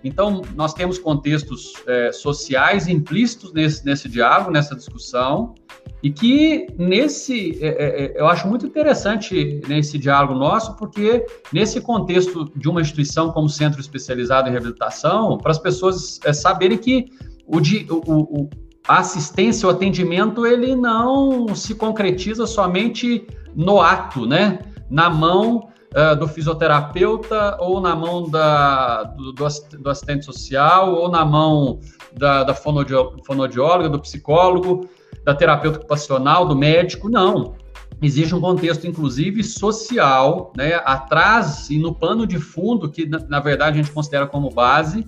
Então, 0.03 0.41
nós 0.55 0.73
temos 0.73 0.99
contextos 0.99 1.73
é, 1.87 2.11
sociais 2.11 2.87
implícitos 2.87 3.51
nesse, 3.51 3.85
nesse 3.85 4.07
diálogo, 4.07 4.51
nessa 4.51 4.75
discussão, 4.75 5.55
e 6.01 6.11
que 6.11 6.67
nesse, 6.77 7.57
é, 7.61 7.67
é, 7.67 8.21
eu 8.21 8.27
acho 8.27 8.47
muito 8.47 8.65
interessante 8.65 9.59
nesse 9.67 9.97
diálogo 9.97 10.35
nosso, 10.35 10.75
porque 10.75 11.25
nesse 11.51 11.81
contexto 11.81 12.49
de 12.55 12.69
uma 12.69 12.79
instituição 12.79 13.31
como 13.31 13.49
Centro 13.49 13.81
Especializado 13.81 14.47
em 14.47 14.51
Reabilitação, 14.51 15.37
para 15.39 15.51
as 15.51 15.59
pessoas 15.59 16.19
saberem 16.33 16.77
que 16.77 17.07
o, 17.45 17.57
o, 17.57 18.41
o, 18.43 18.49
a 18.87 18.99
assistência, 18.99 19.67
o 19.67 19.69
atendimento, 19.69 20.45
ele 20.45 20.75
não 20.75 21.53
se 21.53 21.75
concretiza 21.75 22.47
somente 22.47 23.27
no 23.53 23.81
ato, 23.81 24.25
né? 24.25 24.59
Na 24.89 25.09
mão 25.09 25.69
uh, 25.93 26.15
do 26.15 26.27
fisioterapeuta 26.27 27.57
ou 27.59 27.81
na 27.81 27.95
mão 27.95 28.29
da, 28.29 29.03
do, 29.03 29.33
do, 29.33 29.89
assistente 29.89 30.23
social 30.23 30.93
ou 30.93 31.09
na 31.09 31.25
mão 31.25 31.79
da, 32.13 32.43
da 32.43 32.53
fonoaudióloga, 32.53 33.89
do 33.89 33.99
psicólogo 33.99 34.87
da 35.25 35.35
terapeuta 35.35 35.79
ocupacional, 35.79 36.47
do 36.47 36.55
médico, 36.55 37.09
não. 37.09 37.55
Existe 38.01 38.33
um 38.33 38.39
contexto, 38.39 38.87
inclusive, 38.87 39.43
social, 39.43 40.53
né, 40.55 40.75
atrás 40.85 41.69
e 41.69 41.77
no 41.79 41.93
pano 41.93 42.25
de 42.25 42.39
fundo, 42.39 42.89
que 42.89 43.05
na, 43.05 43.19
na 43.27 43.39
verdade 43.41 43.77
a 43.77 43.83
gente 43.83 43.91
considera 43.91 44.25
como 44.25 44.49
base, 44.49 45.05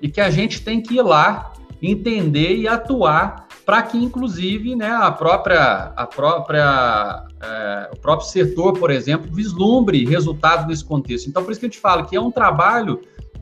e 0.00 0.08
que 0.08 0.20
a 0.20 0.30
gente 0.30 0.62
tem 0.62 0.80
que 0.80 0.94
ir 0.94 1.02
lá, 1.02 1.52
entender 1.80 2.56
e 2.56 2.68
atuar 2.68 3.46
para 3.64 3.82
que, 3.82 3.98
inclusive, 3.98 4.74
né, 4.74 4.90
a 4.90 5.10
própria, 5.10 5.92
a 5.94 6.06
própria, 6.06 7.26
é, 7.40 7.90
o 7.92 7.96
próprio 7.98 8.28
setor, 8.28 8.72
por 8.72 8.90
exemplo, 8.90 9.30
vislumbre 9.32 10.04
resultados 10.06 10.66
nesse 10.66 10.84
contexto. 10.84 11.28
Então, 11.28 11.44
por 11.44 11.50
isso 11.50 11.60
que 11.60 11.66
a 11.66 11.68
gente 11.68 11.80
fala 11.80 12.06
que 12.06 12.16
é 12.16 12.20
um 12.20 12.30
trabalho 12.30 13.00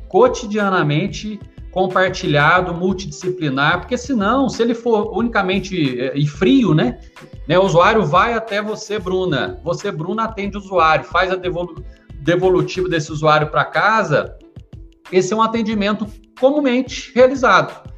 cotidianamente 0.09 1.39
compartilhado, 1.71 2.73
multidisciplinar, 2.73 3.81
porque 3.81 3.99
senão, 3.99 4.49
se 4.49 4.63
ele 4.63 4.75
for 4.75 5.17
unicamente 5.17 6.01
é, 6.01 6.17
e 6.17 6.27
frio, 6.27 6.75
né, 6.75 6.99
né, 7.47 7.59
o 7.59 7.63
usuário 7.63 8.03
vai 8.05 8.33
até 8.33 8.63
você, 8.63 8.99
Bruna, 8.99 9.61
você, 9.63 9.93
Bruna, 9.93 10.25
atende 10.25 10.57
o 10.57 10.61
usuário, 10.61 11.05
faz 11.05 11.31
a 11.31 11.37
devolu 11.37 11.85
devolutiva 12.15 12.89
desse 12.89 13.13
usuário 13.13 13.49
para 13.49 13.65
casa, 13.65 14.37
esse 15.13 15.33
é 15.33 15.37
um 15.37 15.43
atendimento 15.43 16.07
comumente 16.41 17.13
realizado. 17.15 17.89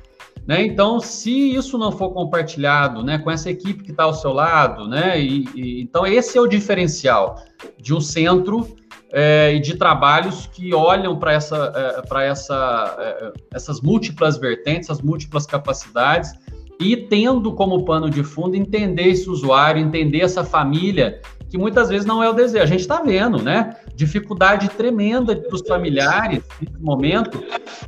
Né? 0.48 0.64
Então, 0.64 0.98
se 0.98 1.30
isso 1.30 1.76
não 1.76 1.92
for 1.92 2.10
compartilhado 2.10 3.04
né, 3.04 3.18
com 3.18 3.30
essa 3.30 3.50
equipe 3.50 3.84
que 3.84 3.90
está 3.90 4.04
ao 4.04 4.14
seu 4.14 4.32
lado, 4.32 4.88
né, 4.88 5.20
e, 5.20 5.46
e, 5.54 5.82
então 5.82 6.06
esse 6.06 6.38
é 6.38 6.40
o 6.40 6.46
diferencial 6.46 7.44
de 7.78 7.92
um 7.92 8.00
centro 8.00 8.66
é, 9.12 9.52
e 9.54 9.60
de 9.60 9.76
trabalhos 9.76 10.46
que 10.46 10.72
olham 10.72 11.18
para 11.18 11.34
essa, 11.34 12.00
é, 12.10 12.26
essa, 12.26 12.96
é, 12.98 13.32
essas 13.52 13.82
múltiplas 13.82 14.38
vertentes, 14.38 14.88
essas 14.88 15.02
múltiplas 15.02 15.44
capacidades 15.44 16.32
e 16.80 16.96
tendo 16.96 17.52
como 17.52 17.84
pano 17.84 18.08
de 18.08 18.24
fundo 18.24 18.56
entender 18.56 19.08
esse 19.08 19.28
usuário, 19.28 19.82
entender 19.82 20.20
essa 20.22 20.42
família 20.42 21.20
que 21.50 21.56
muitas 21.56 21.88
vezes 21.88 22.06
não 22.06 22.22
é 22.22 22.28
o 22.28 22.32
desejo. 22.32 22.62
A 22.62 22.66
gente 22.66 22.80
está 22.80 23.00
vendo, 23.00 23.42
né? 23.42 23.76
Dificuldade 23.94 24.68
tremenda 24.68 25.34
dos 25.34 25.66
familiares 25.66 26.42
nesse 26.60 26.82
momento, 26.82 27.42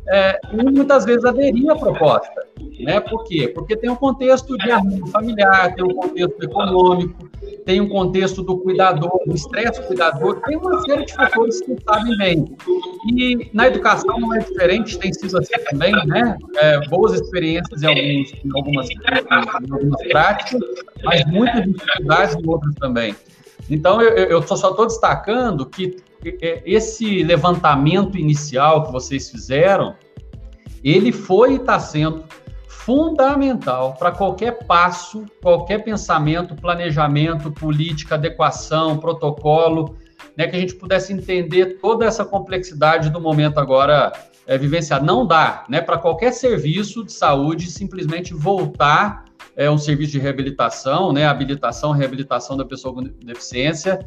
é, 0.08 0.40
muitas 0.52 1.04
vezes 1.04 1.24
aderir 1.24 1.70
à 1.70 1.76
proposta. 1.76 2.50
Né? 2.80 3.00
Por 3.00 3.24
quê? 3.24 3.48
Porque 3.48 3.76
tem 3.76 3.90
um 3.90 3.96
contexto 3.96 4.56
de 4.56 4.70
arrumo 4.70 5.06
familiar, 5.08 5.74
tem 5.74 5.84
um 5.84 5.94
contexto 5.94 6.42
econômico, 6.42 7.30
tem 7.64 7.80
um 7.80 7.88
contexto 7.88 8.42
do 8.42 8.58
cuidador, 8.58 9.20
do 9.26 9.34
estresse 9.34 9.80
do 9.80 9.86
cuidador, 9.86 10.40
tem 10.42 10.56
uma 10.56 10.80
série 10.82 11.04
de 11.04 11.14
fatores 11.14 11.61
que 11.61 11.76
sabem 11.84 12.16
bem. 12.16 12.56
E 13.14 13.50
na 13.52 13.68
educação 13.68 14.18
não 14.18 14.34
é 14.34 14.38
diferente, 14.38 14.98
tem 14.98 15.12
sido 15.12 15.38
assim 15.38 15.54
também, 15.70 15.92
né? 16.06 16.36
É, 16.56 16.88
boas 16.88 17.12
experiências 17.12 17.82
em, 17.82 17.86
alguns, 17.86 18.32
em, 18.32 18.50
algumas, 18.54 18.90
em 18.90 19.72
algumas 19.72 20.02
práticas, 20.08 20.61
mas 21.04 21.24
muitas 21.26 21.64
dificuldades 21.64 22.34
em 22.34 22.48
outras 22.48 22.74
também. 22.76 23.14
Então, 23.70 24.02
eu, 24.02 24.26
eu 24.26 24.42
só 24.42 24.70
estou 24.70 24.86
destacando 24.86 25.64
que 25.64 25.96
esse 26.66 27.22
levantamento 27.22 28.18
inicial 28.18 28.84
que 28.84 28.92
vocês 28.92 29.30
fizeram, 29.30 29.94
ele 30.82 31.12
foi 31.12 31.52
e 31.52 31.56
está 31.56 31.78
sendo 31.78 32.24
fundamental 32.66 33.94
para 33.94 34.10
qualquer 34.10 34.66
passo, 34.66 35.24
qualquer 35.40 35.84
pensamento, 35.84 36.56
planejamento, 36.56 37.50
política, 37.52 38.16
adequação, 38.16 38.98
protocolo, 38.98 39.96
né, 40.36 40.48
que 40.48 40.56
a 40.56 40.58
gente 40.58 40.74
pudesse 40.74 41.12
entender 41.12 41.78
toda 41.80 42.04
essa 42.04 42.24
complexidade 42.24 43.08
do 43.10 43.20
momento 43.20 43.58
agora 43.58 44.12
é, 44.46 44.58
vivenciado. 44.58 45.04
Não 45.04 45.26
dá, 45.26 45.64
né, 45.68 45.80
para 45.80 45.98
qualquer 45.98 46.32
serviço 46.32 47.04
de 47.04 47.12
saúde 47.12 47.70
simplesmente 47.70 48.34
voltar 48.34 49.24
é 49.57 49.70
um 49.70 49.78
serviço 49.78 50.12
de 50.12 50.18
reabilitação, 50.18 51.12
né, 51.12 51.26
habilitação, 51.26 51.92
reabilitação 51.92 52.57
da 52.57 52.64
pessoa 52.64 52.94
com 52.94 53.03
deficiência, 53.03 53.98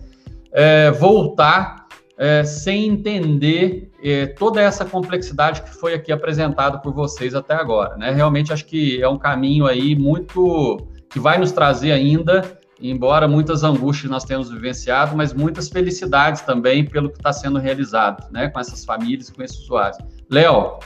é, 0.52 0.92
voltar 0.92 1.88
é, 2.18 2.44
sem 2.44 2.88
entender 2.88 3.92
é, 4.04 4.28
toda 4.28 4.62
essa 4.62 4.86
complexidade 4.86 5.64
que 5.64 5.70
foi 5.70 5.94
aqui 5.94 6.12
apresentado 6.12 6.80
por 6.82 6.94
vocês 6.94 7.34
até 7.34 7.56
agora, 7.56 7.98
né? 7.98 8.12
Realmente 8.12 8.54
acho 8.54 8.66
que 8.66 9.02
é 9.02 9.10
um 9.10 9.18
caminho 9.18 9.66
aí 9.66 9.96
muito 9.96 10.88
que 11.10 11.20
vai 11.20 11.38
nos 11.38 11.52
trazer 11.52 11.92
ainda, 11.92 12.60
embora 12.80 13.28
muitas 13.28 13.64
angústias 13.64 14.12
nós 14.12 14.24
tenhamos 14.24 14.52
vivenciado, 14.52 15.16
mas 15.16 15.34
muitas 15.34 15.70
felicidades 15.70 16.42
também 16.42 16.86
pelo 16.86 17.10
que 17.10 17.18
está 17.18 17.34
sendo 17.34 17.58
realizado, 17.60 18.32
né, 18.32 18.48
com 18.48 18.60
essas 18.60 18.86
famílias 18.86 19.30
com 19.30 19.42
esses 19.42 19.60
usuários. 19.60 19.98
Léo, 20.30 20.80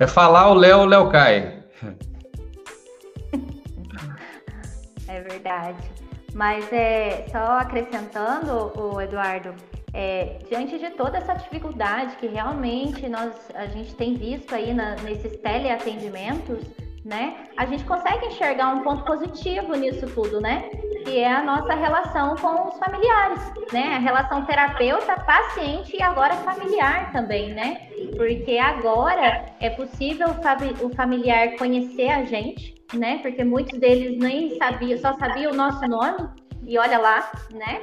É 0.00 0.06
falar 0.06 0.48
o 0.50 0.54
Léo, 0.54 0.78
o 0.78 0.86
Léo 0.86 1.10
cai. 1.10 1.62
É 5.06 5.20
verdade. 5.20 5.90
Mas 6.32 6.72
é 6.72 7.26
só 7.30 7.58
acrescentando, 7.58 8.72
o 8.80 8.98
Eduardo, 8.98 9.54
é, 9.92 10.38
diante 10.48 10.78
de 10.78 10.88
toda 10.90 11.18
essa 11.18 11.34
dificuldade 11.34 12.16
que 12.16 12.28
realmente 12.28 13.06
nós 13.10 13.34
a 13.54 13.66
gente 13.66 13.94
tem 13.96 14.14
visto 14.14 14.54
aí 14.54 14.72
na, 14.72 14.94
nesses 15.02 15.36
teleatendimentos, 15.38 16.64
né? 17.04 17.48
A 17.58 17.66
gente 17.66 17.84
consegue 17.84 18.24
enxergar 18.24 18.68
um 18.68 18.82
ponto 18.82 19.04
positivo 19.04 19.74
nisso 19.74 20.06
tudo, 20.14 20.40
né? 20.40 20.70
Que 21.04 21.18
é 21.18 21.32
a 21.32 21.42
nossa 21.42 21.74
relação 21.74 22.36
com 22.36 22.68
os 22.68 22.78
familiares, 22.78 23.40
né? 23.72 23.94
A 23.94 23.98
relação 23.98 24.44
terapeuta-paciente 24.44 25.96
e 25.96 26.02
agora 26.02 26.34
familiar 26.36 27.10
também, 27.12 27.52
né? 27.54 27.88
Porque 28.16 28.58
agora 28.58 29.46
é 29.60 29.70
possível 29.70 30.28
o 30.82 30.94
familiar 30.94 31.56
conhecer 31.56 32.08
a 32.08 32.24
gente, 32.24 32.74
né? 32.92 33.18
Porque 33.22 33.44
muitos 33.44 33.78
deles 33.78 34.18
nem 34.18 34.56
sabiam, 34.58 34.98
só 34.98 35.14
sabiam 35.14 35.52
o 35.52 35.56
nosso 35.56 35.86
nome, 35.86 36.28
e 36.70 36.78
olha 36.78 36.98
lá, 36.98 37.32
né? 37.52 37.80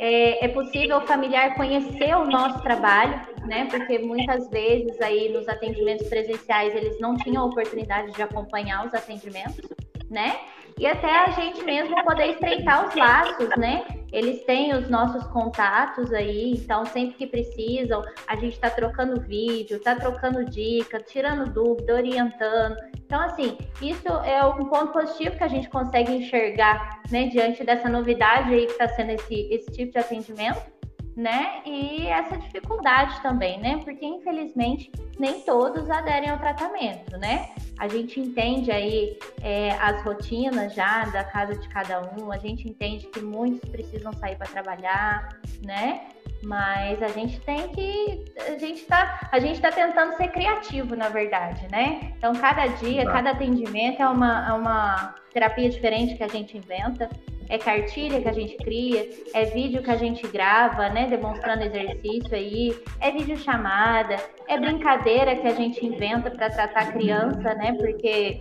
É, 0.00 0.44
é, 0.44 0.48
possível 0.48 0.98
o 0.98 1.06
familiar 1.06 1.54
conhecer 1.54 2.14
o 2.14 2.26
nosso 2.26 2.62
trabalho, 2.62 3.20
né? 3.46 3.66
Porque 3.70 3.98
muitas 3.98 4.48
vezes 4.50 5.00
aí 5.00 5.32
nos 5.32 5.48
atendimentos 5.48 6.06
presenciais 6.08 6.74
eles 6.74 7.00
não 7.00 7.16
tinham 7.16 7.46
oportunidade 7.46 8.12
de 8.12 8.22
acompanhar 8.22 8.86
os 8.86 8.94
atendimentos, 8.94 9.68
né? 10.08 10.38
E 10.80 10.86
até 10.86 11.14
a 11.14 11.30
gente 11.32 11.62
mesmo 11.62 11.94
poder 12.04 12.30
estreitar 12.30 12.88
os 12.88 12.94
laços, 12.94 13.50
né? 13.58 13.84
Eles 14.10 14.42
têm 14.44 14.72
os 14.72 14.88
nossos 14.88 15.22
contatos 15.26 16.10
aí, 16.10 16.54
então 16.54 16.86
sempre 16.86 17.16
que 17.18 17.26
precisam, 17.26 18.02
a 18.26 18.34
gente 18.34 18.54
está 18.54 18.70
trocando 18.70 19.20
vídeo, 19.20 19.76
está 19.76 19.94
trocando 19.94 20.42
dica, 20.46 20.98
tirando 20.98 21.52
dúvida, 21.52 21.94
orientando. 21.94 22.76
Então, 22.96 23.20
assim, 23.20 23.58
isso 23.82 24.08
é 24.24 24.42
um 24.42 24.70
ponto 24.70 24.90
positivo 24.90 25.36
que 25.36 25.44
a 25.44 25.48
gente 25.48 25.68
consegue 25.68 26.12
enxergar, 26.12 27.02
né, 27.10 27.26
diante 27.26 27.62
dessa 27.62 27.90
novidade 27.90 28.54
aí 28.54 28.64
que 28.64 28.72
está 28.72 28.88
sendo 28.88 29.10
esse, 29.10 29.34
esse 29.52 29.70
tipo 29.70 29.92
de 29.92 29.98
atendimento 29.98 30.79
né? 31.16 31.62
E 31.66 32.06
essa 32.06 32.36
dificuldade 32.36 33.20
também, 33.20 33.58
né? 33.60 33.80
Porque 33.84 34.04
infelizmente 34.04 34.90
nem 35.18 35.40
todos 35.40 35.90
aderem 35.90 36.30
ao 36.30 36.38
tratamento, 36.38 37.16
né? 37.18 37.50
A 37.78 37.88
gente 37.88 38.20
entende 38.20 38.70
aí 38.70 39.18
é, 39.42 39.72
as 39.72 40.02
rotinas 40.02 40.74
já 40.74 41.04
da 41.06 41.24
casa 41.24 41.54
de 41.54 41.68
cada 41.68 42.00
um, 42.14 42.32
a 42.32 42.38
gente 42.38 42.68
entende 42.68 43.06
que 43.06 43.20
muitos 43.20 43.68
precisam 43.68 44.12
sair 44.14 44.36
para 44.36 44.46
trabalhar, 44.46 45.40
né? 45.62 46.08
Mas 46.42 47.02
a 47.02 47.08
gente 47.08 47.38
tem 47.40 47.68
que. 47.68 48.24
A 48.48 48.58
gente 48.58 48.80
está 48.80 49.28
a 49.30 49.38
gente 49.38 49.60
tá 49.60 49.70
tentando 49.70 50.16
ser 50.16 50.28
criativo, 50.28 50.96
na 50.96 51.10
verdade, 51.10 51.66
né? 51.70 52.12
Então, 52.16 52.34
cada 52.34 52.66
dia, 52.66 53.04
tá. 53.04 53.12
cada 53.12 53.30
atendimento 53.32 54.00
é 54.00 54.08
uma, 54.08 54.48
é 54.48 54.52
uma 54.52 55.14
terapia 55.32 55.68
diferente 55.68 56.16
que 56.16 56.24
a 56.24 56.28
gente 56.28 56.56
inventa 56.56 57.10
é 57.50 57.58
cartilha 57.58 58.22
que 58.22 58.28
a 58.28 58.32
gente 58.32 58.56
cria, 58.58 59.10
é 59.34 59.44
vídeo 59.46 59.82
que 59.82 59.90
a 59.90 59.96
gente 59.96 60.26
grava, 60.28 60.88
né, 60.88 61.06
demonstrando 61.08 61.64
exercício 61.64 62.32
aí, 62.32 62.74
é 63.00 63.10
vídeo 63.10 63.36
chamada, 63.36 64.16
é 64.48 64.56
brincadeira 64.56 65.34
que 65.34 65.46
a 65.48 65.54
gente 65.54 65.84
inventa 65.84 66.30
para 66.30 66.48
tratar 66.48 66.80
a 66.80 66.92
criança, 66.92 67.52
né, 67.54 67.72
porque 67.72 68.40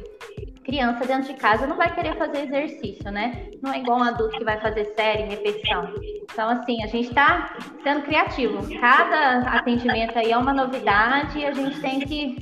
criança 0.64 1.04
dentro 1.08 1.34
de 1.34 1.40
casa 1.40 1.66
não 1.66 1.76
vai 1.76 1.94
querer 1.96 2.16
fazer 2.16 2.44
exercício, 2.44 3.10
né? 3.10 3.48
Não 3.60 3.74
é 3.74 3.80
igual 3.80 3.98
um 3.98 4.04
adulto 4.04 4.38
que 4.38 4.44
vai 4.44 4.60
fazer 4.60 4.86
série, 4.96 5.24
repetição. 5.24 5.92
Então, 6.32 6.48
assim, 6.48 6.84
a 6.84 6.88
gente 6.88 7.10
está 7.10 7.56
sendo 7.82 8.04
criativo. 8.04 8.60
Cada 8.80 9.40
atendimento 9.58 10.16
aí 10.20 10.32
é 10.32 10.38
uma 10.38 10.54
novidade 10.54 11.40
e 11.40 11.46
a 11.46 11.52
gente 11.52 11.82
tem 11.82 12.00
que 12.02 12.36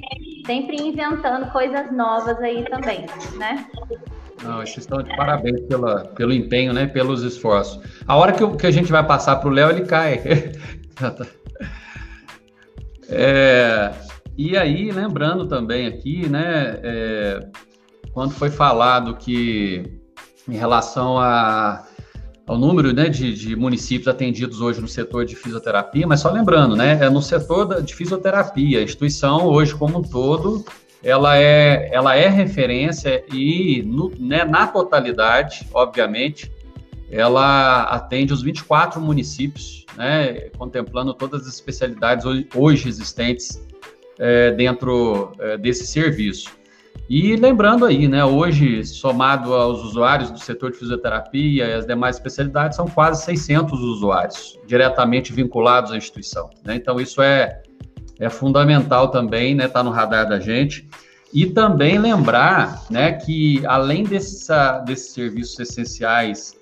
sempre 0.46 0.76
inventando 0.76 1.50
coisas 1.54 1.90
novas 1.94 2.38
aí 2.42 2.66
também, 2.66 3.06
né? 3.38 3.66
Não, 4.48 4.58
vocês 4.58 4.78
estão 4.78 5.04
de 5.04 5.16
parabéns 5.16 5.60
pela, 5.62 6.06
pelo 6.06 6.32
empenho, 6.32 6.74
né? 6.74 6.88
Pelos 6.88 7.24
esforços. 7.24 7.80
A 8.08 8.16
hora 8.16 8.32
que, 8.32 8.48
que 8.58 8.66
a 8.66 8.72
gente 8.72 8.92
vai 8.92 9.06
passar 9.06 9.36
para 9.36 9.50
o 9.50 9.52
Léo, 9.52 9.70
ele 9.70 9.86
cai. 9.86 10.22
é, 13.10 13.92
e 14.38 14.56
aí, 14.56 14.92
lembrando 14.92 15.48
também 15.48 15.86
aqui, 15.86 16.30
né? 16.30 16.80
É, 16.82 17.40
quando 18.14 18.32
foi 18.32 18.50
falado 18.50 19.16
que 19.16 19.84
em 20.48 20.56
relação 20.56 21.20
a, 21.20 21.86
ao 22.48 22.58
número 22.58 22.94
né, 22.94 23.10
de, 23.10 23.34
de, 23.34 23.56
municípios 23.56 24.08
atendidos 24.08 24.62
hoje 24.62 24.80
no 24.80 24.88
setor 24.88 25.26
de 25.26 25.36
fisioterapia, 25.36 26.08
mas 26.08 26.22
só 26.22 26.32
lembrando, 26.32 26.76
né? 26.76 26.98
É 27.02 27.10
no 27.10 27.22
setor 27.22 27.82
de 27.82 27.94
fisioterapia, 27.94 28.80
a 28.80 28.84
instituição 28.84 29.46
hoje 29.46 29.76
como 29.76 30.00
um 30.00 30.02
todo 30.02 30.64
ela 31.04 31.38
é, 31.38 31.90
ela 31.94 32.16
é 32.16 32.28
referência 32.28 33.24
e 33.32 33.84
no, 33.86 34.12
né, 34.20 34.44
na 34.44 34.68
totalidade, 34.68 35.68
obviamente, 35.74 36.52
ela 37.10 37.84
atende 37.84 38.34
os 38.34 38.42
24 38.42 39.00
municípios, 39.00 39.86
né, 39.96 40.50
contemplando 40.58 41.14
todas 41.14 41.44
as 41.44 41.54
especialidades 41.54 42.26
hoje, 42.54 42.90
existentes 42.90 43.66
é, 44.20 44.52
dentro 44.52 45.32
é, 45.40 45.58
desse 45.58 45.88
serviço. 45.88 46.58
E 47.10 47.38
lembrando 47.38 47.86
aí, 47.86 48.06
né, 48.06 48.26
hoje, 48.26 48.84
somado 48.84 49.54
aos 49.54 49.82
usuários 49.82 50.30
do 50.30 50.40
setor 50.40 50.72
de 50.72 50.78
fisioterapia 50.78 51.66
e 51.66 51.74
as 51.74 51.86
demais 51.86 52.18
especialidades, 52.18 52.76
são 52.76 52.86
quase 52.86 53.24
600 53.24 53.80
usuários 53.80 54.60
diretamente 54.68 55.32
vinculados 55.32 55.94
à 55.94 55.98
instituição. 55.98 56.50
Né? 56.66 56.76
Então, 56.76 57.00
isso 57.00 57.22
é, 57.22 57.62
é 58.20 58.30
fundamental 58.30 59.10
também, 59.10 59.56
né, 59.56 59.68
tá 59.68 59.84
no 59.84 59.92
radar 59.92 60.28
da 60.28 60.40
gente. 60.40 60.88
E 61.34 61.46
também 61.46 61.98
lembrar, 61.98 62.84
né, 62.90 63.12
que 63.12 63.66
além 63.66 64.04
dessa, 64.04 64.80
desses 64.80 65.12
serviços 65.14 65.60
essenciais, 65.60 66.56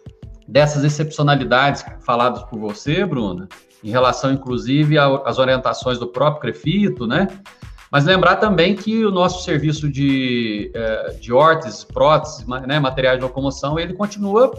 dessas 0.48 0.84
excepcionalidades 0.84 1.86
faladas 2.02 2.44
por 2.44 2.60
você, 2.60 3.06
Bruna, 3.06 3.48
em 3.84 3.90
relação 3.90 4.32
inclusive 4.32 4.98
às 4.98 5.38
orientações 5.38 6.00
do 6.00 6.08
próprio 6.08 6.42
Crefito, 6.42 7.06
né? 7.06 7.28
Mas 7.92 8.04
lembrar 8.04 8.38
também 8.38 8.76
que 8.76 9.06
o 9.06 9.12
nosso 9.12 9.44
serviço 9.44 9.88
de, 9.88 10.72
eh, 10.74 11.18
de 11.22 11.32
órteses, 11.32 11.84
próteses, 11.84 12.46
né, 12.68 12.80
materiais 12.80 13.20
de 13.20 13.24
locomoção, 13.24 13.80
ele 13.80 13.94
continua 13.94 14.52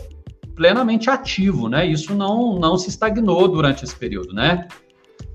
plenamente 0.54 1.10
ativo, 1.10 1.68
né? 1.68 1.84
Isso 1.84 2.14
não, 2.14 2.58
não 2.58 2.78
se 2.78 2.88
estagnou 2.88 3.46
durante 3.48 3.84
esse 3.84 3.94
período, 3.94 4.32
né? 4.32 4.66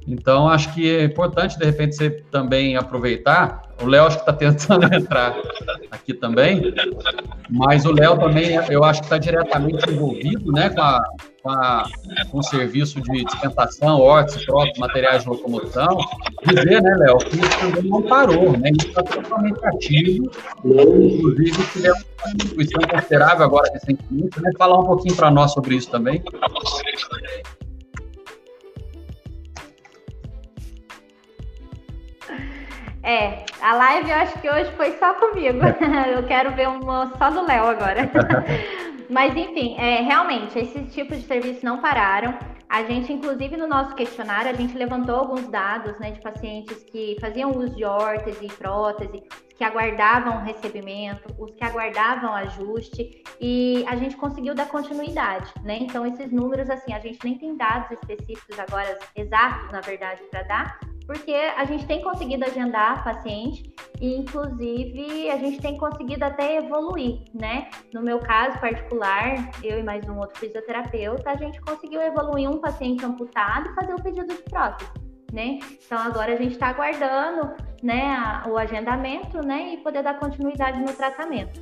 Então, 0.07 0.47
acho 0.47 0.73
que 0.73 0.89
é 0.89 1.03
importante, 1.03 1.57
de 1.57 1.65
repente, 1.65 1.95
você 1.95 2.09
também 2.31 2.75
aproveitar. 2.75 3.63
O 3.81 3.85
Léo 3.85 4.05
acho 4.05 4.17
que 4.17 4.21
está 4.23 4.33
tentando 4.33 4.85
entrar 4.93 5.35
aqui 5.89 6.13
também, 6.13 6.73
mas 7.49 7.85
o 7.85 7.91
Léo 7.91 8.17
também, 8.19 8.55
eu 8.69 8.83
acho 8.83 9.01
que 9.01 9.05
está 9.05 9.17
diretamente 9.17 9.89
envolvido 9.89 10.51
né, 10.51 10.69
com, 10.69 10.81
a, 10.81 11.03
com, 11.41 11.49
a, 11.49 11.83
com, 12.29 12.39
o 12.39 12.43
serviço 12.43 13.01
de 13.01 13.23
dispensação, 13.25 13.99
órtese, 13.99 14.45
próprios 14.45 14.77
materiais 14.77 15.23
de 15.23 15.29
locomoção. 15.29 15.97
Dizer, 16.45 16.81
né, 16.81 16.95
Léo, 16.97 17.17
que 17.17 17.37
isso 17.37 17.59
também 17.59 17.83
não 17.83 18.01
parou, 18.03 18.57
né? 18.57 18.71
Isso 18.77 18.87
está 18.89 19.03
totalmente 19.03 19.65
ativo. 19.65 20.31
Inclusive, 20.63 21.63
tivemos 21.71 22.05
uma 22.23 22.33
instituição 22.35 22.81
considerável 22.89 23.45
agora 23.45 23.71
recentemente, 23.73 24.41
né? 24.41 24.51
Falar 24.57 24.79
um 24.79 24.85
pouquinho 24.85 25.15
para 25.15 25.31
nós 25.31 25.53
sobre 25.53 25.75
isso 25.75 25.89
também. 25.89 26.23
É, 33.03 33.45
a 33.61 33.73
live 33.75 34.09
eu 34.09 34.15
acho 34.15 34.39
que 34.39 34.49
hoje 34.49 34.71
foi 34.73 34.97
só 34.97 35.13
comigo. 35.15 35.59
eu 36.15 36.23
quero 36.27 36.51
ver 36.51 36.69
uma 36.69 37.11
só 37.17 37.29
do 37.29 37.45
Léo 37.45 37.65
agora. 37.65 38.09
Mas 39.09 39.35
enfim, 39.35 39.75
é, 39.77 40.01
realmente, 40.01 40.57
esses 40.57 40.93
tipos 40.93 41.17
de 41.17 41.25
serviço 41.25 41.65
não 41.65 41.81
pararam. 41.81 42.37
A 42.69 42.83
gente, 42.83 43.11
inclusive, 43.11 43.57
no 43.57 43.67
nosso 43.67 43.93
questionário, 43.95 44.49
a 44.49 44.53
gente 44.53 44.77
levantou 44.77 45.13
alguns 45.13 45.45
dados 45.49 45.99
né, 45.99 46.11
de 46.11 46.21
pacientes 46.21 46.81
que 46.83 47.17
faziam 47.19 47.51
uso 47.51 47.75
de 47.75 47.83
órtese 47.83 48.45
e 48.45 48.47
prótese, 48.47 49.21
que 49.57 49.63
aguardavam 49.65 50.41
recebimento, 50.41 51.35
os 51.37 51.53
que 51.53 51.65
aguardavam 51.65 52.33
ajuste, 52.33 53.21
e 53.41 53.83
a 53.89 53.97
gente 53.97 54.15
conseguiu 54.15 54.55
dar 54.55 54.69
continuidade, 54.69 55.51
né? 55.65 55.79
Então, 55.81 56.05
esses 56.05 56.31
números, 56.31 56.69
assim, 56.69 56.93
a 56.93 56.99
gente 56.99 57.19
nem 57.25 57.37
tem 57.37 57.57
dados 57.57 57.91
específicos 57.91 58.57
agora, 58.57 58.97
exatos, 59.17 59.69
na 59.69 59.81
verdade, 59.81 60.21
para 60.31 60.43
dar, 60.43 60.79
porque 61.11 61.33
a 61.33 61.65
gente 61.65 61.85
tem 61.85 62.01
conseguido 62.01 62.45
agendar 62.45 63.03
paciente 63.03 63.69
e, 63.99 64.15
inclusive, 64.15 65.29
a 65.29 65.35
gente 65.35 65.59
tem 65.59 65.77
conseguido 65.77 66.23
até 66.23 66.55
evoluir, 66.55 67.23
né? 67.33 67.67
No 67.93 68.01
meu 68.01 68.19
caso 68.19 68.57
particular, 68.61 69.51
eu 69.61 69.79
e 69.79 69.83
mais 69.83 70.07
um 70.07 70.17
outro 70.17 70.39
fisioterapeuta, 70.39 71.29
a 71.29 71.35
gente 71.35 71.59
conseguiu 71.59 72.01
evoluir 72.01 72.49
um 72.49 72.59
paciente 72.59 73.03
amputado 73.03 73.69
e 73.69 73.75
fazer 73.75 73.93
o 73.93 74.01
pedido 74.01 74.33
de 74.33 74.41
prótese, 74.43 74.89
né? 75.33 75.59
Então, 75.85 75.97
agora 75.97 76.31
a 76.31 76.37
gente 76.37 76.53
está 76.53 76.67
aguardando, 76.67 77.55
né, 77.83 78.15
a, 78.15 78.45
o 78.47 78.57
agendamento, 78.57 79.45
né, 79.45 79.73
e 79.73 79.77
poder 79.79 80.03
dar 80.03 80.17
continuidade 80.17 80.79
no 80.79 80.93
tratamento 80.93 81.59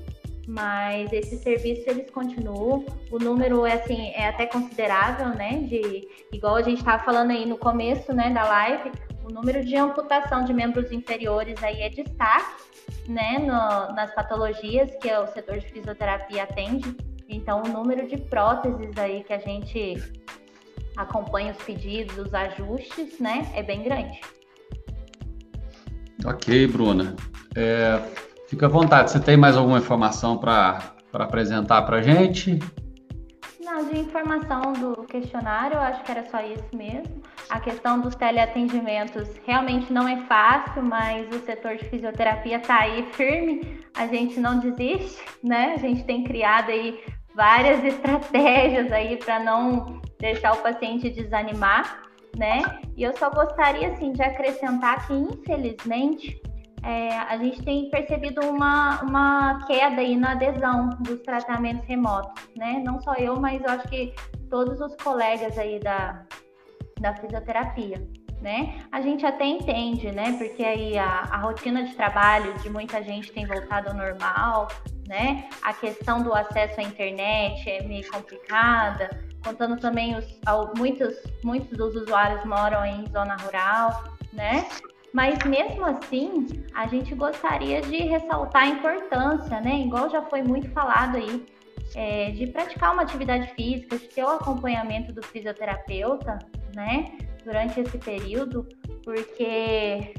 mas 0.47 1.13
esses 1.13 1.41
serviços 1.41 1.85
eles 1.85 2.09
continuam. 2.09 2.83
O 3.11 3.19
número 3.19 3.67
é 3.67 3.73
assim 3.73 4.09
é 4.15 4.29
até 4.29 4.47
considerável, 4.47 5.29
né? 5.29 5.59
De 5.61 6.07
igual 6.33 6.55
a 6.55 6.63
gente 6.63 6.79
estava 6.79 7.03
falando 7.03 7.29
aí 7.29 7.45
no 7.45 7.55
começo, 7.55 8.11
né, 8.15 8.31
da 8.31 8.47
live, 8.47 8.91
o 9.29 9.33
número 9.33 9.63
de 9.63 9.75
amputação 9.75 10.43
de 10.43 10.53
membros 10.53 10.91
inferiores 10.91 11.63
aí 11.63 11.81
é 11.81 11.89
destaque, 11.89 12.63
né, 13.07 13.37
no, 13.39 13.93
nas 13.95 14.13
patologias 14.13 14.89
que 14.99 15.11
o 15.13 15.27
setor 15.27 15.59
de 15.59 15.67
fisioterapia 15.67 16.43
atende. 16.43 16.97
Então, 17.29 17.61
o 17.61 17.67
número 17.67 18.07
de 18.07 18.17
próteses 18.17 18.97
aí 18.97 19.23
que 19.23 19.31
a 19.31 19.37
gente 19.37 20.01
acompanha 20.97 21.51
os 21.51 21.63
pedidos, 21.63 22.17
os 22.17 22.33
ajustes, 22.33 23.19
né, 23.19 23.47
é 23.53 23.61
bem 23.61 23.83
grande. 23.83 24.19
Ok, 26.25 26.67
Bruna. 26.67 27.15
É, 27.55 28.01
fica 28.47 28.65
à 28.65 28.69
vontade. 28.69 29.11
Você 29.11 29.19
tem 29.19 29.37
mais 29.37 29.55
alguma 29.55 29.77
informação 29.77 30.37
para 30.37 30.95
apresentar 31.13 31.83
para 31.83 31.97
a 31.97 32.01
gente? 32.01 32.59
Não, 33.63 33.85
de 33.85 33.99
informação 33.99 34.73
do 34.73 35.03
questionário, 35.03 35.75
eu 35.75 35.81
acho 35.81 36.03
que 36.03 36.11
era 36.11 36.27
só 36.29 36.41
isso 36.41 36.75
mesmo. 36.75 37.18
A 37.49 37.59
questão 37.59 37.99
dos 37.99 38.15
teleatendimentos 38.15 39.27
realmente 39.43 39.91
não 39.91 40.07
é 40.07 40.17
fácil, 40.25 40.83
mas 40.83 41.27
o 41.35 41.39
setor 41.39 41.77
de 41.77 41.85
fisioterapia 41.85 42.57
está 42.57 42.81
aí 42.81 43.03
firme, 43.13 43.83
a 43.97 44.05
gente 44.05 44.39
não 44.39 44.59
desiste, 44.59 45.19
né? 45.43 45.73
A 45.73 45.77
gente 45.77 46.03
tem 46.03 46.23
criado 46.23 46.69
aí 46.69 47.03
várias 47.33 47.83
estratégias 47.85 48.91
aí 48.91 49.17
para 49.17 49.39
não 49.39 49.99
deixar 50.19 50.53
o 50.53 50.57
paciente 50.57 51.09
desanimar, 51.09 52.03
né? 52.37 52.61
E 52.95 53.01
eu 53.01 53.17
só 53.17 53.31
gostaria 53.31 53.93
assim 53.93 54.11
de 54.11 54.21
acrescentar 54.21 55.07
que 55.07 55.13
infelizmente 55.13 56.39
é, 56.83 57.17
a 57.17 57.35
gente 57.37 57.63
tem 57.63 57.89
percebido 57.89 58.41
uma, 58.41 59.01
uma 59.01 59.65
queda 59.65 60.01
aí 60.01 60.15
na 60.15 60.33
adesão 60.33 60.89
dos 60.99 61.19
tratamentos 61.21 61.83
remotos, 61.87 62.47
né? 62.55 62.79
Não 62.85 63.01
só 63.01 63.15
eu, 63.15 63.39
mas 63.39 63.59
eu 63.63 63.71
acho 63.71 63.87
que 63.87 64.13
todos 64.51 64.79
os 64.79 64.95
colegas 64.97 65.57
aí 65.57 65.79
da, 65.79 66.25
da 66.99 67.13
fisioterapia, 67.15 68.01
né? 68.41 68.81
A 68.91 69.01
gente 69.01 69.25
até 69.25 69.45
entende, 69.45 70.11
né? 70.11 70.33
Porque 70.37 70.63
aí 70.63 70.97
a, 70.97 71.27
a 71.31 71.37
rotina 71.37 71.83
de 71.83 71.95
trabalho 71.95 72.53
de 72.59 72.69
muita 72.69 73.01
gente 73.03 73.31
tem 73.31 73.45
voltado 73.45 73.89
ao 73.89 73.95
normal, 73.95 74.67
né? 75.07 75.49
A 75.61 75.73
questão 75.73 76.21
do 76.21 76.33
acesso 76.33 76.79
à 76.79 76.83
internet 76.83 77.69
é 77.69 77.83
meio 77.83 78.09
complicada, 78.11 79.09
contando 79.43 79.77
também 79.77 80.15
os 80.15 80.25
muitos 80.77 81.15
muitos 81.43 81.77
dos 81.77 81.95
usuários 81.95 82.43
moram 82.45 82.85
em 82.85 83.05
zona 83.07 83.35
rural, 83.37 84.03
né? 84.33 84.65
Mas 85.13 85.43
mesmo 85.43 85.85
assim, 85.85 86.45
a 86.73 86.87
gente 86.87 87.15
gostaria 87.15 87.81
de 87.81 87.97
ressaltar 87.97 88.63
a 88.63 88.67
importância, 88.67 89.59
né? 89.59 89.79
Igual 89.79 90.09
já 90.09 90.21
foi 90.23 90.43
muito 90.43 90.69
falado 90.71 91.17
aí, 91.17 91.45
é, 91.95 92.31
de 92.31 92.47
praticar 92.47 92.93
uma 92.93 93.01
atividade 93.01 93.51
física, 93.55 93.97
de 93.97 94.07
ter 94.07 94.23
o 94.23 94.29
acompanhamento 94.29 95.11
do 95.11 95.23
fisioterapeuta, 95.23 96.37
né? 96.75 97.05
Durante 97.43 97.79
esse 97.79 97.97
período, 97.97 98.67
porque 99.03 100.13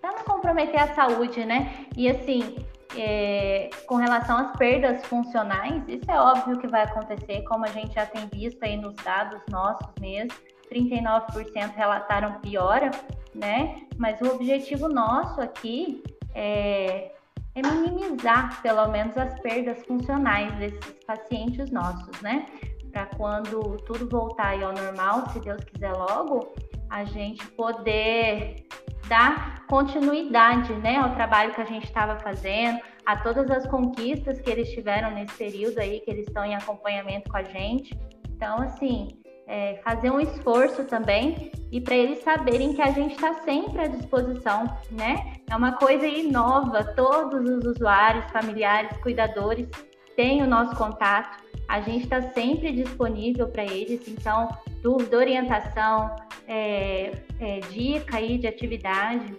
para 0.00 0.12
não 0.12 0.24
comprometer 0.24 0.80
a 0.80 0.94
saúde, 0.94 1.44
né? 1.44 1.86
E 1.96 2.08
assim, 2.08 2.56
é, 2.96 3.70
com 3.86 3.96
relação 3.96 4.36
às 4.36 4.56
perdas 4.56 5.04
funcionais, 5.06 5.82
isso 5.88 6.10
é 6.10 6.20
óbvio 6.20 6.58
que 6.58 6.66
vai 6.66 6.82
acontecer, 6.82 7.42
como 7.42 7.64
a 7.64 7.68
gente 7.68 7.94
já 7.94 8.06
tem 8.06 8.28
visto 8.28 8.62
aí 8.62 8.76
nos 8.76 8.94
dados 8.96 9.40
nossos 9.50 9.88
mesmo. 10.00 10.32
39% 10.70 11.74
relataram 11.74 12.40
piora, 12.40 12.90
né? 13.34 13.82
Mas 13.96 14.20
o 14.20 14.34
objetivo 14.34 14.88
nosso 14.88 15.40
aqui 15.40 16.02
é, 16.34 17.12
é 17.54 17.62
minimizar, 17.62 18.60
pelo 18.62 18.86
menos, 18.88 19.16
as 19.16 19.38
perdas 19.40 19.82
funcionais 19.86 20.52
desses 20.56 21.04
pacientes 21.06 21.70
nossos, 21.70 22.20
né? 22.20 22.46
Para 22.92 23.06
quando 23.06 23.76
tudo 23.86 24.08
voltar 24.08 24.60
ao 24.62 24.72
normal, 24.72 25.28
se 25.30 25.40
Deus 25.40 25.62
quiser 25.64 25.92
logo, 25.92 26.52
a 26.90 27.04
gente 27.04 27.46
poder 27.48 28.66
dar 29.08 29.66
continuidade, 29.66 30.72
né, 30.74 30.96
ao 30.96 31.14
trabalho 31.14 31.54
que 31.54 31.60
a 31.60 31.64
gente 31.64 31.84
estava 31.84 32.18
fazendo, 32.18 32.78
a 33.06 33.16
todas 33.16 33.50
as 33.50 33.66
conquistas 33.66 34.40
que 34.40 34.50
eles 34.50 34.70
tiveram 34.70 35.10
nesse 35.10 35.34
período 35.34 35.78
aí, 35.78 36.00
que 36.00 36.10
eles 36.10 36.26
estão 36.26 36.44
em 36.44 36.54
acompanhamento 36.54 37.30
com 37.30 37.36
a 37.38 37.42
gente. 37.42 37.98
Então, 38.30 38.58
assim, 38.58 39.08
é, 39.46 39.80
fazer 39.82 40.10
um 40.10 40.20
esforço 40.20 40.84
também 40.84 41.50
e 41.72 41.80
para 41.80 41.96
eles 41.96 42.22
saberem 42.22 42.74
que 42.74 42.82
a 42.82 42.90
gente 42.92 43.14
está 43.14 43.32
sempre 43.42 43.80
à 43.80 43.86
disposição, 43.86 44.64
né? 44.90 45.32
É 45.50 45.56
uma 45.56 45.72
coisa 45.72 46.04
aí 46.04 46.30
nova, 46.30 46.84
todos 46.94 47.48
os 47.48 47.64
usuários, 47.64 48.30
familiares, 48.30 48.94
cuidadores 48.98 49.66
têm 50.14 50.42
o 50.42 50.46
nosso 50.46 50.76
contato, 50.76 51.42
a 51.68 51.82
gente 51.82 52.04
está 52.04 52.22
sempre 52.32 52.72
disponível 52.72 53.46
para 53.46 53.62
eles, 53.62 54.08
então, 54.08 54.48
dúvida, 54.82 55.18
orientação, 55.18 56.16
é, 56.48 57.12
é, 57.38 57.60
dica 57.70 58.16
aí 58.16 58.38
de 58.38 58.46
atividade, 58.46 59.34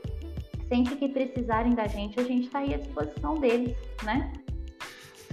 sempre 0.67 0.95
que 0.95 1.09
precisarem 1.09 1.73
da 1.73 1.87
gente, 1.87 2.19
a 2.19 2.23
gente 2.23 2.45
está 2.45 2.59
aí 2.59 2.75
à 2.75 2.77
disposição 2.77 3.39
deles, 3.39 3.75
né? 4.03 4.31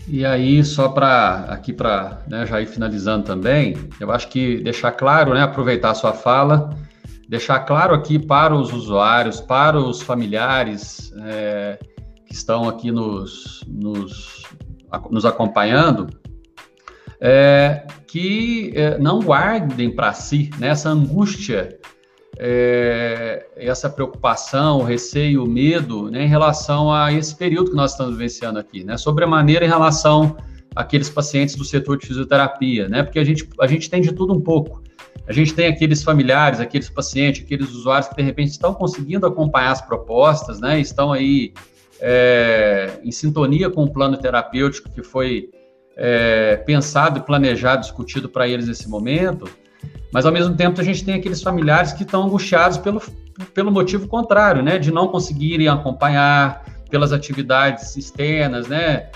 E 0.09 0.25
aí, 0.25 0.65
só 0.65 0.89
para 0.89 1.41
aqui 1.51 1.73
para 1.73 2.23
né, 2.29 2.47
já 2.47 2.63
ir 2.63 2.67
finalizando 2.67 3.25
também, 3.25 3.77
eu 4.01 4.11
acho 4.11 4.29
que 4.29 4.63
deixar 4.63 4.93
claro, 4.93 5.35
né, 5.35 5.43
aproveitar 5.43 5.91
a 5.91 5.95
sua 5.95 6.13
fala, 6.15 6.71
deixar 7.29 7.61
claro 7.61 7.95
aqui 7.95 8.19
para 8.19 8.55
os 8.55 8.73
usuários, 8.73 9.41
para 9.41 9.79
os 9.79 10.01
familiares 10.01 11.13
é, 11.25 11.79
que 12.25 12.33
estão 12.33 12.69
aqui 12.69 12.91
nos, 12.91 13.65
nos, 13.67 14.45
nos 15.11 15.27
acompanhando, 15.27 16.09
é, 17.21 17.87
que 18.07 18.73
é, 18.75 18.99
não 18.99 19.21
guardem 19.21 19.91
para 19.91 20.13
si 20.13 20.51
né, 20.59 20.69
essa 20.69 20.91
angústia 20.91 21.79
é, 22.39 23.47
essa 23.57 23.89
preocupação, 23.89 24.83
receio, 24.83 25.45
o 25.45 25.49
medo 25.49 26.11
né, 26.11 26.25
em 26.25 26.29
relação 26.29 26.93
a 26.93 27.13
esse 27.13 27.35
período 27.35 27.71
que 27.71 27.77
nós 27.77 27.93
estamos 27.93 28.13
vivenciando 28.13 28.59
aqui, 28.59 28.85
né, 28.85 28.97
sobre 28.97 29.25
a 29.25 29.27
maneira 29.27 29.65
em 29.65 29.69
relação 29.69 30.37
àqueles 30.75 31.09
pacientes 31.09 31.55
do 31.55 31.65
setor 31.65 31.97
de 31.97 32.07
fisioterapia, 32.07 32.89
né, 32.89 33.03
porque 33.03 33.19
a 33.19 33.25
gente, 33.25 33.49
a 33.59 33.67
gente 33.67 33.89
tem 33.89 34.03
de 34.03 34.13
tudo 34.13 34.35
um 34.35 34.41
pouco. 34.41 34.83
A 35.27 35.33
gente 35.33 35.55
tem 35.55 35.67
aqueles 35.67 36.05
familiares, 36.05 36.61
aqueles 36.61 36.89
pacientes, 36.89 37.43
aqueles 37.43 37.71
usuários 37.71 38.09
que 38.09 38.15
de 38.15 38.23
repente 38.23 38.51
estão 38.51 38.73
conseguindo 38.75 39.27
acompanhar 39.27 39.73
as 39.73 39.81
propostas, 39.81 40.61
né, 40.61 40.79
estão 40.79 41.13
aí 41.13 41.53
é, 42.01 43.01
em 43.03 43.11
sintonia 43.11 43.71
com 43.71 43.85
o 43.85 43.91
plano 43.91 44.17
terapêutico 44.19 44.91
que 44.91 45.03
foi 45.03 45.49
é, 45.97 46.57
pensado, 46.57 47.23
planejado, 47.23 47.81
discutido 47.81 48.29
para 48.29 48.47
eles 48.47 48.69
nesse 48.69 48.89
momento, 48.89 49.49
mas 50.13 50.27
ao 50.27 50.33
mesmo 50.33 50.55
tempo 50.55 50.81
a 50.81 50.85
gente 50.85 51.05
tem 51.05 51.15
aqueles 51.15 51.43
familiares 51.43 51.93
que 51.93 52.03
estão 52.03 52.25
angustiados 52.25 52.77
pelo, 52.77 53.03
pelo 53.55 53.73
motivo 53.73 54.07
contrário, 54.07 54.63
né, 54.63 54.79
de 54.79 54.93
não 54.93 55.09
conseguirem 55.09 55.69
acompanhar 55.69 56.65
pelas 56.91 57.13
atividades 57.13 57.97
externas, 57.97 58.69
né, 58.69 59.09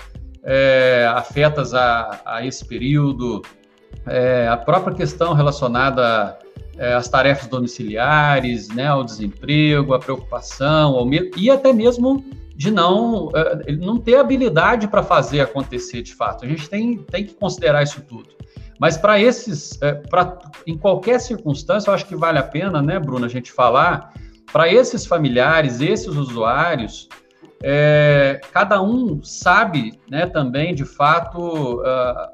é, 0.43 1.07
afetas 1.15 1.73
a, 1.73 2.21
a, 2.25 2.45
esse 2.45 2.65
período, 2.65 3.41
é, 4.07 4.47
a 4.47 4.57
própria 4.57 4.95
questão 4.95 5.33
relacionada 5.33 6.37
é, 6.77 6.93
às 6.93 7.07
tarefas 7.07 7.47
domiciliares, 7.47 8.69
né, 8.69 8.87
ao 8.87 9.03
desemprego, 9.03 9.93
à 9.93 9.99
preocupação, 9.99 10.95
ao 10.95 11.07
e 11.37 11.49
até 11.49 11.71
mesmo 11.71 12.25
de 12.55 12.71
não, 12.71 13.29
é, 13.33 13.71
não 13.73 13.97
ter 13.97 14.15
habilidade 14.15 14.87
para 14.87 15.03
fazer 15.03 15.41
acontecer 15.41 16.01
de 16.01 16.13
fato. 16.13 16.45
A 16.45 16.47
gente 16.47 16.69
tem, 16.69 16.97
tem 16.97 17.25
que 17.25 17.33
considerar 17.33 17.83
isso 17.83 18.01
tudo. 18.01 18.29
Mas 18.79 18.97
para 18.97 19.19
esses, 19.19 19.81
é, 19.81 19.93
pra, 19.93 20.39
em 20.65 20.77
qualquer 20.77 21.19
circunstância, 21.19 21.89
eu 21.89 21.93
acho 21.93 22.05
que 22.05 22.15
vale 22.15 22.39
a 22.39 22.43
pena, 22.43 22.81
né, 22.81 22.99
Bruna, 22.99 23.27
a 23.27 23.29
gente 23.29 23.51
falar, 23.51 24.13
para 24.51 24.71
esses 24.71 25.05
familiares, 25.05 25.81
esses 25.81 26.15
usuários, 26.15 27.07
é, 27.63 28.41
cada 28.51 28.81
um 28.81 29.23
sabe 29.23 29.99
né, 30.09 30.25
também, 30.25 30.73
de 30.73 30.83
fato, 30.83 31.81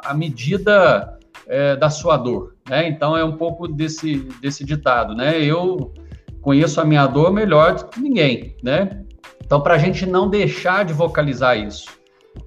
a 0.01 0.13
medida 0.13 1.17
é, 1.47 1.75
da 1.75 1.89
sua 1.89 2.17
dor. 2.17 2.55
Né? 2.69 2.87
Então, 2.87 3.15
é 3.17 3.23
um 3.23 3.33
pouco 3.33 3.67
desse, 3.67 4.27
desse 4.41 4.63
ditado. 4.63 5.15
Né? 5.15 5.41
Eu 5.41 5.93
conheço 6.41 6.79
a 6.79 6.85
minha 6.85 7.05
dor 7.07 7.31
melhor 7.31 7.75
do 7.75 7.85
que 7.87 7.99
ninguém. 7.99 8.55
Né? 8.63 9.03
Então, 9.47 9.61
para 9.61 9.75
a 9.75 9.77
gente 9.77 10.05
não 10.05 10.29
deixar 10.29 10.83
de 10.83 10.91
vocalizar 10.91 11.57
isso, 11.57 11.87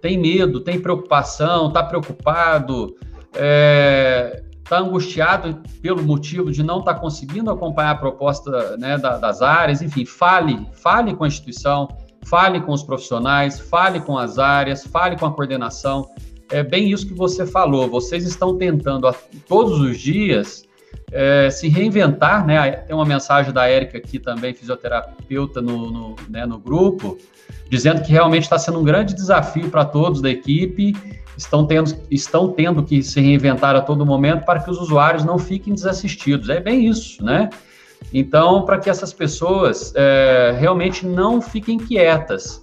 tem 0.02 0.18
medo, 0.18 0.60
tem 0.60 0.78
preocupação, 0.78 1.68
está 1.68 1.82
preocupado, 1.82 2.94
está 3.32 3.36
é, 3.36 4.42
tá 4.68 4.78
angustiado 4.80 5.62
pelo 5.80 6.02
motivo 6.02 6.52
de 6.52 6.62
não 6.62 6.80
estar 6.80 6.92
tá 6.92 7.00
conseguindo 7.00 7.50
acompanhar 7.50 7.92
a 7.92 7.94
proposta 7.94 8.76
né, 8.76 8.98
da, 8.98 9.16
das 9.16 9.40
áreas, 9.40 9.80
enfim, 9.80 10.04
fale, 10.04 10.68
fale 10.74 11.16
com 11.16 11.24
a 11.24 11.26
instituição, 11.26 11.88
fale 12.26 12.60
com 12.60 12.72
os 12.72 12.82
profissionais, 12.82 13.58
fale 13.58 14.00
com 14.00 14.18
as 14.18 14.38
áreas, 14.38 14.86
fale 14.86 15.16
com 15.16 15.24
a 15.24 15.32
coordenação. 15.32 16.06
É 16.50 16.62
bem 16.62 16.90
isso 16.90 17.06
que 17.06 17.14
você 17.14 17.46
falou. 17.46 17.88
Vocês 17.88 18.26
estão 18.26 18.58
tentando 18.58 19.10
todos 19.48 19.80
os 19.80 19.98
dias 19.98 20.68
é, 21.12 21.50
se 21.50 21.68
reinventar, 21.68 22.46
né? 22.46 22.70
Tem 22.72 22.94
uma 22.94 23.04
mensagem 23.04 23.52
da 23.52 23.66
Érica 23.66 23.98
aqui 23.98 24.18
também, 24.18 24.54
fisioterapeuta 24.54 25.60
no, 25.60 25.90
no, 25.90 26.16
né, 26.28 26.46
no 26.46 26.58
grupo, 26.58 27.18
dizendo 27.68 28.02
que 28.02 28.12
realmente 28.12 28.44
está 28.44 28.58
sendo 28.58 28.78
um 28.78 28.84
grande 28.84 29.14
desafio 29.14 29.70
para 29.70 29.84
todos 29.84 30.20
da 30.20 30.30
equipe, 30.30 30.94
estão 31.36 31.66
tendo, 31.66 31.96
estão 32.10 32.52
tendo 32.52 32.82
que 32.82 33.02
se 33.02 33.20
reinventar 33.20 33.74
a 33.74 33.80
todo 33.80 34.06
momento 34.06 34.44
para 34.44 34.60
que 34.60 34.70
os 34.70 34.78
usuários 34.78 35.24
não 35.24 35.38
fiquem 35.38 35.74
desassistidos. 35.74 36.48
É 36.48 36.60
bem 36.60 36.86
isso, 36.86 37.24
né? 37.24 37.50
Então, 38.12 38.64
para 38.64 38.78
que 38.78 38.88
essas 38.88 39.12
pessoas 39.12 39.92
é, 39.94 40.56
realmente 40.58 41.06
não 41.06 41.40
fiquem 41.40 41.78
quietas, 41.78 42.62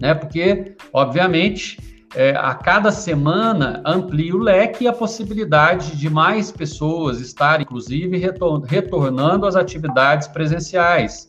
né? 0.00 0.14
Porque, 0.14 0.74
obviamente, 0.92 1.89
é, 2.14 2.30
a 2.36 2.54
cada 2.54 2.90
semana 2.90 3.82
amplia 3.86 4.34
o 4.34 4.38
leque 4.38 4.84
e 4.84 4.88
a 4.88 4.92
possibilidade 4.92 5.96
de 5.96 6.10
mais 6.10 6.50
pessoas 6.50 7.20
estarem, 7.20 7.62
inclusive, 7.62 8.16
retor 8.18 8.60
retornando 8.62 9.46
às 9.46 9.54
atividades 9.54 10.26
presenciais. 10.26 11.28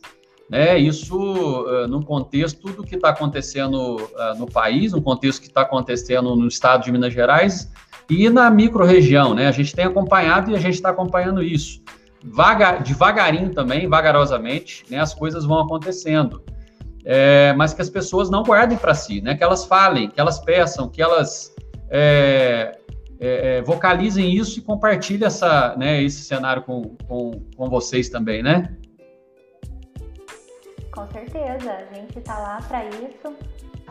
Né? 0.50 0.76
Isso 0.76 1.16
uh, 1.16 1.86
num 1.86 2.02
contexto 2.02 2.68
do 2.72 2.82
que 2.82 2.96
está 2.96 3.10
acontecendo 3.10 3.96
uh, 3.96 4.38
no 4.38 4.46
país, 4.46 4.92
no 4.92 5.00
contexto 5.00 5.40
que 5.40 5.46
está 5.46 5.62
acontecendo 5.62 6.34
no 6.34 6.48
estado 6.48 6.84
de 6.84 6.92
Minas 6.92 7.14
Gerais 7.14 7.70
e 8.10 8.28
na 8.28 8.50
microrregião. 8.50 9.34
Né? 9.34 9.46
A 9.46 9.52
gente 9.52 9.74
tem 9.74 9.84
acompanhado 9.84 10.50
e 10.50 10.56
a 10.56 10.58
gente 10.58 10.74
está 10.74 10.90
acompanhando 10.90 11.42
isso. 11.42 11.80
Vaga, 12.24 12.78
devagarinho 12.78 13.50
também, 13.50 13.88
vagarosamente, 13.88 14.84
né? 14.90 14.98
as 14.98 15.14
coisas 15.14 15.44
vão 15.44 15.60
acontecendo 15.60 16.42
é, 17.04 17.52
mas 17.54 17.74
que 17.74 17.82
as 17.82 17.90
pessoas 17.90 18.30
não 18.30 18.42
guardem 18.42 18.78
para 18.78 18.94
si, 18.94 19.20
né? 19.20 19.34
Que 19.34 19.42
elas 19.42 19.64
falem, 19.64 20.08
que 20.08 20.20
elas 20.20 20.38
peçam, 20.38 20.88
que 20.88 21.02
elas 21.02 21.54
é, 21.90 22.78
é, 23.20 23.58
é, 23.58 23.62
vocalizem 23.62 24.34
isso 24.34 24.58
e 24.58 24.62
compartilhem 24.62 25.26
essa, 25.26 25.76
né, 25.76 26.02
esse 26.02 26.22
cenário 26.22 26.62
com, 26.62 26.96
com, 27.06 27.30
com 27.56 27.68
vocês 27.68 28.08
também, 28.08 28.42
né? 28.42 28.76
Com 30.90 31.06
certeza, 31.08 31.72
a 31.72 31.94
gente 31.94 32.18
está 32.18 32.38
lá 32.38 32.60
para 32.68 32.84
isso. 32.84 33.36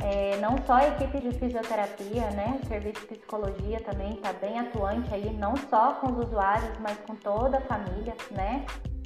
É, 0.04 0.38
não 0.38 0.56
só 0.66 0.74
a 0.74 0.88
equipe 0.88 1.20
de 1.20 1.32
fisioterapia, 1.38 2.32
né? 2.32 2.60
O 2.64 2.68
serviço 2.68 3.02
de 3.02 3.18
psicologia 3.18 3.80
também 3.82 4.14
está 4.14 4.34
bem 4.34 4.60
atuante 4.60 5.14
aí, 5.14 5.32
não 5.34 5.56
só 5.70 5.94
com 5.94 6.12
os 6.12 6.28
usuários, 6.28 6.78
mas 6.80 6.98
com 7.08 7.16
toda 7.16 7.58
a 7.58 7.62
família, 7.62 8.16
né? 8.32 8.66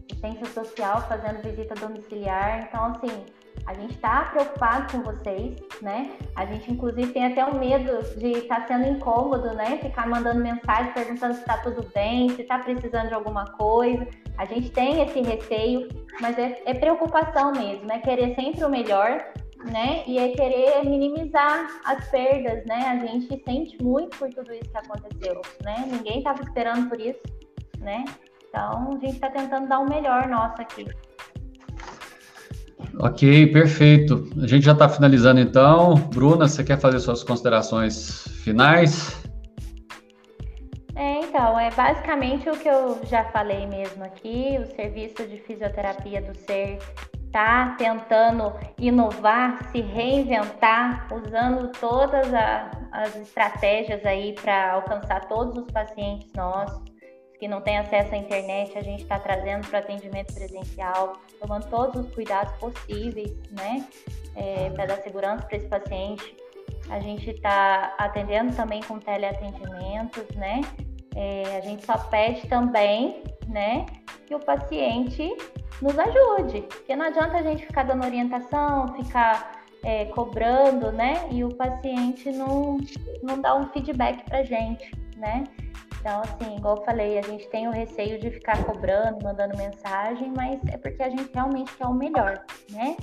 Assistência 0.10 0.45
social 0.47 1.01
fazendo 1.08 1.41
visita 1.41 1.76
domiciliar. 1.76 2.68
Então, 2.68 2.86
assim, 2.86 3.26
a 3.66 3.74
gente 3.74 3.95
está 3.95 4.26
preocupado 4.26 4.91
com 4.91 5.03
vocês, 5.03 5.56
né? 5.82 6.12
A 6.36 6.45
gente, 6.45 6.72
inclusive, 6.72 7.12
tem 7.12 7.26
até 7.26 7.43
o 7.45 7.58
medo 7.58 8.03
de 8.18 8.32
estar 8.32 8.62
tá 8.62 8.68
sendo 8.68 8.88
incômodo, 8.88 9.53
né? 9.56 9.80
Ficar 9.82 10.08
mandando 10.08 10.39
mensagem 10.39 10.93
perguntando 10.93 11.34
se 11.34 11.41
está 11.41 11.58
tudo 11.58 11.88
bem, 11.93 12.30
se 12.30 12.43
está 12.43 12.60
precisando 12.60 13.08
de 13.08 13.14
alguma 13.16 13.45
coisa. 13.45 14.08
A 14.38 14.45
gente 14.45 14.70
tem 14.70 15.01
esse 15.01 15.20
receio, 15.22 15.88
mas 16.22 16.38
é, 16.38 16.62
é 16.66 16.74
preocupação 16.74 17.51
mesmo, 17.53 17.91
é 17.91 17.99
querer 17.99 18.36
sempre 18.36 18.64
o 18.64 18.70
melhor, 18.70 19.24
né? 19.72 20.03
E 20.06 20.20
é 20.20 20.30
querer 20.30 20.86
minimizar 20.86 21.68
as 21.86 22.08
perdas, 22.10 22.64
né? 22.66 22.88
A 22.88 23.06
gente 23.06 23.43
sente 23.43 23.82
muito 23.84 24.16
por 24.18 24.30
tudo 24.30 24.53
isso 24.53 24.70
que 24.70 24.78
aconteceu, 24.78 25.41
né? 25.64 25.86
Ninguém 25.88 26.20
estava 26.20 26.41
esperando 26.43 26.88
por 26.88 26.99
isso, 27.01 27.22
né? 27.80 28.06
Então, 28.47 28.89
a 28.89 29.06
gente 29.06 29.16
está 29.16 29.30
tentando 29.30 29.68
dar 29.68 29.80
o 29.80 29.89
melhor 29.89 30.28
nosso 30.28 30.62
aqui. 30.62 30.86
Ok, 33.00 33.48
perfeito. 33.48 34.30
A 34.42 34.48
gente 34.48 34.66
já 34.66 34.74
está 34.74 34.88
finalizando 34.88 35.40
então. 35.40 35.96
Bruna, 36.14 36.48
você 36.48 36.64
quer 36.64 36.80
fazer 36.80 37.00
suas 37.00 37.24
considerações 37.24 38.28
finais? 38.44 39.24
É, 40.96 41.20
então, 41.26 41.60
é 41.60 41.70
basicamente 41.72 42.50
o 42.50 42.58
que 42.58 42.70
eu 42.70 43.00
já 43.04 43.26
falei 43.26 43.66
mesmo 43.68 44.04
aqui. 44.04 44.58
O 44.60 44.76
serviço 44.76 45.28
de 45.28 45.38
fisioterapia 45.42 46.22
do 46.22 46.38
SER 46.40 46.80
está 47.26 47.76
tentando 47.78 48.54
inovar, 48.80 49.70
se 49.72 49.82
reinventar, 49.82 51.08
usando 51.14 51.70
todas 51.80 52.34
a, 52.34 52.72
as 52.94 53.14
estratégias 53.18 54.06
aí 54.06 54.34
para 54.42 54.72
alcançar 54.72 55.28
todos 55.28 55.58
os 55.58 55.70
pacientes 55.70 56.32
nossos 56.34 56.95
que 57.40 57.48
não 57.48 57.62
tem 57.62 57.78
acesso 57.78 58.14
à 58.14 58.18
internet, 58.18 58.78
a 58.78 58.82
gente 58.82 59.04
está 59.04 59.20
trazendo 59.20 59.68
para 59.68 59.80
atendimento 59.80 60.34
presencial, 60.34 61.14
tomando 61.40 61.68
todos 61.70 62.06
os 62.06 62.14
cuidados 62.14 62.54
possíveis, 62.58 63.34
né, 63.52 63.86
é, 64.36 64.70
para 64.70 64.86
dar 64.86 64.98
segurança 64.98 65.46
para 65.46 65.58
esse 65.58 65.68
paciente. 65.68 66.38
A 66.90 67.00
gente 67.00 67.30
está 67.30 67.96
atendendo 67.98 68.56
também 68.56 68.82
com 68.84 69.00
teleatendimentos, 69.00 70.28
né? 70.36 70.62
É, 71.16 71.58
a 71.58 71.62
gente 71.62 71.86
só 71.86 71.98
pede 71.98 72.48
também, 72.48 73.24
né, 73.48 73.86
que 74.28 74.36
o 74.36 74.40
paciente 74.40 75.36
nos 75.82 75.98
ajude, 75.98 76.62
porque 76.62 76.96
não 76.96 77.06
adianta 77.06 77.38
a 77.38 77.42
gente 77.42 77.66
ficar 77.66 77.84
dando 77.84 78.06
orientação, 78.06 78.94
ficar 78.96 79.64
é, 79.84 80.06
cobrando, 80.06 80.92
né, 80.92 81.28
e 81.32 81.44
o 81.44 81.50
paciente 81.56 82.32
não, 82.32 82.78
não 83.24 83.40
dá 83.40 83.56
um 83.56 83.68
feedback 83.70 84.24
para 84.26 84.44
gente, 84.44 84.92
né? 85.16 85.44
Então, 86.06 86.22
assim, 86.22 86.58
igual 86.58 86.78
eu 86.78 86.84
falei, 86.84 87.18
a 87.18 87.22
gente 87.24 87.49
tem 87.49 87.68
o 87.68 87.72
receio 87.72 88.20
de 88.20 88.30
ficar 88.30 88.64
cobrando, 88.64 89.24
mandando 89.24 89.58
mensagem, 89.58 90.32
mas 90.38 90.60
é 90.68 90.78
porque 90.78 91.01
a 91.01 91.10
gente 91.10 91.32
realmente 91.34 91.76
quer 91.76 91.88
o 91.88 91.95
melhor, 91.95 92.43
né? 92.70 92.95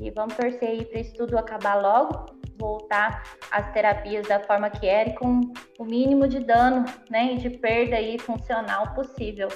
E 0.00 0.08
vamos 0.12 0.36
torcer 0.36 0.68
aí 0.68 0.84
para 0.84 1.00
isso 1.00 1.14
tudo 1.14 1.36
acabar 1.36 1.74
logo, 1.74 2.26
voltar 2.56 3.24
às 3.50 3.72
terapias 3.72 4.28
da 4.28 4.38
forma 4.38 4.70
que 4.70 4.86
era 4.86 5.10
e 5.10 5.14
com 5.14 5.40
o 5.80 5.84
mínimo 5.84 6.28
de 6.28 6.38
dano, 6.38 6.84
né, 7.10 7.34
e 7.34 7.38
de 7.38 7.50
perda 7.50 7.96
aí 7.96 8.20
funcional 8.20 8.94
possível. 8.94 9.48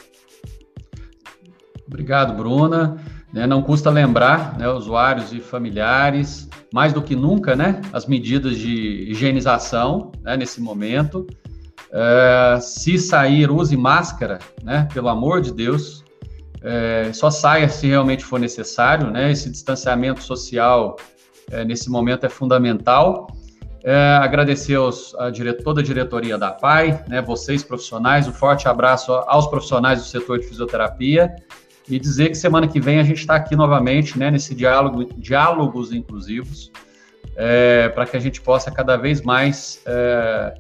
Obrigado, 1.86 2.34
Bruna. 2.34 2.96
Né, 3.32 3.46
não 3.46 3.62
custa 3.62 3.90
lembrar, 3.90 4.59
né, 4.59 4.68
usuários 4.68 5.32
e 5.32 5.38
familiares, 5.38 6.49
mais 6.74 6.92
do 6.92 7.01
que 7.01 7.14
nunca, 7.14 7.55
né, 7.55 7.80
as 7.92 8.07
medidas 8.07 8.59
de 8.59 9.09
higienização 9.09 10.11
né, 10.24 10.36
nesse 10.36 10.61
momento. 10.61 11.24
É, 11.93 12.59
se 12.61 12.99
sair, 12.99 13.51
use 13.51 13.76
máscara, 13.76 14.39
né? 14.62 14.89
Pelo 14.93 15.09
amor 15.09 15.41
de 15.41 15.53
Deus. 15.53 16.05
É, 16.61 17.11
só 17.12 17.30
saia 17.30 17.68
se 17.68 17.86
realmente 17.86 18.24
for 18.24 18.39
necessário, 18.39 19.11
né? 19.11 19.30
Esse 19.30 19.49
distanciamento 19.51 20.22
social 20.22 20.97
é, 21.51 21.64
nesse 21.64 21.89
momento 21.89 22.26
é 22.26 22.28
fundamental. 22.28 23.28
É, 23.84 24.18
agradecer 24.20 24.74
aos, 24.74 25.14
a 25.14 25.30
dire, 25.30 25.53
toda 25.53 25.80
a 25.80 25.84
diretoria 25.84 26.36
da 26.36 26.51
PAI, 26.51 27.05
né? 27.09 27.22
Vocês 27.22 27.62
profissionais, 27.62 28.26
um 28.26 28.32
forte 28.32 28.68
abraço 28.68 29.12
aos 29.12 29.47
profissionais 29.47 30.01
do 30.01 30.07
setor 30.07 30.39
de 30.39 30.47
fisioterapia 30.47 31.34
e 31.89 31.99
dizer 31.99 32.28
que 32.28 32.34
semana 32.34 32.68
que 32.68 32.80
vem 32.80 32.99
a 32.99 33.03
gente 33.03 33.20
está 33.20 33.36
aqui 33.36 33.57
novamente, 33.57 34.18
né? 34.18 34.30
Nesse 34.30 34.55
diálogo, 34.55 35.05
diálogos 35.16 35.93
inclusivos, 35.93 36.70
é, 37.36 37.89
para 37.91 38.05
que 38.05 38.16
a 38.16 38.20
gente 38.20 38.41
possa 38.41 38.70
cada 38.70 38.97
vez 38.97 39.22
mais 39.22 39.80
é, 39.86 40.55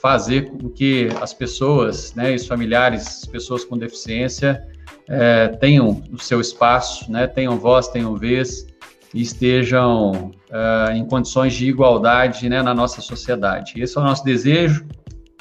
fazer 0.00 0.50
com 0.50 0.68
que 0.68 1.08
as 1.20 1.34
pessoas, 1.34 2.14
né, 2.14 2.34
os 2.34 2.46
familiares, 2.46 3.06
as 3.06 3.26
pessoas 3.26 3.64
com 3.64 3.76
deficiência, 3.76 4.66
é, 5.08 5.48
tenham 5.48 6.02
o 6.12 6.18
seu 6.18 6.40
espaço, 6.40 7.10
né, 7.10 7.26
tenham 7.26 7.58
voz, 7.58 7.88
tenham 7.88 8.16
vez 8.16 8.66
e 9.12 9.20
estejam 9.20 10.30
é, 10.50 10.96
em 10.96 11.04
condições 11.04 11.54
de 11.54 11.66
igualdade 11.66 12.48
né, 12.48 12.62
na 12.62 12.74
nossa 12.74 13.00
sociedade. 13.00 13.74
Esse 13.76 13.98
é 13.98 14.00
o 14.00 14.04
nosso 14.04 14.24
desejo, 14.24 14.86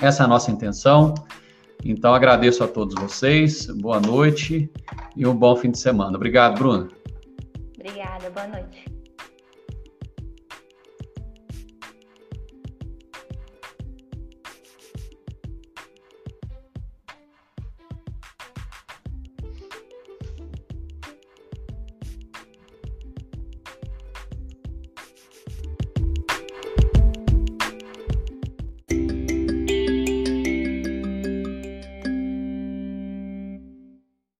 essa 0.01 0.23
é 0.23 0.25
a 0.25 0.27
nossa 0.27 0.51
intenção. 0.51 1.13
Então, 1.83 2.13
agradeço 2.13 2.63
a 2.63 2.67
todos 2.67 2.95
vocês, 2.95 3.67
boa 3.67 4.01
noite 4.01 4.69
e 5.15 5.25
um 5.25 5.35
bom 5.35 5.55
fim 5.55 5.71
de 5.71 5.79
semana. 5.79 6.17
Obrigado, 6.17 6.57
Bruno. 6.57 6.89
Obrigada, 7.77 8.29
boa 8.29 8.47
noite. 8.47 8.98